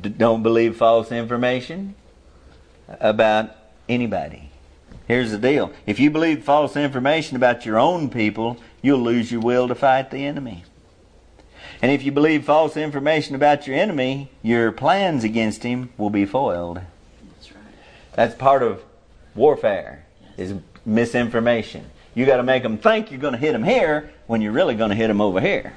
d- 0.00 0.08
don't 0.10 0.42
believe 0.42 0.76
false 0.76 1.12
information 1.12 1.94
about 3.00 3.56
anybody. 3.88 4.50
Here's 5.06 5.30
the 5.30 5.38
deal. 5.38 5.72
If 5.86 5.98
you 5.98 6.10
believe 6.10 6.44
false 6.44 6.76
information 6.76 7.36
about 7.36 7.66
your 7.66 7.78
own 7.78 8.08
people, 8.08 8.56
you'll 8.80 9.00
lose 9.00 9.30
your 9.30 9.40
will 9.40 9.68
to 9.68 9.74
fight 9.74 10.10
the 10.10 10.24
enemy. 10.24 10.64
And 11.80 11.90
if 11.90 12.04
you 12.04 12.12
believe 12.12 12.44
false 12.44 12.76
information 12.76 13.34
about 13.34 13.66
your 13.66 13.76
enemy, 13.76 14.30
your 14.42 14.70
plans 14.70 15.24
against 15.24 15.64
him 15.64 15.90
will 15.98 16.10
be 16.10 16.24
foiled. 16.24 16.80
That's 17.34 17.52
right. 17.52 17.64
That's 18.14 18.34
part 18.34 18.62
of 18.62 18.82
warfare, 19.34 20.04
is 20.36 20.54
misinformation. 20.86 21.86
You 22.14 22.26
got 22.26 22.36
to 22.36 22.42
make 22.42 22.62
them 22.62 22.78
think 22.78 23.10
you're 23.10 23.20
going 23.20 23.32
to 23.32 23.38
hit 23.38 23.52
them 23.52 23.64
here 23.64 24.12
when 24.26 24.42
you're 24.42 24.52
really 24.52 24.74
going 24.74 24.90
to 24.90 24.96
hit 24.96 25.08
them 25.08 25.20
over 25.20 25.40
here. 25.40 25.76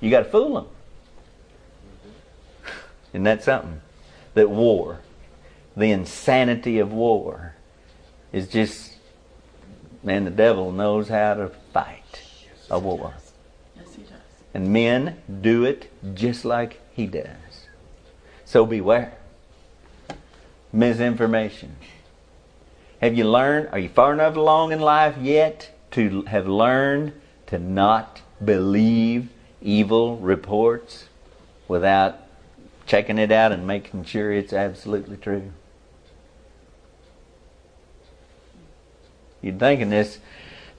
You 0.00 0.10
got 0.10 0.20
to 0.20 0.24
fool 0.24 0.54
them. 0.54 0.66
Isn't 3.16 3.24
that 3.24 3.42
something? 3.42 3.80
That 4.34 4.50
war, 4.50 5.00
the 5.74 5.90
insanity 5.90 6.78
of 6.80 6.92
war, 6.92 7.54
is 8.30 8.46
just, 8.46 8.92
man, 10.02 10.26
the 10.26 10.30
devil 10.30 10.70
knows 10.70 11.08
how 11.08 11.32
to 11.32 11.48
fight 11.72 12.20
a 12.70 12.78
war. 12.78 13.14
Yes, 13.74 13.94
he 13.94 14.02
does. 14.02 14.12
And 14.52 14.70
men 14.70 15.16
do 15.40 15.64
it 15.64 15.90
just 16.12 16.44
like 16.44 16.78
he 16.92 17.06
does. 17.06 17.68
So 18.44 18.66
beware. 18.66 19.16
Misinformation. 20.70 21.76
Have 23.00 23.14
you 23.16 23.24
learned, 23.24 23.70
are 23.72 23.78
you 23.78 23.88
far 23.88 24.12
enough 24.12 24.36
along 24.36 24.72
in 24.72 24.80
life 24.80 25.16
yet 25.16 25.70
to 25.92 26.20
have 26.24 26.46
learned 26.46 27.14
to 27.46 27.58
not 27.58 28.20
believe 28.44 29.30
evil 29.62 30.18
reports 30.18 31.06
without 31.66 32.25
checking 32.86 33.18
it 33.18 33.32
out 33.32 33.52
and 33.52 33.66
making 33.66 34.04
sure 34.04 34.32
it's 34.32 34.52
absolutely 34.52 35.16
true? 35.16 35.52
You'd 39.42 39.58
think 39.58 39.80
in 39.80 39.90
this 39.90 40.18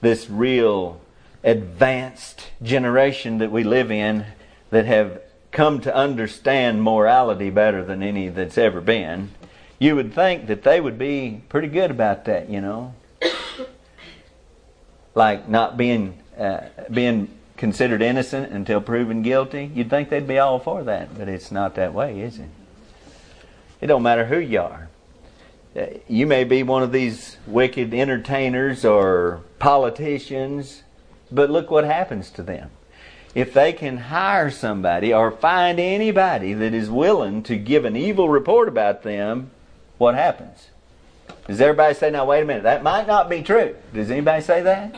this 0.00 0.28
real 0.28 1.00
advanced 1.42 2.50
generation 2.62 3.38
that 3.38 3.50
we 3.50 3.64
live 3.64 3.90
in 3.90 4.24
that 4.70 4.84
have 4.86 5.20
come 5.50 5.80
to 5.80 5.94
understand 5.94 6.82
morality 6.82 7.50
better 7.50 7.84
than 7.84 8.02
any 8.02 8.28
that's 8.28 8.58
ever 8.58 8.80
been, 8.80 9.30
you 9.78 9.96
would 9.96 10.12
think 10.12 10.46
that 10.46 10.62
they 10.62 10.80
would 10.80 10.98
be 10.98 11.40
pretty 11.48 11.68
good 11.68 11.90
about 11.90 12.24
that, 12.26 12.50
you 12.50 12.60
know. 12.60 12.94
like 15.14 15.48
not 15.48 15.76
being 15.76 16.18
uh, 16.38 16.68
being 16.90 17.37
considered 17.58 18.00
innocent 18.00 18.50
until 18.52 18.80
proven 18.80 19.20
guilty. 19.20 19.70
You'd 19.74 19.90
think 19.90 20.08
they'd 20.08 20.26
be 20.26 20.38
all 20.38 20.58
for 20.58 20.82
that, 20.84 21.18
but 21.18 21.28
it's 21.28 21.52
not 21.52 21.74
that 21.74 21.92
way, 21.92 22.20
is 22.20 22.38
it? 22.38 22.48
It 23.80 23.88
don't 23.88 24.02
matter 24.02 24.24
who 24.24 24.38
you 24.38 24.60
are. 24.60 24.88
Uh, 25.76 25.86
you 26.08 26.26
may 26.26 26.44
be 26.44 26.62
one 26.62 26.82
of 26.82 26.92
these 26.92 27.36
wicked 27.46 27.92
entertainers 27.92 28.84
or 28.84 29.42
politicians, 29.58 30.82
but 31.30 31.50
look 31.50 31.70
what 31.70 31.84
happens 31.84 32.30
to 32.30 32.42
them. 32.42 32.70
If 33.34 33.52
they 33.52 33.72
can 33.72 33.98
hire 33.98 34.50
somebody 34.50 35.12
or 35.12 35.30
find 35.30 35.78
anybody 35.78 36.54
that 36.54 36.72
is 36.72 36.88
willing 36.88 37.42
to 37.44 37.56
give 37.56 37.84
an 37.84 37.96
evil 37.96 38.28
report 38.28 38.68
about 38.68 39.02
them, 39.02 39.50
what 39.98 40.14
happens? 40.14 40.68
Does 41.46 41.60
everybody 41.60 41.94
say, 41.94 42.10
now 42.10 42.24
wait 42.24 42.42
a 42.42 42.44
minute, 42.44 42.62
that 42.62 42.82
might 42.82 43.06
not 43.06 43.28
be 43.28 43.42
true? 43.42 43.76
Does 43.92 44.10
anybody 44.10 44.42
say 44.42 44.62
that? 44.62 44.96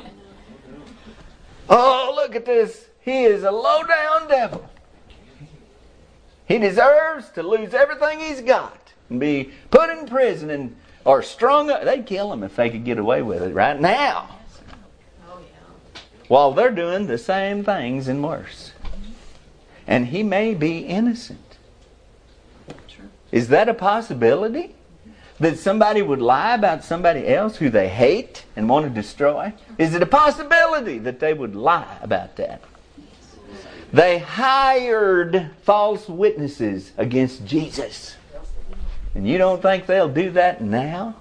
Oh, 1.70 2.12
look 2.16 2.34
at 2.34 2.44
this. 2.44 2.88
He 3.00 3.24
is 3.24 3.44
a 3.44 3.50
low 3.50 3.84
down 3.84 4.28
devil. 4.28 4.68
He 6.46 6.58
deserves 6.58 7.30
to 7.30 7.44
lose 7.44 7.72
everything 7.72 8.18
he's 8.18 8.40
got 8.40 8.92
and 9.08 9.20
be 9.20 9.52
put 9.70 9.88
in 9.88 10.06
prison 10.06 10.50
and 10.50 10.76
or 11.04 11.22
strung 11.22 11.70
up. 11.70 11.84
They'd 11.84 12.04
kill 12.04 12.32
him 12.32 12.42
if 12.42 12.56
they 12.56 12.70
could 12.70 12.84
get 12.84 12.98
away 12.98 13.22
with 13.22 13.42
it 13.42 13.54
right 13.54 13.80
now. 13.80 14.36
Oh, 15.28 15.38
yeah. 15.38 16.00
While 16.28 16.52
they're 16.52 16.72
doing 16.72 17.06
the 17.06 17.18
same 17.18 17.64
things 17.64 18.08
and 18.08 18.22
worse. 18.22 18.72
And 19.86 20.08
he 20.08 20.22
may 20.22 20.54
be 20.54 20.80
innocent. 20.80 21.38
Is 23.32 23.48
that 23.48 23.68
a 23.68 23.74
possibility? 23.74 24.74
That 25.40 25.58
somebody 25.58 26.02
would 26.02 26.20
lie 26.20 26.54
about 26.54 26.84
somebody 26.84 27.26
else 27.26 27.56
who 27.56 27.70
they 27.70 27.88
hate 27.88 28.44
and 28.56 28.68
want 28.68 28.86
to 28.86 28.90
destroy? 28.90 29.54
Is 29.78 29.94
it 29.94 30.02
a 30.02 30.06
possibility 30.06 30.98
that 30.98 31.18
they 31.18 31.32
would 31.32 31.56
lie 31.56 31.98
about 32.02 32.36
that? 32.36 32.62
They 33.92 34.18
hired 34.18 35.50
false 35.62 36.08
witnesses 36.08 36.92
against 36.96 37.44
Jesus. 37.44 38.16
And 39.14 39.26
you 39.26 39.38
don't 39.38 39.60
think 39.60 39.86
they'll 39.86 40.08
do 40.08 40.30
that 40.32 40.60
now 40.60 41.16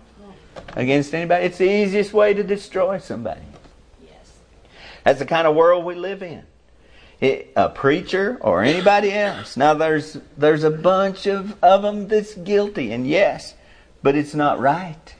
against 0.76 1.14
anybody? 1.16 1.46
It's 1.46 1.58
the 1.58 1.72
easiest 1.72 2.14
way 2.14 2.34
to 2.34 2.44
destroy 2.44 3.00
somebody. 3.00 3.42
That's 5.04 5.20
the 5.20 5.26
kind 5.26 5.48
of 5.48 5.56
world 5.56 5.86
we 5.86 5.96
live 5.96 6.22
in. 6.22 6.44
It, 7.20 7.52
a 7.56 7.68
preacher 7.68 8.38
or 8.42 8.64
anybody 8.64 9.12
else. 9.12 9.58
Now 9.58 9.74
there's 9.74 10.18
there's 10.38 10.64
a 10.64 10.72
bunch 10.72 11.26
of, 11.26 11.62
of 11.62 11.82
them 11.82 12.08
that's 12.08 12.34
guilty, 12.34 12.94
and 12.94 13.06
yes, 13.06 13.56
but 14.02 14.16
it's 14.16 14.36
not 14.36 14.60
right 14.60 15.16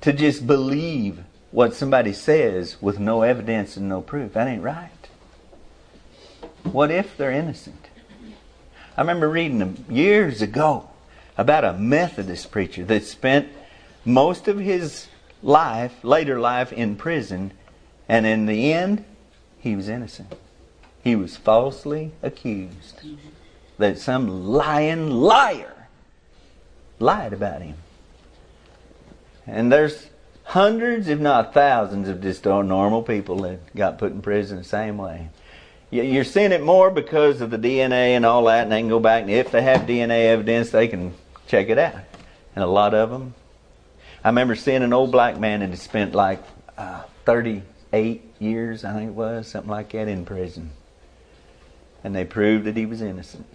to 0.00 0.12
just 0.12 0.46
believe 0.46 1.20
what 1.50 1.74
somebody 1.74 2.12
says 2.12 2.76
with 2.80 2.98
no 2.98 3.22
evidence 3.22 3.76
and 3.76 3.88
no 3.88 4.00
proof. 4.00 4.32
That 4.32 4.48
ain't 4.48 4.62
right. 4.62 4.90
What 6.64 6.90
if 6.90 7.16
they're 7.16 7.30
innocent? 7.30 7.88
I 8.96 9.00
remember 9.00 9.28
reading 9.28 9.84
years 9.88 10.42
ago 10.42 10.90
about 11.38 11.64
a 11.64 11.74
Methodist 11.74 12.50
preacher 12.50 12.84
that 12.86 13.04
spent 13.04 13.48
most 14.04 14.48
of 14.48 14.58
his 14.58 15.08
life, 15.42 16.02
later 16.02 16.40
life, 16.40 16.72
in 16.72 16.96
prison, 16.96 17.52
and 18.08 18.26
in 18.26 18.46
the 18.46 18.72
end, 18.72 19.04
he 19.58 19.76
was 19.76 19.88
innocent. 19.88 20.34
He 21.02 21.14
was 21.14 21.36
falsely 21.36 22.12
accused 22.22 23.00
that 23.78 23.98
some 23.98 24.46
lying 24.46 25.10
liar 25.10 25.88
lied 26.98 27.32
about 27.32 27.62
him. 27.62 27.76
And 29.46 29.70
there's 29.70 30.08
hundreds, 30.44 31.08
if 31.08 31.18
not 31.18 31.54
thousands, 31.54 32.08
of 32.08 32.20
just 32.20 32.44
normal 32.44 33.02
people 33.02 33.36
that 33.42 33.74
got 33.74 33.98
put 33.98 34.12
in 34.12 34.22
prison 34.22 34.58
the 34.58 34.64
same 34.64 34.98
way. 34.98 35.28
You're 35.90 36.24
seeing 36.24 36.52
it 36.52 36.62
more 36.62 36.90
because 36.90 37.40
of 37.40 37.50
the 37.50 37.58
DNA 37.58 38.10
and 38.16 38.26
all 38.26 38.44
that, 38.44 38.64
and 38.64 38.72
they 38.72 38.80
can 38.80 38.88
go 38.88 38.98
back 38.98 39.22
and 39.22 39.30
if 39.30 39.52
they 39.52 39.62
have 39.62 39.82
DNA 39.82 40.26
evidence, 40.26 40.70
they 40.70 40.88
can 40.88 41.14
check 41.46 41.68
it 41.68 41.78
out. 41.78 41.94
And 42.54 42.64
a 42.64 42.66
lot 42.66 42.92
of 42.92 43.10
them. 43.10 43.34
I 44.24 44.28
remember 44.28 44.56
seeing 44.56 44.82
an 44.82 44.92
old 44.92 45.12
black 45.12 45.38
man 45.38 45.60
that 45.60 45.70
had 45.70 45.78
spent 45.78 46.14
like 46.14 46.42
uh, 46.76 47.02
38 47.24 48.22
years, 48.40 48.84
I 48.84 48.92
think 48.94 49.10
it 49.10 49.14
was, 49.14 49.46
something 49.46 49.70
like 49.70 49.92
that, 49.92 50.08
in 50.08 50.24
prison. 50.24 50.70
And 52.02 52.14
they 52.14 52.24
proved 52.24 52.64
that 52.64 52.76
he 52.76 52.86
was 52.86 53.00
innocent. 53.00 53.46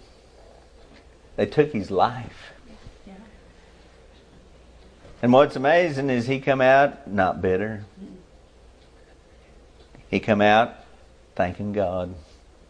They 1.36 1.46
took 1.46 1.72
his 1.72 1.90
life. 1.90 2.52
And 5.22 5.32
what's 5.32 5.54
amazing 5.54 6.10
is 6.10 6.26
he 6.26 6.40
come 6.40 6.60
out 6.60 7.06
not 7.08 7.40
bitter. 7.40 7.84
He 10.10 10.18
come 10.18 10.40
out 10.40 10.74
thanking 11.36 11.72
God. 11.72 12.12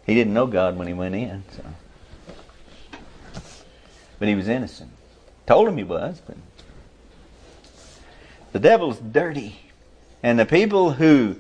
He 0.05 0.15
didn't 0.15 0.35
know 0.35 0.47
God 0.47 0.77
when 0.77 0.87
he 0.87 0.93
went 0.93 1.15
in, 1.15 1.45
so. 1.57 1.65
But 4.19 4.29
he 4.29 4.35
was 4.35 4.49
innocent. 4.49 4.91
Told 5.47 5.67
him 5.67 5.79
he 5.79 5.83
was, 5.83 6.21
but 6.25 6.37
the 8.53 8.61
devil's 8.61 8.99
dirty. 8.99 9.59
And 10.23 10.39
the 10.39 10.47
people 10.47 10.93
who 10.93 11.37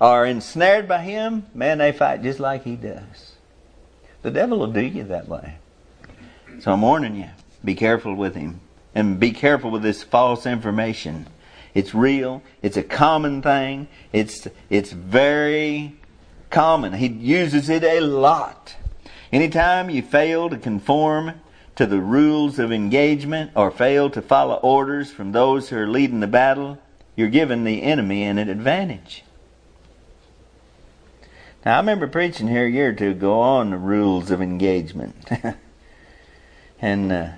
are 0.00 0.26
ensnared 0.26 0.88
by 0.88 1.02
him, 1.02 1.46
man, 1.54 1.78
they 1.78 1.92
fight 1.92 2.22
just 2.22 2.40
like 2.40 2.64
he 2.64 2.74
does. 2.74 3.32
The 4.22 4.30
devil 4.30 4.58
will 4.58 4.72
do 4.72 4.80
you 4.80 5.04
that 5.04 5.28
way. 5.28 5.56
So 6.60 6.72
I'm 6.72 6.82
warning 6.82 7.14
you, 7.14 7.28
be 7.62 7.74
careful 7.74 8.14
with 8.14 8.34
him. 8.34 8.60
And 8.94 9.18
be 9.18 9.32
careful 9.32 9.70
with 9.70 9.82
this 9.82 10.02
false 10.02 10.46
information. 10.46 11.26
It's 11.74 11.94
real. 11.94 12.42
It's 12.62 12.76
a 12.76 12.82
common 12.82 13.42
thing. 13.42 13.88
It's, 14.12 14.46
it's 14.70 14.92
very 14.92 15.96
common. 16.50 16.92
He 16.92 17.08
uses 17.08 17.68
it 17.68 17.82
a 17.82 18.00
lot. 18.00 18.76
Anytime 19.32 19.90
you 19.90 20.00
fail 20.00 20.48
to 20.48 20.56
conform 20.56 21.40
to 21.74 21.86
the 21.86 22.00
rules 22.00 22.60
of 22.60 22.70
engagement 22.70 23.50
or 23.56 23.72
fail 23.72 24.08
to 24.10 24.22
follow 24.22 24.54
orders 24.56 25.10
from 25.10 25.32
those 25.32 25.68
who 25.68 25.76
are 25.76 25.88
leading 25.88 26.20
the 26.20 26.28
battle, 26.28 26.78
you're 27.16 27.28
giving 27.28 27.64
the 27.64 27.82
enemy 27.82 28.22
an 28.22 28.38
advantage. 28.38 29.24
Now, 31.64 31.74
I 31.74 31.78
remember 31.78 32.06
preaching 32.06 32.46
here 32.46 32.66
a 32.66 32.70
year 32.70 32.90
or 32.90 32.92
two 32.92 33.10
ago 33.10 33.40
on 33.40 33.70
the 33.70 33.78
rules 33.78 34.30
of 34.30 34.40
engagement. 34.40 35.16
and, 36.80 37.10
uh, 37.10 37.28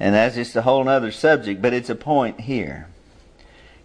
and 0.00 0.14
that's 0.14 0.36
just 0.36 0.56
a 0.56 0.62
whole 0.62 0.88
other 0.88 1.10
subject, 1.10 1.60
but 1.60 1.72
it's 1.72 1.90
a 1.90 1.94
point 1.94 2.40
here. 2.40 2.88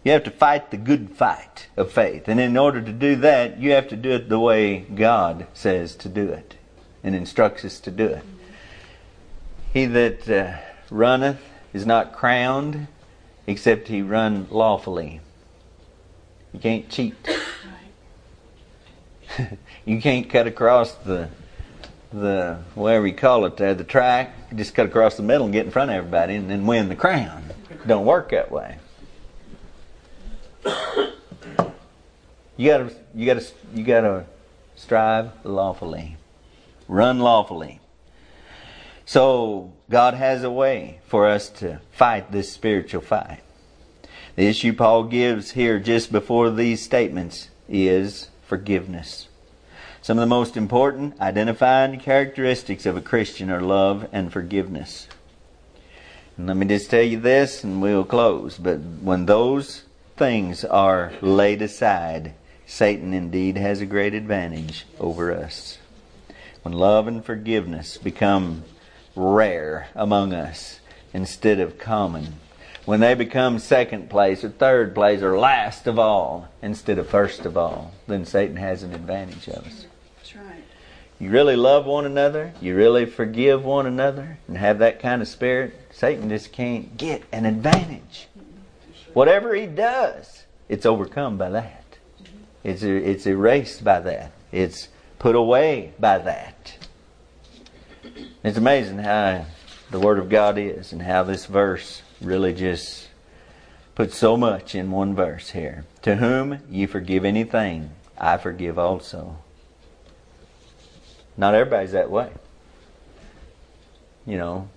You 0.03 0.11
have 0.11 0.23
to 0.25 0.31
fight 0.31 0.69
the 0.69 0.77
good 0.77 1.11
fight 1.11 1.67
of 1.77 1.91
faith. 1.91 2.27
And 2.27 2.39
in 2.39 2.57
order 2.57 2.81
to 2.81 2.91
do 2.91 3.15
that, 3.17 3.59
you 3.59 3.71
have 3.71 3.87
to 3.89 3.95
do 3.95 4.11
it 4.11 4.29
the 4.29 4.39
way 4.39 4.79
God 4.79 5.47
says 5.53 5.95
to 5.97 6.09
do 6.09 6.29
it 6.29 6.55
and 7.03 7.15
instructs 7.15 7.63
us 7.65 7.79
to 7.81 7.91
do 7.91 8.07
it. 8.07 8.23
He 9.73 9.85
that 9.85 10.29
uh, 10.29 10.57
runneth 10.91 11.41
is 11.73 11.85
not 11.85 12.13
crowned 12.13 12.87
except 13.47 13.87
he 13.87 14.01
run 14.01 14.47
lawfully. 14.51 15.21
You 16.51 16.59
can't 16.59 16.89
cheat. 16.89 17.15
you 19.85 19.99
can't 19.99 20.29
cut 20.29 20.47
across 20.47 20.93
the 20.93 21.29
the 22.13 22.59
whatever 22.75 23.07
you 23.07 23.13
call 23.13 23.45
it 23.45 23.57
there, 23.57 23.73
the 23.73 23.83
track. 23.83 24.55
Just 24.55 24.75
cut 24.75 24.85
across 24.85 25.17
the 25.17 25.23
middle 25.23 25.45
and 25.45 25.53
get 25.53 25.65
in 25.65 25.71
front 25.71 25.91
of 25.91 25.97
everybody 25.97 26.35
and 26.35 26.49
then 26.49 26.65
win 26.65 26.89
the 26.89 26.95
crown. 26.95 27.43
It 27.69 27.87
don't 27.87 28.05
work 28.05 28.31
that 28.31 28.51
way. 28.51 28.77
You 32.55 32.69
gotta 32.69 32.95
you 33.15 33.25
gotta 33.25 33.45
you 33.73 33.83
gotta 33.83 34.25
strive 34.75 35.31
lawfully. 35.43 36.17
Run 36.87 37.17
lawfully. 37.17 37.79
So 39.05 39.73
God 39.89 40.13
has 40.13 40.43
a 40.43 40.51
way 40.51 40.99
for 41.07 41.27
us 41.27 41.49
to 41.49 41.81
fight 41.91 42.31
this 42.31 42.51
spiritual 42.51 43.01
fight. 43.01 43.39
The 44.35 44.47
issue 44.47 44.73
Paul 44.73 45.05
gives 45.05 45.51
here 45.51 45.79
just 45.79 46.11
before 46.11 46.51
these 46.51 46.81
statements 46.81 47.49
is 47.67 48.29
forgiveness. 48.45 49.27
Some 50.03 50.17
of 50.17 50.23
the 50.23 50.27
most 50.27 50.57
important 50.57 51.17
identifying 51.21 51.97
characteristics 51.97 52.85
of 52.85 52.97
a 52.97 53.01
Christian 53.01 53.49
are 53.49 53.61
love 53.61 54.09
and 54.11 54.33
forgiveness. 54.33 55.07
And 56.35 56.45
let 56.45 56.57
me 56.57 56.65
just 56.65 56.89
tell 56.89 57.03
you 57.03 57.21
this 57.21 57.63
and 57.63 57.81
we'll 57.81 58.03
close. 58.03 58.57
But 58.57 58.79
when 58.79 59.27
those 59.27 59.83
things 60.17 60.65
are 60.65 61.13
laid 61.21 61.61
aside, 61.61 62.33
Satan 62.65 63.13
indeed 63.13 63.55
has 63.55 63.79
a 63.79 63.85
great 63.85 64.13
advantage 64.13 64.85
over 64.99 65.31
us. 65.31 65.77
When 66.63 66.73
love 66.73 67.07
and 67.07 67.23
forgiveness 67.23 67.97
become 67.97 68.65
rare 69.15 69.87
among 69.95 70.33
us 70.33 70.81
instead 71.13 71.61
of 71.61 71.79
common, 71.79 72.41
when 72.83 72.99
they 72.99 73.13
become 73.13 73.57
second 73.57 74.09
place 74.09 74.43
or 74.43 74.49
third 74.49 74.93
place 74.93 75.21
or 75.21 75.39
last 75.39 75.87
of 75.87 75.97
all 75.97 76.49
instead 76.61 76.99
of 76.99 77.07
first 77.07 77.45
of 77.45 77.55
all, 77.55 77.93
then 78.07 78.25
Satan 78.25 78.57
has 78.57 78.83
an 78.83 78.93
advantage 78.93 79.47
of 79.47 79.65
us. 79.65 79.85
You 81.23 81.29
really 81.29 81.55
love 81.55 81.85
one 81.85 82.05
another, 82.05 82.51
you 82.59 82.75
really 82.75 83.05
forgive 83.05 83.63
one 83.63 83.85
another, 83.85 84.39
and 84.45 84.57
have 84.57 84.79
that 84.79 84.99
kind 84.99 85.21
of 85.21 85.29
spirit, 85.29 85.73
Satan 85.89 86.27
just 86.27 86.51
can't 86.51 86.97
get 86.97 87.23
an 87.31 87.45
advantage. 87.45 88.27
Whatever 89.13 89.55
he 89.55 89.65
does, 89.65 90.43
it's 90.67 90.85
overcome 90.85 91.37
by 91.37 91.49
that. 91.51 91.97
It's, 92.65 92.83
er, 92.83 92.97
it's 92.97 93.25
erased 93.25 93.85
by 93.85 94.01
that. 94.01 94.33
It's 94.51 94.89
put 95.17 95.33
away 95.33 95.93
by 95.97 96.17
that. 96.17 96.77
It's 98.43 98.57
amazing 98.57 98.97
how 98.97 99.45
the 99.91 99.99
Word 99.99 100.19
of 100.19 100.27
God 100.27 100.57
is 100.57 100.91
and 100.91 101.03
how 101.03 101.23
this 101.23 101.45
verse 101.45 102.01
really 102.19 102.53
just 102.53 103.07
puts 103.95 104.17
so 104.17 104.35
much 104.35 104.75
in 104.75 104.91
one 104.91 105.15
verse 105.15 105.51
here. 105.51 105.85
To 106.01 106.17
whom 106.17 106.59
you 106.69 106.85
forgive 106.85 107.23
anything, 107.23 107.91
I 108.17 108.35
forgive 108.35 108.77
also. 108.77 109.37
Not 111.37 111.55
everybody's 111.55 111.91
that 111.91 112.09
way. 112.09 112.29
You 114.25 114.37
know, 114.37 114.69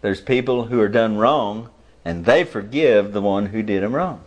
there's 0.00 0.20
people 0.20 0.64
who 0.66 0.80
are 0.80 0.88
done 0.88 1.16
wrong 1.16 1.70
and 2.04 2.24
they 2.24 2.44
forgive 2.44 3.12
the 3.12 3.22
one 3.22 3.46
who 3.46 3.62
did 3.62 3.82
them 3.82 3.94
wrong. 3.94 4.22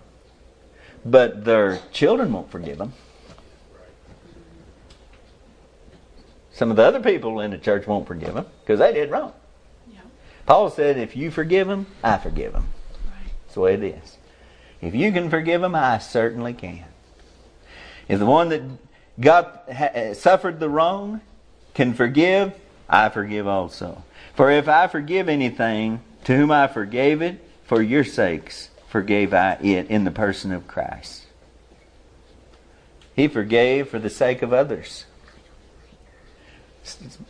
But 1.06 1.46
their 1.46 1.80
children 1.92 2.34
won't 2.34 2.52
forgive 2.52 2.78
them. 2.78 2.94
Some 6.52 6.72
of 6.72 6.76
the 6.76 6.84
other 6.84 7.00
people 7.00 7.40
in 7.40 7.52
the 7.52 7.58
church 7.58 7.88
won't 7.88 8.06
forgive 8.06 8.34
them 8.34 8.46
because 8.62 8.80
they 8.80 8.92
did 8.92 9.10
wrong. 9.12 9.32
Yeah. 9.90 10.02
Paul 10.46 10.70
said, 10.70 10.98
if 10.98 11.16
you 11.16 11.32
forgive 11.32 11.68
them, 11.68 11.86
I 12.04 12.18
forgive 12.18 12.52
them. 12.52 12.68
Right. 13.06 13.32
That's 13.44 13.54
the 13.54 13.62
way 13.62 13.76
it 13.76 13.84
is. 13.84 14.18
If 14.82 14.94
you 14.94 15.14
can 15.14 15.30
forgive 15.30 15.62
them, 15.62 15.76
I 15.76 16.00
certainly 16.00 16.54
can. 16.54 16.84
If 18.10 18.20
the 18.20 18.26
one 18.26 18.50
that 18.50 18.62
got 19.20 19.66
ha, 19.72 19.90
eh, 19.94 20.14
suffered 20.14 20.60
the 20.60 20.70
wrong 20.70 21.22
can 21.74 21.94
forgive, 21.94 22.54
I 22.90 23.10
forgive 23.10 23.48
also. 23.48 24.04
For 24.36 24.52
if 24.52 24.68
I 24.68 24.88
forgive 24.88 25.30
anything, 25.30 26.02
to 26.26 26.36
whom 26.36 26.52
I 26.52 26.68
forgave 26.68 27.22
it, 27.22 27.44
for 27.66 27.82
your 27.82 28.04
sakes 28.04 28.70
forgave 28.88 29.34
I 29.34 29.54
it 29.62 29.90
in 29.90 30.04
the 30.04 30.12
person 30.12 30.52
of 30.52 30.68
Christ. 30.68 31.26
He 33.16 33.28
forgave 33.28 33.90
for 33.90 34.00
the 34.00 34.10
sake 34.10 34.42
of 34.42 34.54
others. 34.54 35.06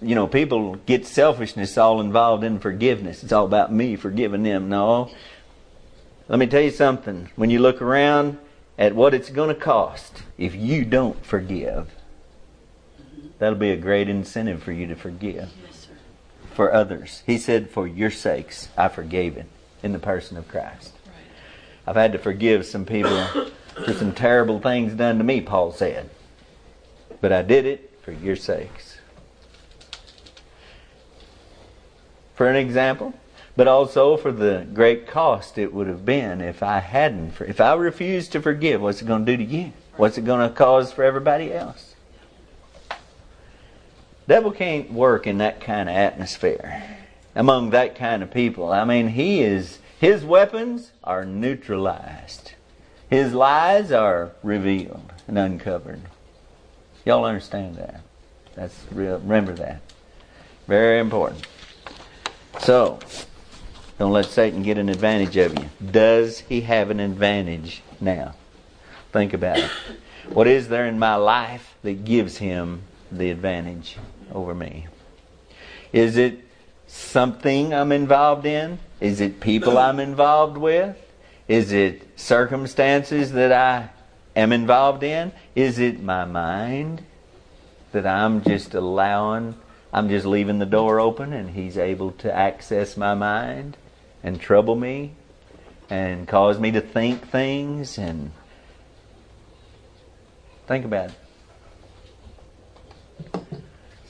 You 0.01 0.15
know, 0.15 0.27
people 0.27 0.75
get 0.85 1.05
selfishness 1.05 1.77
all 1.77 1.99
involved 1.99 2.43
in 2.43 2.59
forgiveness. 2.59 3.23
It's 3.23 3.33
all 3.33 3.45
about 3.45 3.73
me 3.73 3.97
forgiving 3.97 4.43
them. 4.43 4.69
No. 4.69 5.11
Let 6.29 6.39
me 6.39 6.47
tell 6.47 6.61
you 6.61 6.71
something. 6.71 7.29
When 7.35 7.49
you 7.49 7.59
look 7.59 7.81
around 7.81 8.37
at 8.79 8.95
what 8.95 9.13
it's 9.13 9.29
going 9.29 9.53
to 9.53 9.61
cost 9.61 10.23
if 10.37 10.55
you 10.55 10.85
don't 10.85 11.23
forgive, 11.25 11.91
that'll 13.37 13.59
be 13.59 13.71
a 13.71 13.77
great 13.77 14.07
incentive 14.07 14.63
for 14.63 14.71
you 14.71 14.87
to 14.87 14.95
forgive 14.95 15.51
Yes, 15.65 15.87
for 16.53 16.73
others. 16.73 17.21
He 17.25 17.37
said, 17.37 17.69
For 17.69 17.85
your 17.85 18.09
sakes, 18.09 18.69
I 18.77 18.87
forgave 18.87 19.35
it 19.35 19.47
in 19.83 19.91
the 19.91 19.99
person 19.99 20.37
of 20.37 20.47
Christ. 20.47 20.93
Right. 21.05 21.13
I've 21.85 21.97
had 21.97 22.13
to 22.13 22.17
forgive 22.17 22.65
some 22.65 22.85
people 22.85 23.25
for 23.85 23.93
some 23.93 24.13
terrible 24.13 24.59
things 24.59 24.93
done 24.93 25.17
to 25.17 25.25
me, 25.25 25.41
Paul 25.41 25.73
said. 25.73 26.09
But 27.19 27.33
I 27.33 27.41
did 27.41 27.65
it 27.65 27.99
for 28.01 28.13
your 28.13 28.37
sakes. 28.37 28.97
For 32.35 32.49
an 32.49 32.55
example, 32.55 33.13
but 33.59 33.67
also 33.67 34.15
for 34.15 34.31
the 34.31 34.65
great 34.73 35.05
cost 35.05 35.57
it 35.57 35.73
would 35.73 35.87
have 35.87 36.05
been 36.05 36.39
if 36.39 36.63
I 36.63 36.79
hadn't. 36.79 37.41
If 37.41 37.59
I 37.59 37.73
refused 37.73 38.31
to 38.31 38.41
forgive, 38.41 38.79
what's 38.79 39.01
it 39.01 39.05
going 39.05 39.25
to 39.25 39.35
do 39.35 39.45
to 39.45 39.51
you? 39.51 39.73
What's 39.97 40.17
it 40.17 40.23
going 40.23 40.47
to 40.47 40.55
cause 40.55 40.93
for 40.93 41.03
everybody 41.03 41.51
else? 41.51 41.93
Devil 44.29 44.53
can't 44.53 44.93
work 44.93 45.27
in 45.27 45.39
that 45.39 45.59
kind 45.59 45.89
of 45.89 45.95
atmosphere 45.97 46.81
among 47.35 47.71
that 47.71 47.95
kind 47.95 48.23
of 48.23 48.31
people. 48.31 48.71
I 48.71 48.85
mean, 48.85 49.09
he 49.09 49.41
is 49.41 49.79
his 49.99 50.23
weapons 50.23 50.93
are 51.03 51.25
neutralized. 51.25 52.53
His 53.09 53.33
lies 53.33 53.91
are 53.91 54.31
revealed 54.41 55.11
and 55.27 55.37
uncovered. 55.37 56.03
Y'all 57.03 57.25
understand 57.25 57.75
that? 57.75 57.99
That's 58.55 58.85
real. 58.89 59.19
Remember 59.19 59.51
that. 59.51 59.81
Very 60.65 60.99
important. 60.99 61.45
So, 62.59 62.99
don't 63.99 64.13
let 64.13 64.27
Satan 64.27 64.63
get 64.63 64.77
an 64.77 64.87
advantage 64.87 65.35
of 65.35 65.59
you. 65.59 65.69
Does 65.91 66.39
he 66.39 66.61
have 66.61 66.89
an 66.89 67.01
advantage 67.01 67.81
now? 67.99 68.33
Think 69.11 69.33
about 69.33 69.57
it. 69.57 69.69
What 70.29 70.47
is 70.47 70.69
there 70.69 70.85
in 70.85 70.97
my 70.97 71.15
life 71.15 71.75
that 71.83 72.05
gives 72.05 72.37
him 72.37 72.83
the 73.11 73.29
advantage 73.29 73.97
over 74.31 74.55
me? 74.55 74.87
Is 75.91 76.15
it 76.15 76.39
something 76.87 77.73
I'm 77.73 77.91
involved 77.91 78.45
in? 78.45 78.79
Is 79.01 79.19
it 79.19 79.41
people 79.41 79.77
I'm 79.77 79.99
involved 79.99 80.57
with? 80.57 80.95
Is 81.49 81.73
it 81.73 82.17
circumstances 82.17 83.33
that 83.33 83.51
I 83.51 83.89
am 84.33 84.53
involved 84.53 85.03
in? 85.03 85.33
Is 85.55 85.77
it 85.77 86.01
my 86.01 86.23
mind 86.23 87.03
that 87.91 88.07
I'm 88.07 88.43
just 88.43 88.73
allowing, 88.73 89.55
I'm 89.91 90.07
just 90.07 90.25
leaving 90.25 90.59
the 90.59 90.65
door 90.65 91.01
open 91.01 91.33
and 91.33 91.49
he's 91.49 91.77
able 91.77 92.11
to 92.13 92.33
access 92.33 92.95
my 92.95 93.13
mind 93.13 93.75
and 94.23 94.39
trouble 94.39 94.75
me 94.75 95.11
and 95.89 96.27
cause 96.27 96.59
me 96.59 96.71
to 96.71 96.81
think 96.81 97.27
things 97.29 97.97
and 97.97 98.31
think 100.67 100.85
about 100.85 101.09
it. 101.09 101.15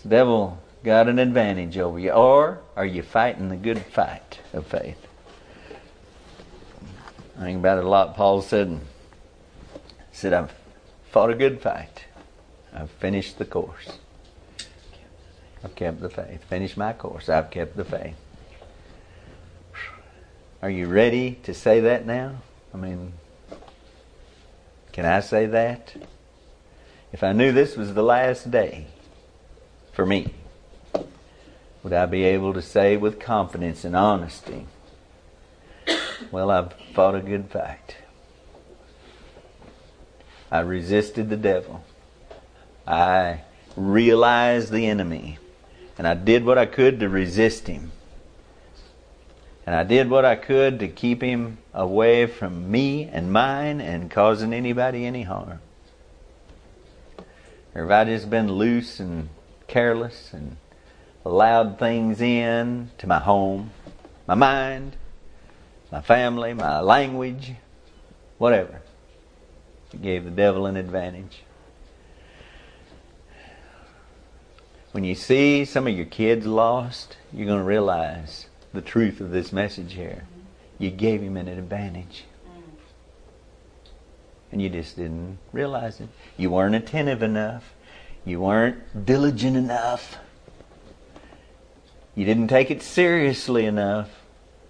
The 0.03 0.09
devil 0.09 0.61
got 0.83 1.07
an 1.07 1.19
advantage 1.19 1.77
over 1.77 1.99
you. 1.99 2.11
Or 2.11 2.61
are 2.75 2.85
you 2.85 3.03
fighting 3.03 3.49
the 3.49 3.55
good 3.55 3.79
fight 3.79 4.39
of 4.53 4.65
faith? 4.65 4.97
I 7.37 7.43
think 7.43 7.59
about 7.59 7.77
it 7.77 7.85
a 7.85 7.89
lot. 7.89 8.15
Paul 8.15 8.41
said, 8.41 8.79
said, 10.11 10.33
I've 10.33 10.53
fought 11.11 11.29
a 11.29 11.35
good 11.35 11.61
fight. 11.61 12.05
I've 12.73 12.91
finished 12.91 13.37
the 13.37 13.45
course. 13.45 13.97
I've 15.63 15.75
kept 15.75 16.01
the 16.01 16.09
faith. 16.09 16.43
Finished 16.45 16.77
my 16.77 16.93
course. 16.93 17.29
I've 17.29 17.49
kept 17.51 17.77
the 17.77 17.85
faith. 17.85 18.15
Are 20.61 20.69
you 20.69 20.87
ready 20.87 21.39
to 21.43 21.53
say 21.53 21.79
that 21.79 22.05
now? 22.05 22.35
I 22.73 22.77
mean, 22.77 23.13
can 24.91 25.05
I 25.05 25.21
say 25.21 25.45
that? 25.45 25.95
If 27.13 27.23
I 27.23 27.31
knew 27.31 27.51
this 27.51 27.77
was 27.77 27.93
the 27.93 28.03
last 28.03 28.51
day 28.51 28.87
for 29.93 30.05
me, 30.05 30.33
would 31.81 31.93
I 31.93 32.05
be 32.05 32.23
able 32.23 32.53
to 32.53 32.61
say 32.61 32.97
with 32.97 33.19
confidence 33.19 33.85
and 33.85 33.95
honesty, 33.95 34.67
well, 36.29 36.51
I've 36.51 36.73
fought 36.93 37.15
a 37.15 37.21
good 37.21 37.49
fight. 37.49 37.95
I 40.51 40.59
resisted 40.59 41.29
the 41.29 41.37
devil. 41.37 41.83
I 42.85 43.41
realized 43.77 44.71
the 44.71 44.87
enemy. 44.87 45.37
And 45.97 46.07
I 46.07 46.13
did 46.13 46.45
what 46.45 46.57
I 46.57 46.65
could 46.65 46.99
to 46.99 47.09
resist 47.09 47.67
him. 47.67 47.91
And 49.69 49.75
I 49.75 49.83
did 49.83 50.09
what 50.09 50.25
I 50.25 50.35
could 50.35 50.79
to 50.79 50.87
keep 50.87 51.21
him 51.21 51.59
away 51.75 52.25
from 52.25 52.71
me 52.71 53.03
and 53.03 53.31
mine 53.31 53.79
and 53.81 54.09
causing 54.09 54.51
anybody 54.51 55.05
any 55.05 55.21
harm. 55.21 55.59
Or 57.75 57.83
have 57.83 57.91
I 57.91 58.03
just 58.05 58.31
been 58.31 58.51
loose 58.51 58.99
and 58.99 59.29
careless 59.67 60.33
and 60.33 60.57
allowed 61.23 61.77
things 61.77 62.19
in 62.19 62.89
to 62.97 63.05
my 63.05 63.19
home, 63.19 63.69
my 64.25 64.33
mind, 64.33 64.95
my 65.91 66.01
family, 66.01 66.55
my 66.55 66.79
language, 66.79 67.53
whatever. 68.39 68.81
It 69.93 70.01
gave 70.01 70.23
the 70.23 70.31
devil 70.31 70.65
an 70.65 70.77
advantage. 70.77 71.43
When 74.93 75.03
you 75.03 75.13
see 75.13 75.63
some 75.63 75.85
of 75.85 75.95
your 75.95 76.07
kids 76.07 76.47
lost, 76.47 77.17
you're 77.31 77.45
going 77.45 77.59
to 77.59 77.63
realize 77.63 78.47
the 78.73 78.81
truth 78.81 79.19
of 79.21 79.31
this 79.31 79.51
message 79.51 79.93
here. 79.93 80.25
You 80.77 80.91
gave 80.91 81.21
him 81.21 81.37
an 81.37 81.47
advantage. 81.47 82.25
And 84.51 84.61
you 84.61 84.69
just 84.69 84.95
didn't 84.95 85.37
realize 85.51 85.99
it. 85.99 86.09
You 86.37 86.49
weren't 86.51 86.75
attentive 86.75 87.21
enough. 87.21 87.73
You 88.25 88.41
weren't 88.41 89.05
diligent 89.05 89.55
enough. 89.55 90.17
You 92.15 92.25
didn't 92.25 92.47
take 92.47 92.71
it 92.71 92.81
seriously 92.81 93.65
enough. 93.65 94.09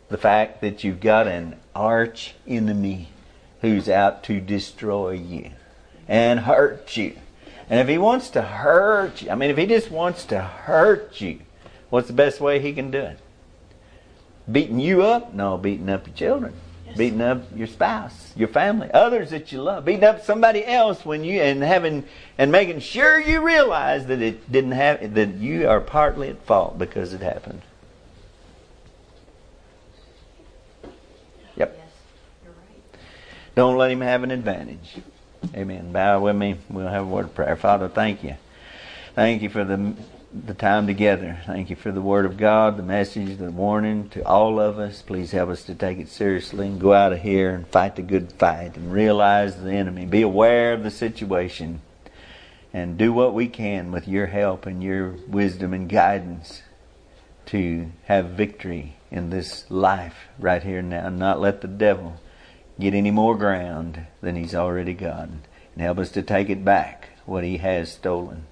The 0.09 0.17
fact 0.17 0.61
that 0.61 0.83
you've 0.83 0.99
got 0.99 1.27
an 1.27 1.57
arch 1.75 2.35
enemy 2.47 3.09
who's 3.61 3.87
out 3.87 4.23
to 4.23 4.39
destroy 4.41 5.11
you 5.11 5.51
and 6.07 6.41
hurt 6.41 6.97
you. 6.97 7.15
And 7.69 7.79
if 7.79 7.87
he 7.87 7.97
wants 7.97 8.29
to 8.31 8.41
hurt 8.41 9.21
you, 9.21 9.29
I 9.29 9.35
mean, 9.35 9.51
if 9.51 9.57
he 9.57 9.67
just 9.67 9.91
wants 9.91 10.25
to 10.25 10.41
hurt 10.41 11.21
you, 11.21 11.41
what's 11.89 12.07
the 12.07 12.13
best 12.13 12.41
way 12.41 12.59
he 12.59 12.73
can 12.73 12.89
do 12.91 12.99
it? 12.99 13.19
Beating 14.51 14.79
you 14.79 15.03
up? 15.03 15.33
No, 15.33 15.57
beating 15.57 15.89
up 15.89 16.07
your 16.07 16.15
children. 16.15 16.53
Yes. 16.87 16.97
Beating 16.97 17.21
up 17.21 17.43
your 17.55 17.67
spouse, 17.67 18.33
your 18.35 18.47
family, 18.47 18.89
others 18.91 19.29
that 19.29 19.51
you 19.51 19.61
love. 19.61 19.85
Beating 19.85 20.03
up 20.03 20.23
somebody 20.23 20.65
else 20.65 21.05
when 21.05 21.23
you 21.23 21.39
and 21.41 21.61
having 21.61 22.05
and 22.37 22.51
making 22.51 22.79
sure 22.79 23.19
you 23.19 23.41
realize 23.41 24.07
that 24.07 24.21
it 24.21 24.51
didn't 24.51 24.71
have 24.71 25.13
that 25.13 25.35
you 25.35 25.69
are 25.69 25.81
partly 25.81 26.29
at 26.29 26.43
fault 26.45 26.79
because 26.79 27.13
it 27.13 27.21
happened. 27.21 27.61
Yep. 31.55 31.75
Yes, 31.77 31.87
you're 32.43 32.53
right. 32.53 33.01
Don't 33.55 33.77
let 33.77 33.91
him 33.91 34.01
have 34.01 34.23
an 34.23 34.31
advantage. 34.31 34.97
Amen. 35.55 35.91
Bow 35.91 36.21
with 36.21 36.35
me. 36.35 36.57
We'll 36.69 36.87
have 36.87 37.03
a 37.03 37.07
word 37.07 37.25
of 37.25 37.35
prayer. 37.35 37.55
Father, 37.55 37.87
thank 37.87 38.23
you. 38.23 38.35
Thank 39.13 39.41
you 39.41 39.49
for 39.49 39.63
the 39.63 39.93
the 40.31 40.53
time 40.53 40.85
together. 40.85 41.39
Thank 41.45 41.69
you 41.69 41.75
for 41.75 41.91
the 41.91 42.01
word 42.01 42.25
of 42.25 42.37
God, 42.37 42.77
the 42.77 42.83
message, 42.83 43.37
the 43.37 43.51
warning 43.51 44.09
to 44.09 44.25
all 44.25 44.59
of 44.59 44.77
us. 44.77 45.01
Please 45.01 45.31
help 45.31 45.49
us 45.49 45.63
to 45.63 45.75
take 45.75 45.97
it 45.97 46.07
seriously 46.07 46.67
and 46.67 46.79
go 46.79 46.93
out 46.93 47.13
of 47.13 47.21
here 47.21 47.51
and 47.51 47.67
fight 47.67 47.95
the 47.95 48.01
good 48.03 48.31
fight 48.33 48.77
and 48.77 48.93
realize 48.93 49.61
the 49.61 49.71
enemy. 49.71 50.05
Be 50.05 50.21
aware 50.21 50.73
of 50.73 50.83
the 50.83 50.91
situation 50.91 51.81
and 52.71 52.97
do 52.97 53.11
what 53.11 53.33
we 53.33 53.47
can 53.47 53.91
with 53.91 54.07
your 54.07 54.27
help 54.27 54.65
and 54.65 54.83
your 54.83 55.15
wisdom 55.27 55.73
and 55.73 55.89
guidance 55.89 56.61
to 57.47 57.91
have 58.05 58.25
victory 58.29 58.95
in 59.09 59.31
this 59.31 59.65
life 59.71 60.27
right 60.37 60.61
here 60.61 60.83
now 60.83 61.07
and 61.07 61.17
not 61.17 61.41
let 61.41 61.61
the 61.61 61.67
devil 61.67 62.21
get 62.79 62.93
any 62.93 63.09
more 63.09 63.35
ground 63.35 64.05
than 64.21 64.35
he's 64.35 64.53
already 64.53 64.93
gotten. 64.93 65.41
And 65.73 65.81
help 65.81 65.97
us 65.97 66.11
to 66.11 66.21
take 66.21 66.49
it 66.49 66.63
back, 66.63 67.09
what 67.25 67.43
he 67.43 67.57
has 67.57 67.91
stolen. 67.91 68.45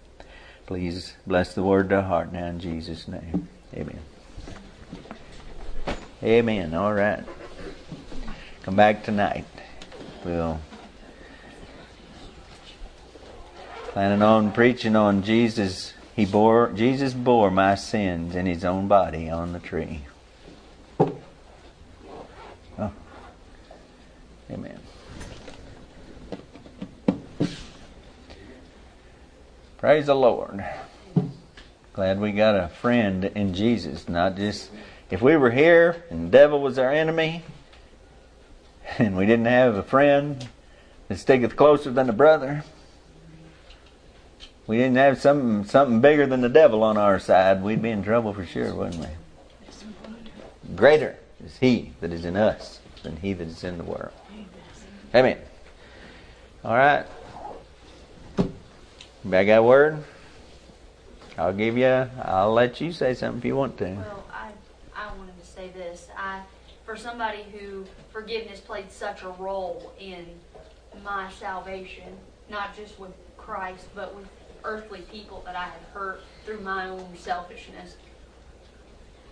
Please 0.68 1.14
bless 1.26 1.56
the 1.56 1.64
word 1.64 1.90
to 1.90 2.02
heart 2.02 2.34
now 2.34 2.48
in 2.48 2.60
Jesus' 2.60 3.08
name. 3.08 3.48
Amen. 3.74 4.00
Amen. 6.22 6.74
All 6.74 6.94
right. 6.94 7.24
Come 8.64 8.76
back 8.76 9.06
tonight. 9.06 9.46
We'll 10.26 10.60
planning 13.94 14.22
on 14.22 14.52
preaching 14.52 14.98
on 14.98 15.24
Jesus. 15.24 15.94
He 16.18 16.26
bore 16.26 16.74
Jesus 16.76 17.14
bore 17.14 17.50
my 17.50 17.76
sins 17.76 18.36
in 18.36 18.46
his 18.46 18.66
own 18.66 18.90
body 18.90 19.30
on 19.30 19.54
the 19.54 19.60
tree. 19.60 20.02
Oh. 21.00 22.92
Amen. 24.52 24.80
Praise 29.78 30.08
the 30.08 30.16
Lord. 30.16 30.66
Glad 31.94 32.20
we 32.20 32.32
got 32.32 32.56
a 32.56 32.68
friend 32.68 33.26
in 33.26 33.54
Jesus, 33.54 34.10
not 34.10 34.36
just 34.36 34.72
if 35.12 35.22
we 35.22 35.38
were 35.38 35.52
here 35.52 36.04
and 36.10 36.26
the 36.26 36.32
devil 36.32 36.60
was 36.60 36.80
our 36.80 36.92
enemy 36.92 37.44
and 38.98 39.16
we 39.16 39.28
didn't 39.28 39.46
have 39.46 39.76
a 39.76 39.84
friend 39.84 40.48
that 41.08 41.20
sticketh 41.20 41.56
closer 41.56 41.92
than 41.92 42.10
a 42.10 42.14
brother. 42.14 42.64
We 44.66 44.78
didn't 44.78 44.98
have 44.98 45.22
something 45.22 45.64
something 45.66 46.02
bigger 46.02 46.26
than 46.26 46.42
the 46.42 46.50
devil 46.50 46.82
on 46.82 46.98
our 46.98 47.20
side, 47.20 47.62
we'd 47.62 47.84
be 47.84 47.92
in 47.92 48.04
trouble 48.04 48.34
for 48.34 48.48
sure, 48.48 48.74
wouldn't 48.74 49.00
we? 49.00 50.76
Greater 50.76 51.18
is 51.46 51.56
he 51.58 51.94
that 52.02 52.12
is 52.12 52.26
in 52.26 52.36
us 52.36 52.80
than 53.04 53.18
he 53.18 53.34
that 53.34 53.48
is 53.48 53.64
in 53.64 53.78
the 53.78 53.84
world. 53.84 54.12
Amen. 55.14 55.38
All 56.64 56.76
right. 56.76 57.06
I 59.34 59.44
got 59.44 59.60
a 59.60 59.64
word? 59.64 60.04
I'll 61.38 61.54
give 61.54 61.78
you. 61.78 61.86
I'll 61.86 62.54
let 62.54 62.80
you 62.82 62.92
say 62.92 63.14
something 63.14 63.40
if 63.40 63.46
you 63.46 63.56
want 63.56 63.78
to. 63.80 63.86
Well, 63.86 64.26
I 64.32 64.52
I 64.96 65.14
wanted 65.16 65.40
to 65.40 65.46
say 65.46 65.70
this. 65.70 66.08
I 66.18 66.42
for 66.86 66.96
somebody 66.96 67.44
who 67.52 67.86
forgiveness 68.12 68.60
played 68.60 68.92
such 68.92 69.24
a 69.24 69.30
role 69.30 69.94
in 70.00 70.26
my 71.04 71.30
salvation, 71.32 72.18
not 72.50 72.76
just 72.76 72.98
with 73.00 73.12
Christ, 73.36 73.88
but 73.94 74.16
with 74.16 74.28
earthly 74.64 75.02
people 75.02 75.42
that 75.46 75.56
I 75.56 75.66
had 75.66 75.82
hurt 75.94 76.22
through 76.46 76.62
my 76.62 76.88
own 76.88 77.16
selfishness. 77.16 77.98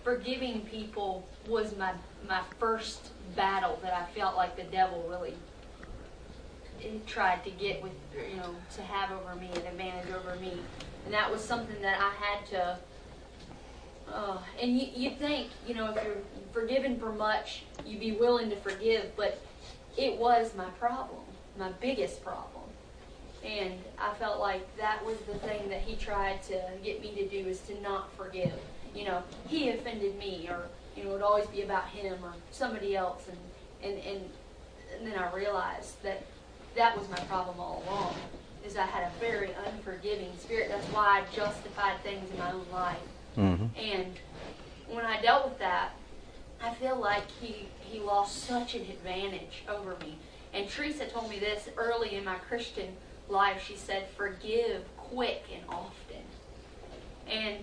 Forgiving 0.04 0.60
people 0.60 1.26
was 1.48 1.76
my 1.76 1.92
my 2.28 2.42
first 2.60 3.10
battle 3.34 3.78
that 3.82 3.94
I 3.94 4.04
felt 4.18 4.36
like 4.36 4.56
the 4.56 4.64
devil 4.64 5.04
really 5.08 5.34
tried 7.06 7.44
to 7.44 7.50
get 7.50 7.82
with 7.82 7.92
you 8.30 8.36
know 8.36 8.54
to 8.74 8.82
have 8.82 9.10
over 9.10 9.34
me 9.36 9.48
an 9.54 9.66
advantage 9.66 10.12
over 10.12 10.36
me. 10.36 10.58
And 11.04 11.14
that 11.14 11.30
was 11.30 11.42
something 11.42 11.80
that 11.82 12.00
i 12.00 12.12
had 12.24 12.46
to 12.46 12.78
uh, 14.12 14.38
and 14.60 14.78
you, 14.78 14.88
you 14.94 15.10
think 15.10 15.50
you 15.66 15.74
know 15.74 15.90
if 15.90 16.04
you're 16.04 16.16
forgiven 16.52 16.98
for 16.98 17.12
much 17.12 17.62
you'd 17.84 18.00
be 18.00 18.12
willing 18.12 18.50
to 18.50 18.56
forgive 18.56 19.14
but 19.16 19.40
it 19.96 20.16
was 20.18 20.54
my 20.56 20.68
problem 20.80 21.22
my 21.58 21.70
biggest 21.80 22.22
problem. 22.22 22.64
And 23.44 23.74
i 23.98 24.12
felt 24.14 24.40
like 24.40 24.76
that 24.76 25.04
was 25.04 25.18
the 25.20 25.38
thing 25.38 25.68
that 25.68 25.80
he 25.80 25.96
tried 25.96 26.42
to 26.44 26.60
get 26.82 27.00
me 27.00 27.14
to 27.14 27.28
do 27.28 27.48
is 27.48 27.60
to 27.62 27.80
not 27.80 28.12
forgive. 28.16 28.52
You 28.94 29.04
know 29.04 29.22
he 29.48 29.70
offended 29.70 30.18
me 30.18 30.48
or 30.48 30.62
you 30.96 31.04
know 31.04 31.10
it 31.10 31.12
would 31.14 31.22
always 31.22 31.46
be 31.46 31.62
about 31.62 31.86
him 31.88 32.18
or 32.24 32.32
somebody 32.50 32.96
else. 32.96 33.24
And 33.28 33.38
and 33.82 34.04
and, 34.04 34.30
and 34.96 35.06
then 35.06 35.18
i 35.18 35.32
realized 35.34 36.02
that 36.02 36.24
that 36.76 36.96
was 36.98 37.08
my 37.08 37.16
problem 37.20 37.58
all 37.58 37.82
along 37.86 38.14
is 38.64 38.76
i 38.76 38.84
had 38.84 39.04
a 39.04 39.10
very 39.20 39.50
unforgiving 39.66 40.30
spirit 40.38 40.68
that's 40.70 40.86
why 40.88 41.20
i 41.20 41.34
justified 41.34 42.00
things 42.02 42.30
in 42.30 42.38
my 42.38 42.52
own 42.52 42.66
life 42.72 42.98
Mm-hmm. 43.36 43.66
and 43.78 44.18
when 44.88 45.04
I 45.04 45.20
dealt 45.20 45.48
with 45.48 45.58
that, 45.58 45.90
I 46.62 46.72
feel 46.72 46.96
like 46.96 47.30
he 47.40 47.68
he 47.80 48.00
lost 48.00 48.44
such 48.44 48.74
an 48.74 48.82
advantage 48.82 49.64
over 49.68 49.96
me. 50.00 50.16
And 50.54 50.68
Teresa 50.68 51.06
told 51.06 51.28
me 51.28 51.38
this 51.38 51.68
early 51.76 52.14
in 52.14 52.24
my 52.24 52.36
Christian 52.36 52.96
life. 53.28 53.62
She 53.66 53.74
said, 53.76 54.06
"Forgive 54.16 54.84
quick 54.96 55.44
and 55.52 55.62
often." 55.68 56.22
And 57.30 57.58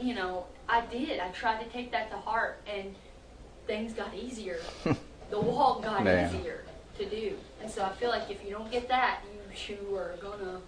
you 0.00 0.14
know, 0.14 0.46
I 0.68 0.84
did. 0.86 1.20
I 1.20 1.28
tried 1.28 1.62
to 1.62 1.70
take 1.70 1.92
that 1.92 2.10
to 2.10 2.16
heart, 2.16 2.60
and 2.66 2.94
things 3.66 3.92
got 3.92 4.14
easier. 4.14 4.58
the 5.30 5.38
walk 5.40 5.84
got 5.84 6.04
Yeah. 6.04 6.26
easier 6.28 6.64
to 6.98 7.08
do. 7.08 7.34
And 7.62 7.70
so 7.70 7.84
I 7.84 7.90
feel 7.92 8.10
like 8.10 8.30
if 8.30 8.44
you 8.44 8.50
don't 8.50 8.70
get 8.70 8.88
that, 8.88 9.20
you 9.32 9.38
you 9.68 9.96
are 9.96 10.14
gonna 10.20 10.60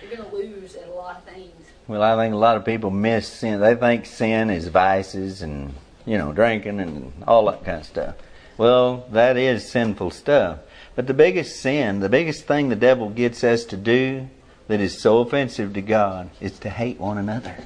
you're 0.00 0.16
gonna 0.16 0.32
lose 0.32 0.74
at 0.74 0.88
a 0.88 0.92
lot 0.92 1.18
of 1.18 1.24
things. 1.24 1.52
Well, 1.86 2.02
I 2.02 2.16
think 2.16 2.34
a 2.34 2.38
lot 2.38 2.56
of 2.56 2.64
people 2.64 2.90
miss 2.90 3.28
sin. 3.28 3.60
They 3.60 3.74
think 3.74 4.06
sin 4.06 4.50
is 4.50 4.68
vices 4.68 5.42
and 5.42 5.74
you 6.06 6.18
know 6.18 6.32
drinking 6.32 6.80
and 6.80 7.12
all 7.26 7.46
that 7.46 7.64
kind 7.64 7.80
of 7.80 7.86
stuff. 7.86 8.14
Well, 8.56 9.06
that 9.10 9.36
is 9.36 9.68
sinful 9.68 10.10
stuff. 10.10 10.60
But 10.94 11.06
the 11.06 11.14
biggest 11.14 11.60
sin, 11.60 12.00
the 12.00 12.08
biggest 12.08 12.44
thing 12.44 12.68
the 12.68 12.76
devil 12.76 13.08
gets 13.08 13.42
us 13.44 13.64
to 13.66 13.76
do 13.76 14.28
that 14.68 14.80
is 14.80 15.00
so 15.00 15.20
offensive 15.20 15.72
to 15.74 15.82
God 15.82 16.30
is 16.40 16.58
to 16.60 16.70
hate 16.70 17.00
one 17.00 17.18
another. 17.18 17.56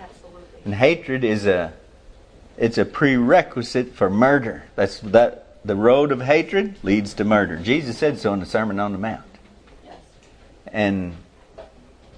Absolutely. 0.00 0.42
And 0.64 0.74
hatred 0.74 1.24
is 1.24 1.46
a 1.46 1.72
it's 2.56 2.78
a 2.78 2.84
prerequisite 2.84 3.94
for 3.94 4.08
murder. 4.08 4.64
That's 4.76 5.00
that 5.00 5.45
the 5.66 5.76
road 5.76 6.12
of 6.12 6.22
hatred 6.22 6.76
leads 6.82 7.14
to 7.14 7.24
murder. 7.24 7.56
Jesus 7.56 7.98
said 7.98 8.18
so 8.18 8.32
in 8.32 8.40
the 8.40 8.46
Sermon 8.46 8.78
on 8.78 8.92
the 8.92 8.98
Mount. 8.98 9.24
Yes. 9.84 9.94
And 10.68 11.16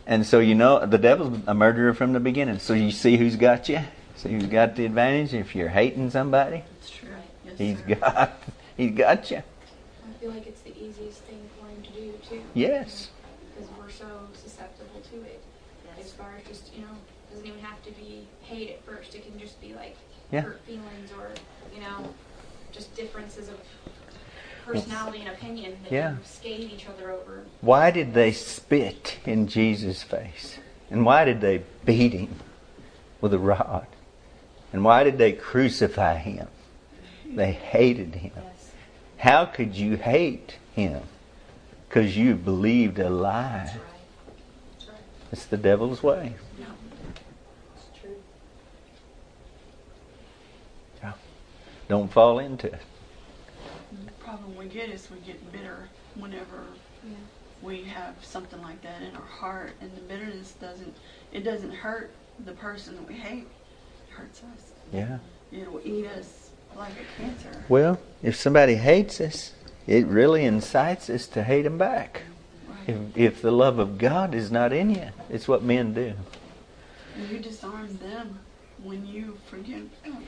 and 0.07 0.27
so 0.27 0.39
you 0.41 0.55
know 0.55 0.85
the 0.85 0.99
devil's 0.99 1.39
a 1.47 1.55
murderer 1.55 1.95
from 1.95 2.13
the 2.13 2.21
beginning. 2.21 2.59
So 2.59 2.75
you 2.75 2.91
see 2.91 3.17
who's 3.17 3.37
got 3.37 3.69
you. 3.69 3.81
See 4.17 4.31
who's 4.33 4.47
got 4.47 4.77
the 4.77 4.85
advantage. 4.85 5.33
If 5.35 5.55
you're 5.55 5.69
hating 5.69 6.11
somebody, 6.11 6.63
That's 6.79 6.91
true. 6.91 7.09
Yes, 7.47 7.59
he's 7.59 7.79
sir. 7.79 7.95
got 7.95 8.33
he's 8.77 8.93
got 8.93 9.31
you. 9.31 9.39
I 9.39 10.21
feel 10.21 10.31
like 10.31 10.47
it's 10.47 10.61
the 10.63 10.77
easiest 10.77 11.23
thing 11.23 11.41
for 11.59 11.67
him 11.69 11.83
to 11.83 11.91
do 11.93 12.13
too, 12.29 12.43
Yes. 12.55 13.11
because 13.55 13.71
we're 13.79 13.91
so 13.91 14.07
susceptible 14.35 15.01
to 15.13 15.17
it. 15.23 15.43
As 15.99 16.13
far 16.13 16.35
as 16.41 16.47
just 16.49 16.75
you 16.75 16.83
know, 16.83 16.89
doesn't 17.31 17.47
even 17.47 17.61
have 17.61 17.83
to 17.85 17.91
be 17.93 18.27
hate 18.43 18.71
at 18.71 18.85
first. 18.85 19.15
It 19.15 19.25
can 19.29 19.39
just 19.39 19.61
be 19.61 19.73
like 19.75 19.97
Yeah. 20.33 20.41
hurt 20.43 20.61
feelings 20.67 21.11
or 21.19 21.31
you 21.75 21.81
know, 21.81 22.09
just 22.73 22.95
differences 22.95 23.49
of 23.49 23.59
personality 24.65 25.21
and 25.21 25.31
opinion 25.31 25.77
that 25.85 25.93
Yeah. 25.93 26.17
scathe 26.25 26.71
each 26.73 26.87
other 26.89 27.11
over. 27.11 27.45
Why 27.61 27.91
did 27.91 28.15
they 28.15 28.33
spit 28.33 29.19
in 29.25 29.47
Jesus' 29.47 30.03
face? 30.03 30.59
And 30.91 31.05
why 31.05 31.25
did 31.25 31.41
they 31.41 31.63
beat 31.85 32.13
him 32.13 32.41
with 33.21 33.33
a 33.33 33.39
rod? 33.39 33.87
And 34.73 34.85
why 34.85 35.05
did 35.05 35.19
they 35.19 35.33
crucify 35.33 36.17
him? 36.17 36.49
They 37.27 37.53
hated 37.53 38.17
him. 38.17 38.33
Yes. 38.37 38.71
How 39.19 39.45
could 39.47 39.75
you 39.75 39.97
hate 39.97 40.57
him? 40.75 41.03
Because 41.89 42.17
you 42.17 42.35
believed 42.35 42.99
a 42.99 43.09
lie. 43.09 43.65
That's 43.65 43.77
right. 43.77 43.83
That's 44.73 44.89
right. 44.89 45.01
It's 45.33 45.45
the 45.47 45.57
devil's 45.57 46.03
way. 46.03 46.35
It's 47.77 48.01
true. 48.01 48.17
Don't 51.89 52.13
fall 52.13 52.39
into 52.39 52.67
it. 52.67 52.81
The 54.05 54.13
problem 54.13 54.57
we 54.57 54.67
get 54.67 54.91
is 54.91 55.09
we 55.11 55.19
get 55.21 55.53
bitter 55.53 55.89
whenever 56.15 56.65
Yeah. 57.03 57.11
we 57.63 57.83
have 57.85 58.15
something 58.23 58.61
like 58.63 58.83
that 58.83 59.01
in 59.03 59.17
our 59.17 59.23
heart, 59.23 59.73
and 59.81 59.91
the 59.97 60.03
bitterness 60.03 60.53
doesn't 60.61 60.95
it 61.33 61.45
doesn't 61.45 61.73
hurt 61.73 62.11
the 62.45 62.53
person 62.53 62.95
that 62.97 63.07
we 63.09 63.15
hate. 63.15 63.47
It 64.09 64.13
hurts 64.15 64.43
us. 64.55 64.73
Yeah. 64.93 65.19
it'll 65.53 65.81
eat 65.85 66.07
us 66.07 66.51
like 66.77 66.93
a 66.93 67.21
cancer. 67.23 67.65
Well, 67.69 67.99
if 68.23 68.37
somebody 68.37 68.75
hates 68.77 69.21
us, 69.21 69.53
it 69.87 70.07
really 70.07 70.45
incites 70.45 71.09
us 71.09 71.27
to 71.29 71.43
hate 71.43 71.63
them 71.63 71.79
back. 71.79 72.23
Right. 72.69 72.79
If, 72.89 73.17
if 73.17 73.43
the 73.43 73.51
love 73.51 73.79
of 73.79 73.97
God 73.99 74.35
is 74.35 74.51
not 74.51 74.73
in 74.75 74.91
you, 74.91 75.09
it's 75.31 75.49
what 75.49 75.63
men 75.63 75.95
do. 75.95 76.13
And 77.17 77.31
you 77.31 77.39
disarm 77.39 77.97
them 77.99 78.39
when 78.83 79.07
you 79.07 79.39
forgive 79.51 79.89
them. 80.05 80.27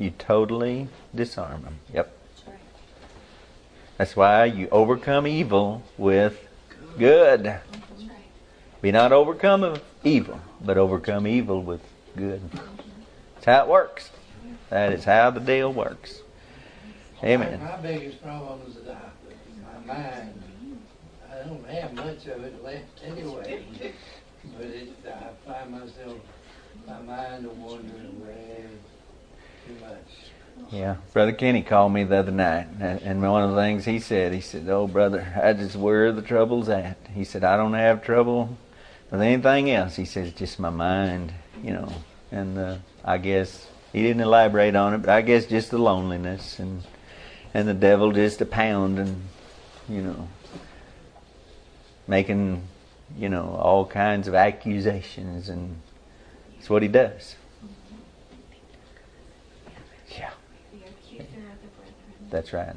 Yep. 0.00 0.04
You 0.04 0.10
totally 0.18 0.88
disarm 1.14 1.62
them. 1.62 1.78
Yep. 1.92 2.16
That's 3.98 4.16
why 4.16 4.46
you 4.46 4.66
overcome 4.72 5.26
evil 5.26 5.82
with 5.98 6.48
good. 6.98 7.60
Be 8.80 8.92
not 8.92 9.12
overcome 9.12 9.62
of 9.62 9.82
evil, 10.02 10.40
but 10.64 10.78
overcome 10.78 11.26
evil 11.26 11.62
with 11.62 11.82
good. 12.16 12.40
That's 13.34 13.44
how 13.44 13.64
it 13.64 13.68
works. 13.68 14.10
That 14.70 14.94
is 14.94 15.04
how 15.04 15.30
the 15.30 15.40
deal 15.40 15.70
works. 15.70 16.22
Amen. 17.22 17.60
My 17.62 17.76
biggest 17.76 18.22
problem 18.22 18.60
is 18.68 18.76
that 18.86 19.12
my 19.86 19.94
mind. 19.94 20.42
I 21.30 21.44
don't 21.46 21.68
have 21.68 21.92
much 21.92 22.26
of 22.26 22.42
it 22.42 22.64
left 22.64 23.02
anyway. 23.04 23.64
But 24.56 24.66
it, 24.66 24.88
I 25.06 25.28
find 25.46 25.70
myself, 25.72 26.16
my 26.86 27.00
mind 27.02 27.46
wandering 27.58 28.20
way 28.26 28.56
too 28.56 28.62
much. 28.62 28.89
Yeah, 30.70 30.96
Brother 31.12 31.32
Kenny 31.32 31.62
called 31.62 31.92
me 31.92 32.04
the 32.04 32.16
other 32.16 32.30
night, 32.30 32.68
and 32.80 33.20
one 33.20 33.42
of 33.42 33.50
the 33.50 33.56
things 33.56 33.84
he 33.84 33.98
said, 33.98 34.32
he 34.32 34.40
said, 34.40 34.68
"Oh, 34.68 34.86
brother, 34.86 35.26
I 35.42 35.52
just 35.52 35.74
where 35.74 36.12
the 36.12 36.22
trouble's 36.22 36.68
at." 36.68 36.96
He 37.12 37.24
said, 37.24 37.42
"I 37.42 37.56
don't 37.56 37.74
have 37.74 38.04
trouble 38.04 38.56
with 39.10 39.20
anything 39.20 39.70
else." 39.70 39.96
He 39.96 40.04
says, 40.04 40.28
it's 40.28 40.38
"Just 40.38 40.60
my 40.60 40.70
mind, 40.70 41.32
you 41.62 41.72
know." 41.72 41.92
And 42.30 42.56
uh, 42.56 42.76
I 43.04 43.18
guess 43.18 43.66
he 43.92 44.02
didn't 44.02 44.22
elaborate 44.22 44.76
on 44.76 44.94
it, 44.94 44.98
but 44.98 45.10
I 45.10 45.22
guess 45.22 45.46
just 45.46 45.72
the 45.72 45.78
loneliness 45.78 46.60
and 46.60 46.82
and 47.52 47.66
the 47.66 47.74
devil 47.74 48.12
just 48.12 48.40
a 48.40 48.46
pound 48.46 48.98
and 49.00 49.22
you 49.88 50.02
know 50.02 50.28
making 52.06 52.62
you 53.16 53.28
know 53.28 53.58
all 53.60 53.84
kinds 53.86 54.28
of 54.28 54.34
accusations, 54.34 55.48
and 55.48 55.80
it's 56.58 56.70
what 56.70 56.82
he 56.82 56.88
does. 56.88 57.34
Yeah. 60.16 60.30
The 60.72 60.78
accuser 60.78 61.22
of 61.22 61.62
the 61.62 61.68
brethren. 61.76 62.19
That's 62.30 62.52
right. 62.52 62.76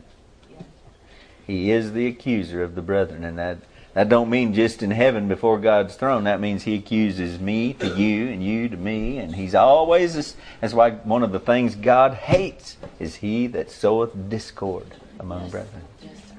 He 1.46 1.72
is 1.72 1.92
the 1.94 2.08
accuser 2.08 2.64
of 2.64 2.76
the 2.76 2.82
brethren, 2.82 3.24
and 3.24 3.38
that 3.38 3.58
that 3.94 4.10
don't 4.10 4.30
mean 4.30 4.56
just 4.56 4.82
in 4.82 4.90
heaven 4.90 5.28
before 5.28 5.60
God's 5.60 5.96
throne. 5.96 6.24
That 6.24 6.40
means 6.40 6.64
he 6.64 6.76
accuses 6.76 7.40
me 7.40 7.74
to 7.74 7.88
you 7.88 8.30
and 8.30 8.44
you 8.44 8.68
to 8.70 8.78
me, 8.78 9.20
and 9.20 9.36
he's 9.36 9.54
always. 9.54 10.16
This, 10.16 10.36
that's 10.62 10.74
why 10.74 10.92
one 10.92 11.22
of 11.22 11.32
the 11.32 11.40
things 11.40 11.76
God 11.76 12.16
hates 12.16 12.78
is 13.00 13.16
he 13.18 13.46
that 13.48 13.70
soweth 13.70 14.30
discord 14.30 14.88
among 15.20 15.52
brethren, 15.52 15.84
Yes, 16.02 16.18
sir. 16.28 16.36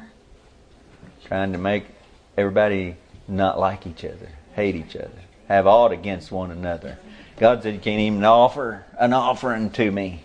trying 1.26 1.52
to 1.52 1.58
make 1.58 1.84
everybody 2.36 2.96
not 3.28 3.58
like 3.58 3.86
each 3.86 4.04
other, 4.04 4.30
hate 4.56 4.74
each 4.74 4.96
other, 4.96 5.22
have 5.46 5.68
aught 5.68 5.92
against 5.92 6.32
one 6.32 6.50
another. 6.50 6.98
God 7.36 7.62
said 7.62 7.74
you 7.74 7.80
can't 7.80 8.00
even 8.00 8.24
offer 8.24 8.84
an 8.98 9.12
offering 9.12 9.70
to 9.70 9.92
me 9.92 10.23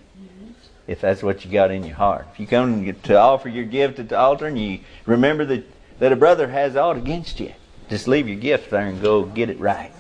if 0.90 1.02
that's 1.02 1.22
what 1.22 1.46
you 1.46 1.52
got 1.52 1.70
in 1.70 1.84
your 1.84 1.96
heart. 1.96 2.26
If 2.34 2.40
you 2.40 2.48
come 2.48 2.92
to 2.92 3.16
offer 3.16 3.48
your 3.48 3.66
gift 3.66 4.00
at 4.00 4.10
the 4.10 4.18
altar 4.18 4.48
and 4.48 4.58
you 4.58 4.80
remember 5.06 5.46
that, 5.46 5.64
that 6.00 6.12
a 6.12 6.16
brother 6.16 6.48
has 6.48 6.76
aught 6.76 6.98
against 6.98 7.40
you, 7.40 7.54
just 7.92 8.08
leave 8.08 8.28
your 8.28 8.40
gift 8.40 8.72
there 8.72 8.88
and 8.88 9.00
go 9.00 9.24
get 9.24 9.52
it 9.52 9.60
right. 9.60 9.94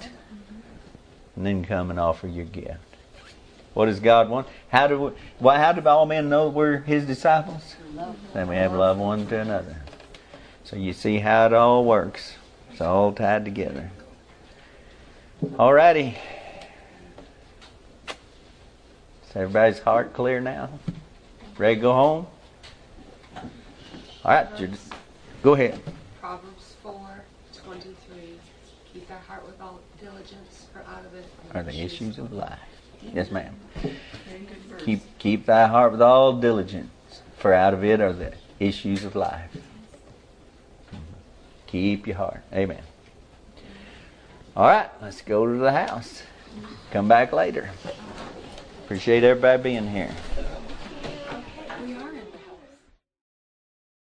And 1.35 1.45
then 1.45 1.63
come 1.63 1.91
and 1.91 1.99
offer 1.99 2.27
your 2.27 2.45
gift. 2.45 2.79
What 3.75 3.85
does 3.85 3.99
God 3.99 4.29
want? 4.29 4.47
How 4.69 4.87
do 4.87 4.99
we, 4.99 5.11
why, 5.37 5.59
how 5.59 5.73
do 5.73 5.87
all 5.87 6.07
men 6.07 6.27
know 6.27 6.49
we're 6.49 6.79
His 6.79 7.05
disciples? 7.05 7.75
Then 8.33 8.47
we 8.47 8.55
have 8.55 8.73
love 8.73 8.97
one 8.97 9.27
to 9.27 9.39
another. 9.39 9.77
So 10.63 10.75
you 10.75 10.93
see 10.93 11.19
how 11.19 11.45
it 11.45 11.53
all 11.53 11.85
works. 11.85 12.33
It's 12.71 12.81
all 12.81 13.13
tied 13.13 13.45
together. 13.45 13.91
Alrighty. 15.43 16.17
Is 19.28 19.28
everybody's 19.39 19.79
heart 19.79 20.13
clear 20.13 20.41
now? 20.41 20.69
Ready 21.57 21.75
to 21.75 21.81
go 21.81 21.93
home? 21.93 22.27
All 23.35 23.43
right, 24.25 24.47
you're- 24.59 24.73
go 25.41 25.53
ahead. 25.53 25.79
Proverbs 26.19 26.75
four 26.83 27.23
twenty 27.55 27.95
three. 28.07 28.37
Keep 28.93 29.07
thy 29.07 29.15
heart 29.15 29.45
with 29.45 29.61
all 29.61 29.79
diligence, 30.01 30.67
for 30.73 30.79
out 30.79 31.05
of 31.05 31.13
it 31.15 31.25
Are 31.53 31.63
the 31.63 31.79
issues 31.81 32.17
of 32.17 32.33
life? 32.33 32.59
Yes, 33.01 33.31
ma'am. 33.31 33.55
Very 33.75 33.95
good 34.39 34.57
verse. 34.69 34.81
Keep 34.83 35.19
keep 35.19 35.45
thy 35.45 35.67
heart 35.67 35.93
with 35.93 36.01
all 36.01 36.33
diligence, 36.33 36.91
for 37.37 37.53
out 37.53 37.73
of 37.73 37.83
it 37.83 38.01
are 38.01 38.11
the 38.11 38.33
issues 38.59 39.05
of 39.05 39.15
life. 39.15 39.51
Mm-hmm. 39.53 40.97
Keep 41.67 42.07
your 42.07 42.17
heart. 42.17 42.41
Amen. 42.51 42.83
All 44.55 44.67
right, 44.67 44.89
let's 45.01 45.21
go 45.21 45.45
to 45.45 45.57
the 45.57 45.71
house. 45.71 46.23
Come 46.91 47.07
back 47.07 47.31
later. 47.31 47.69
Appreciate 48.89 49.23
everybody 49.23 49.61
being 49.61 49.87
here. 49.87 50.09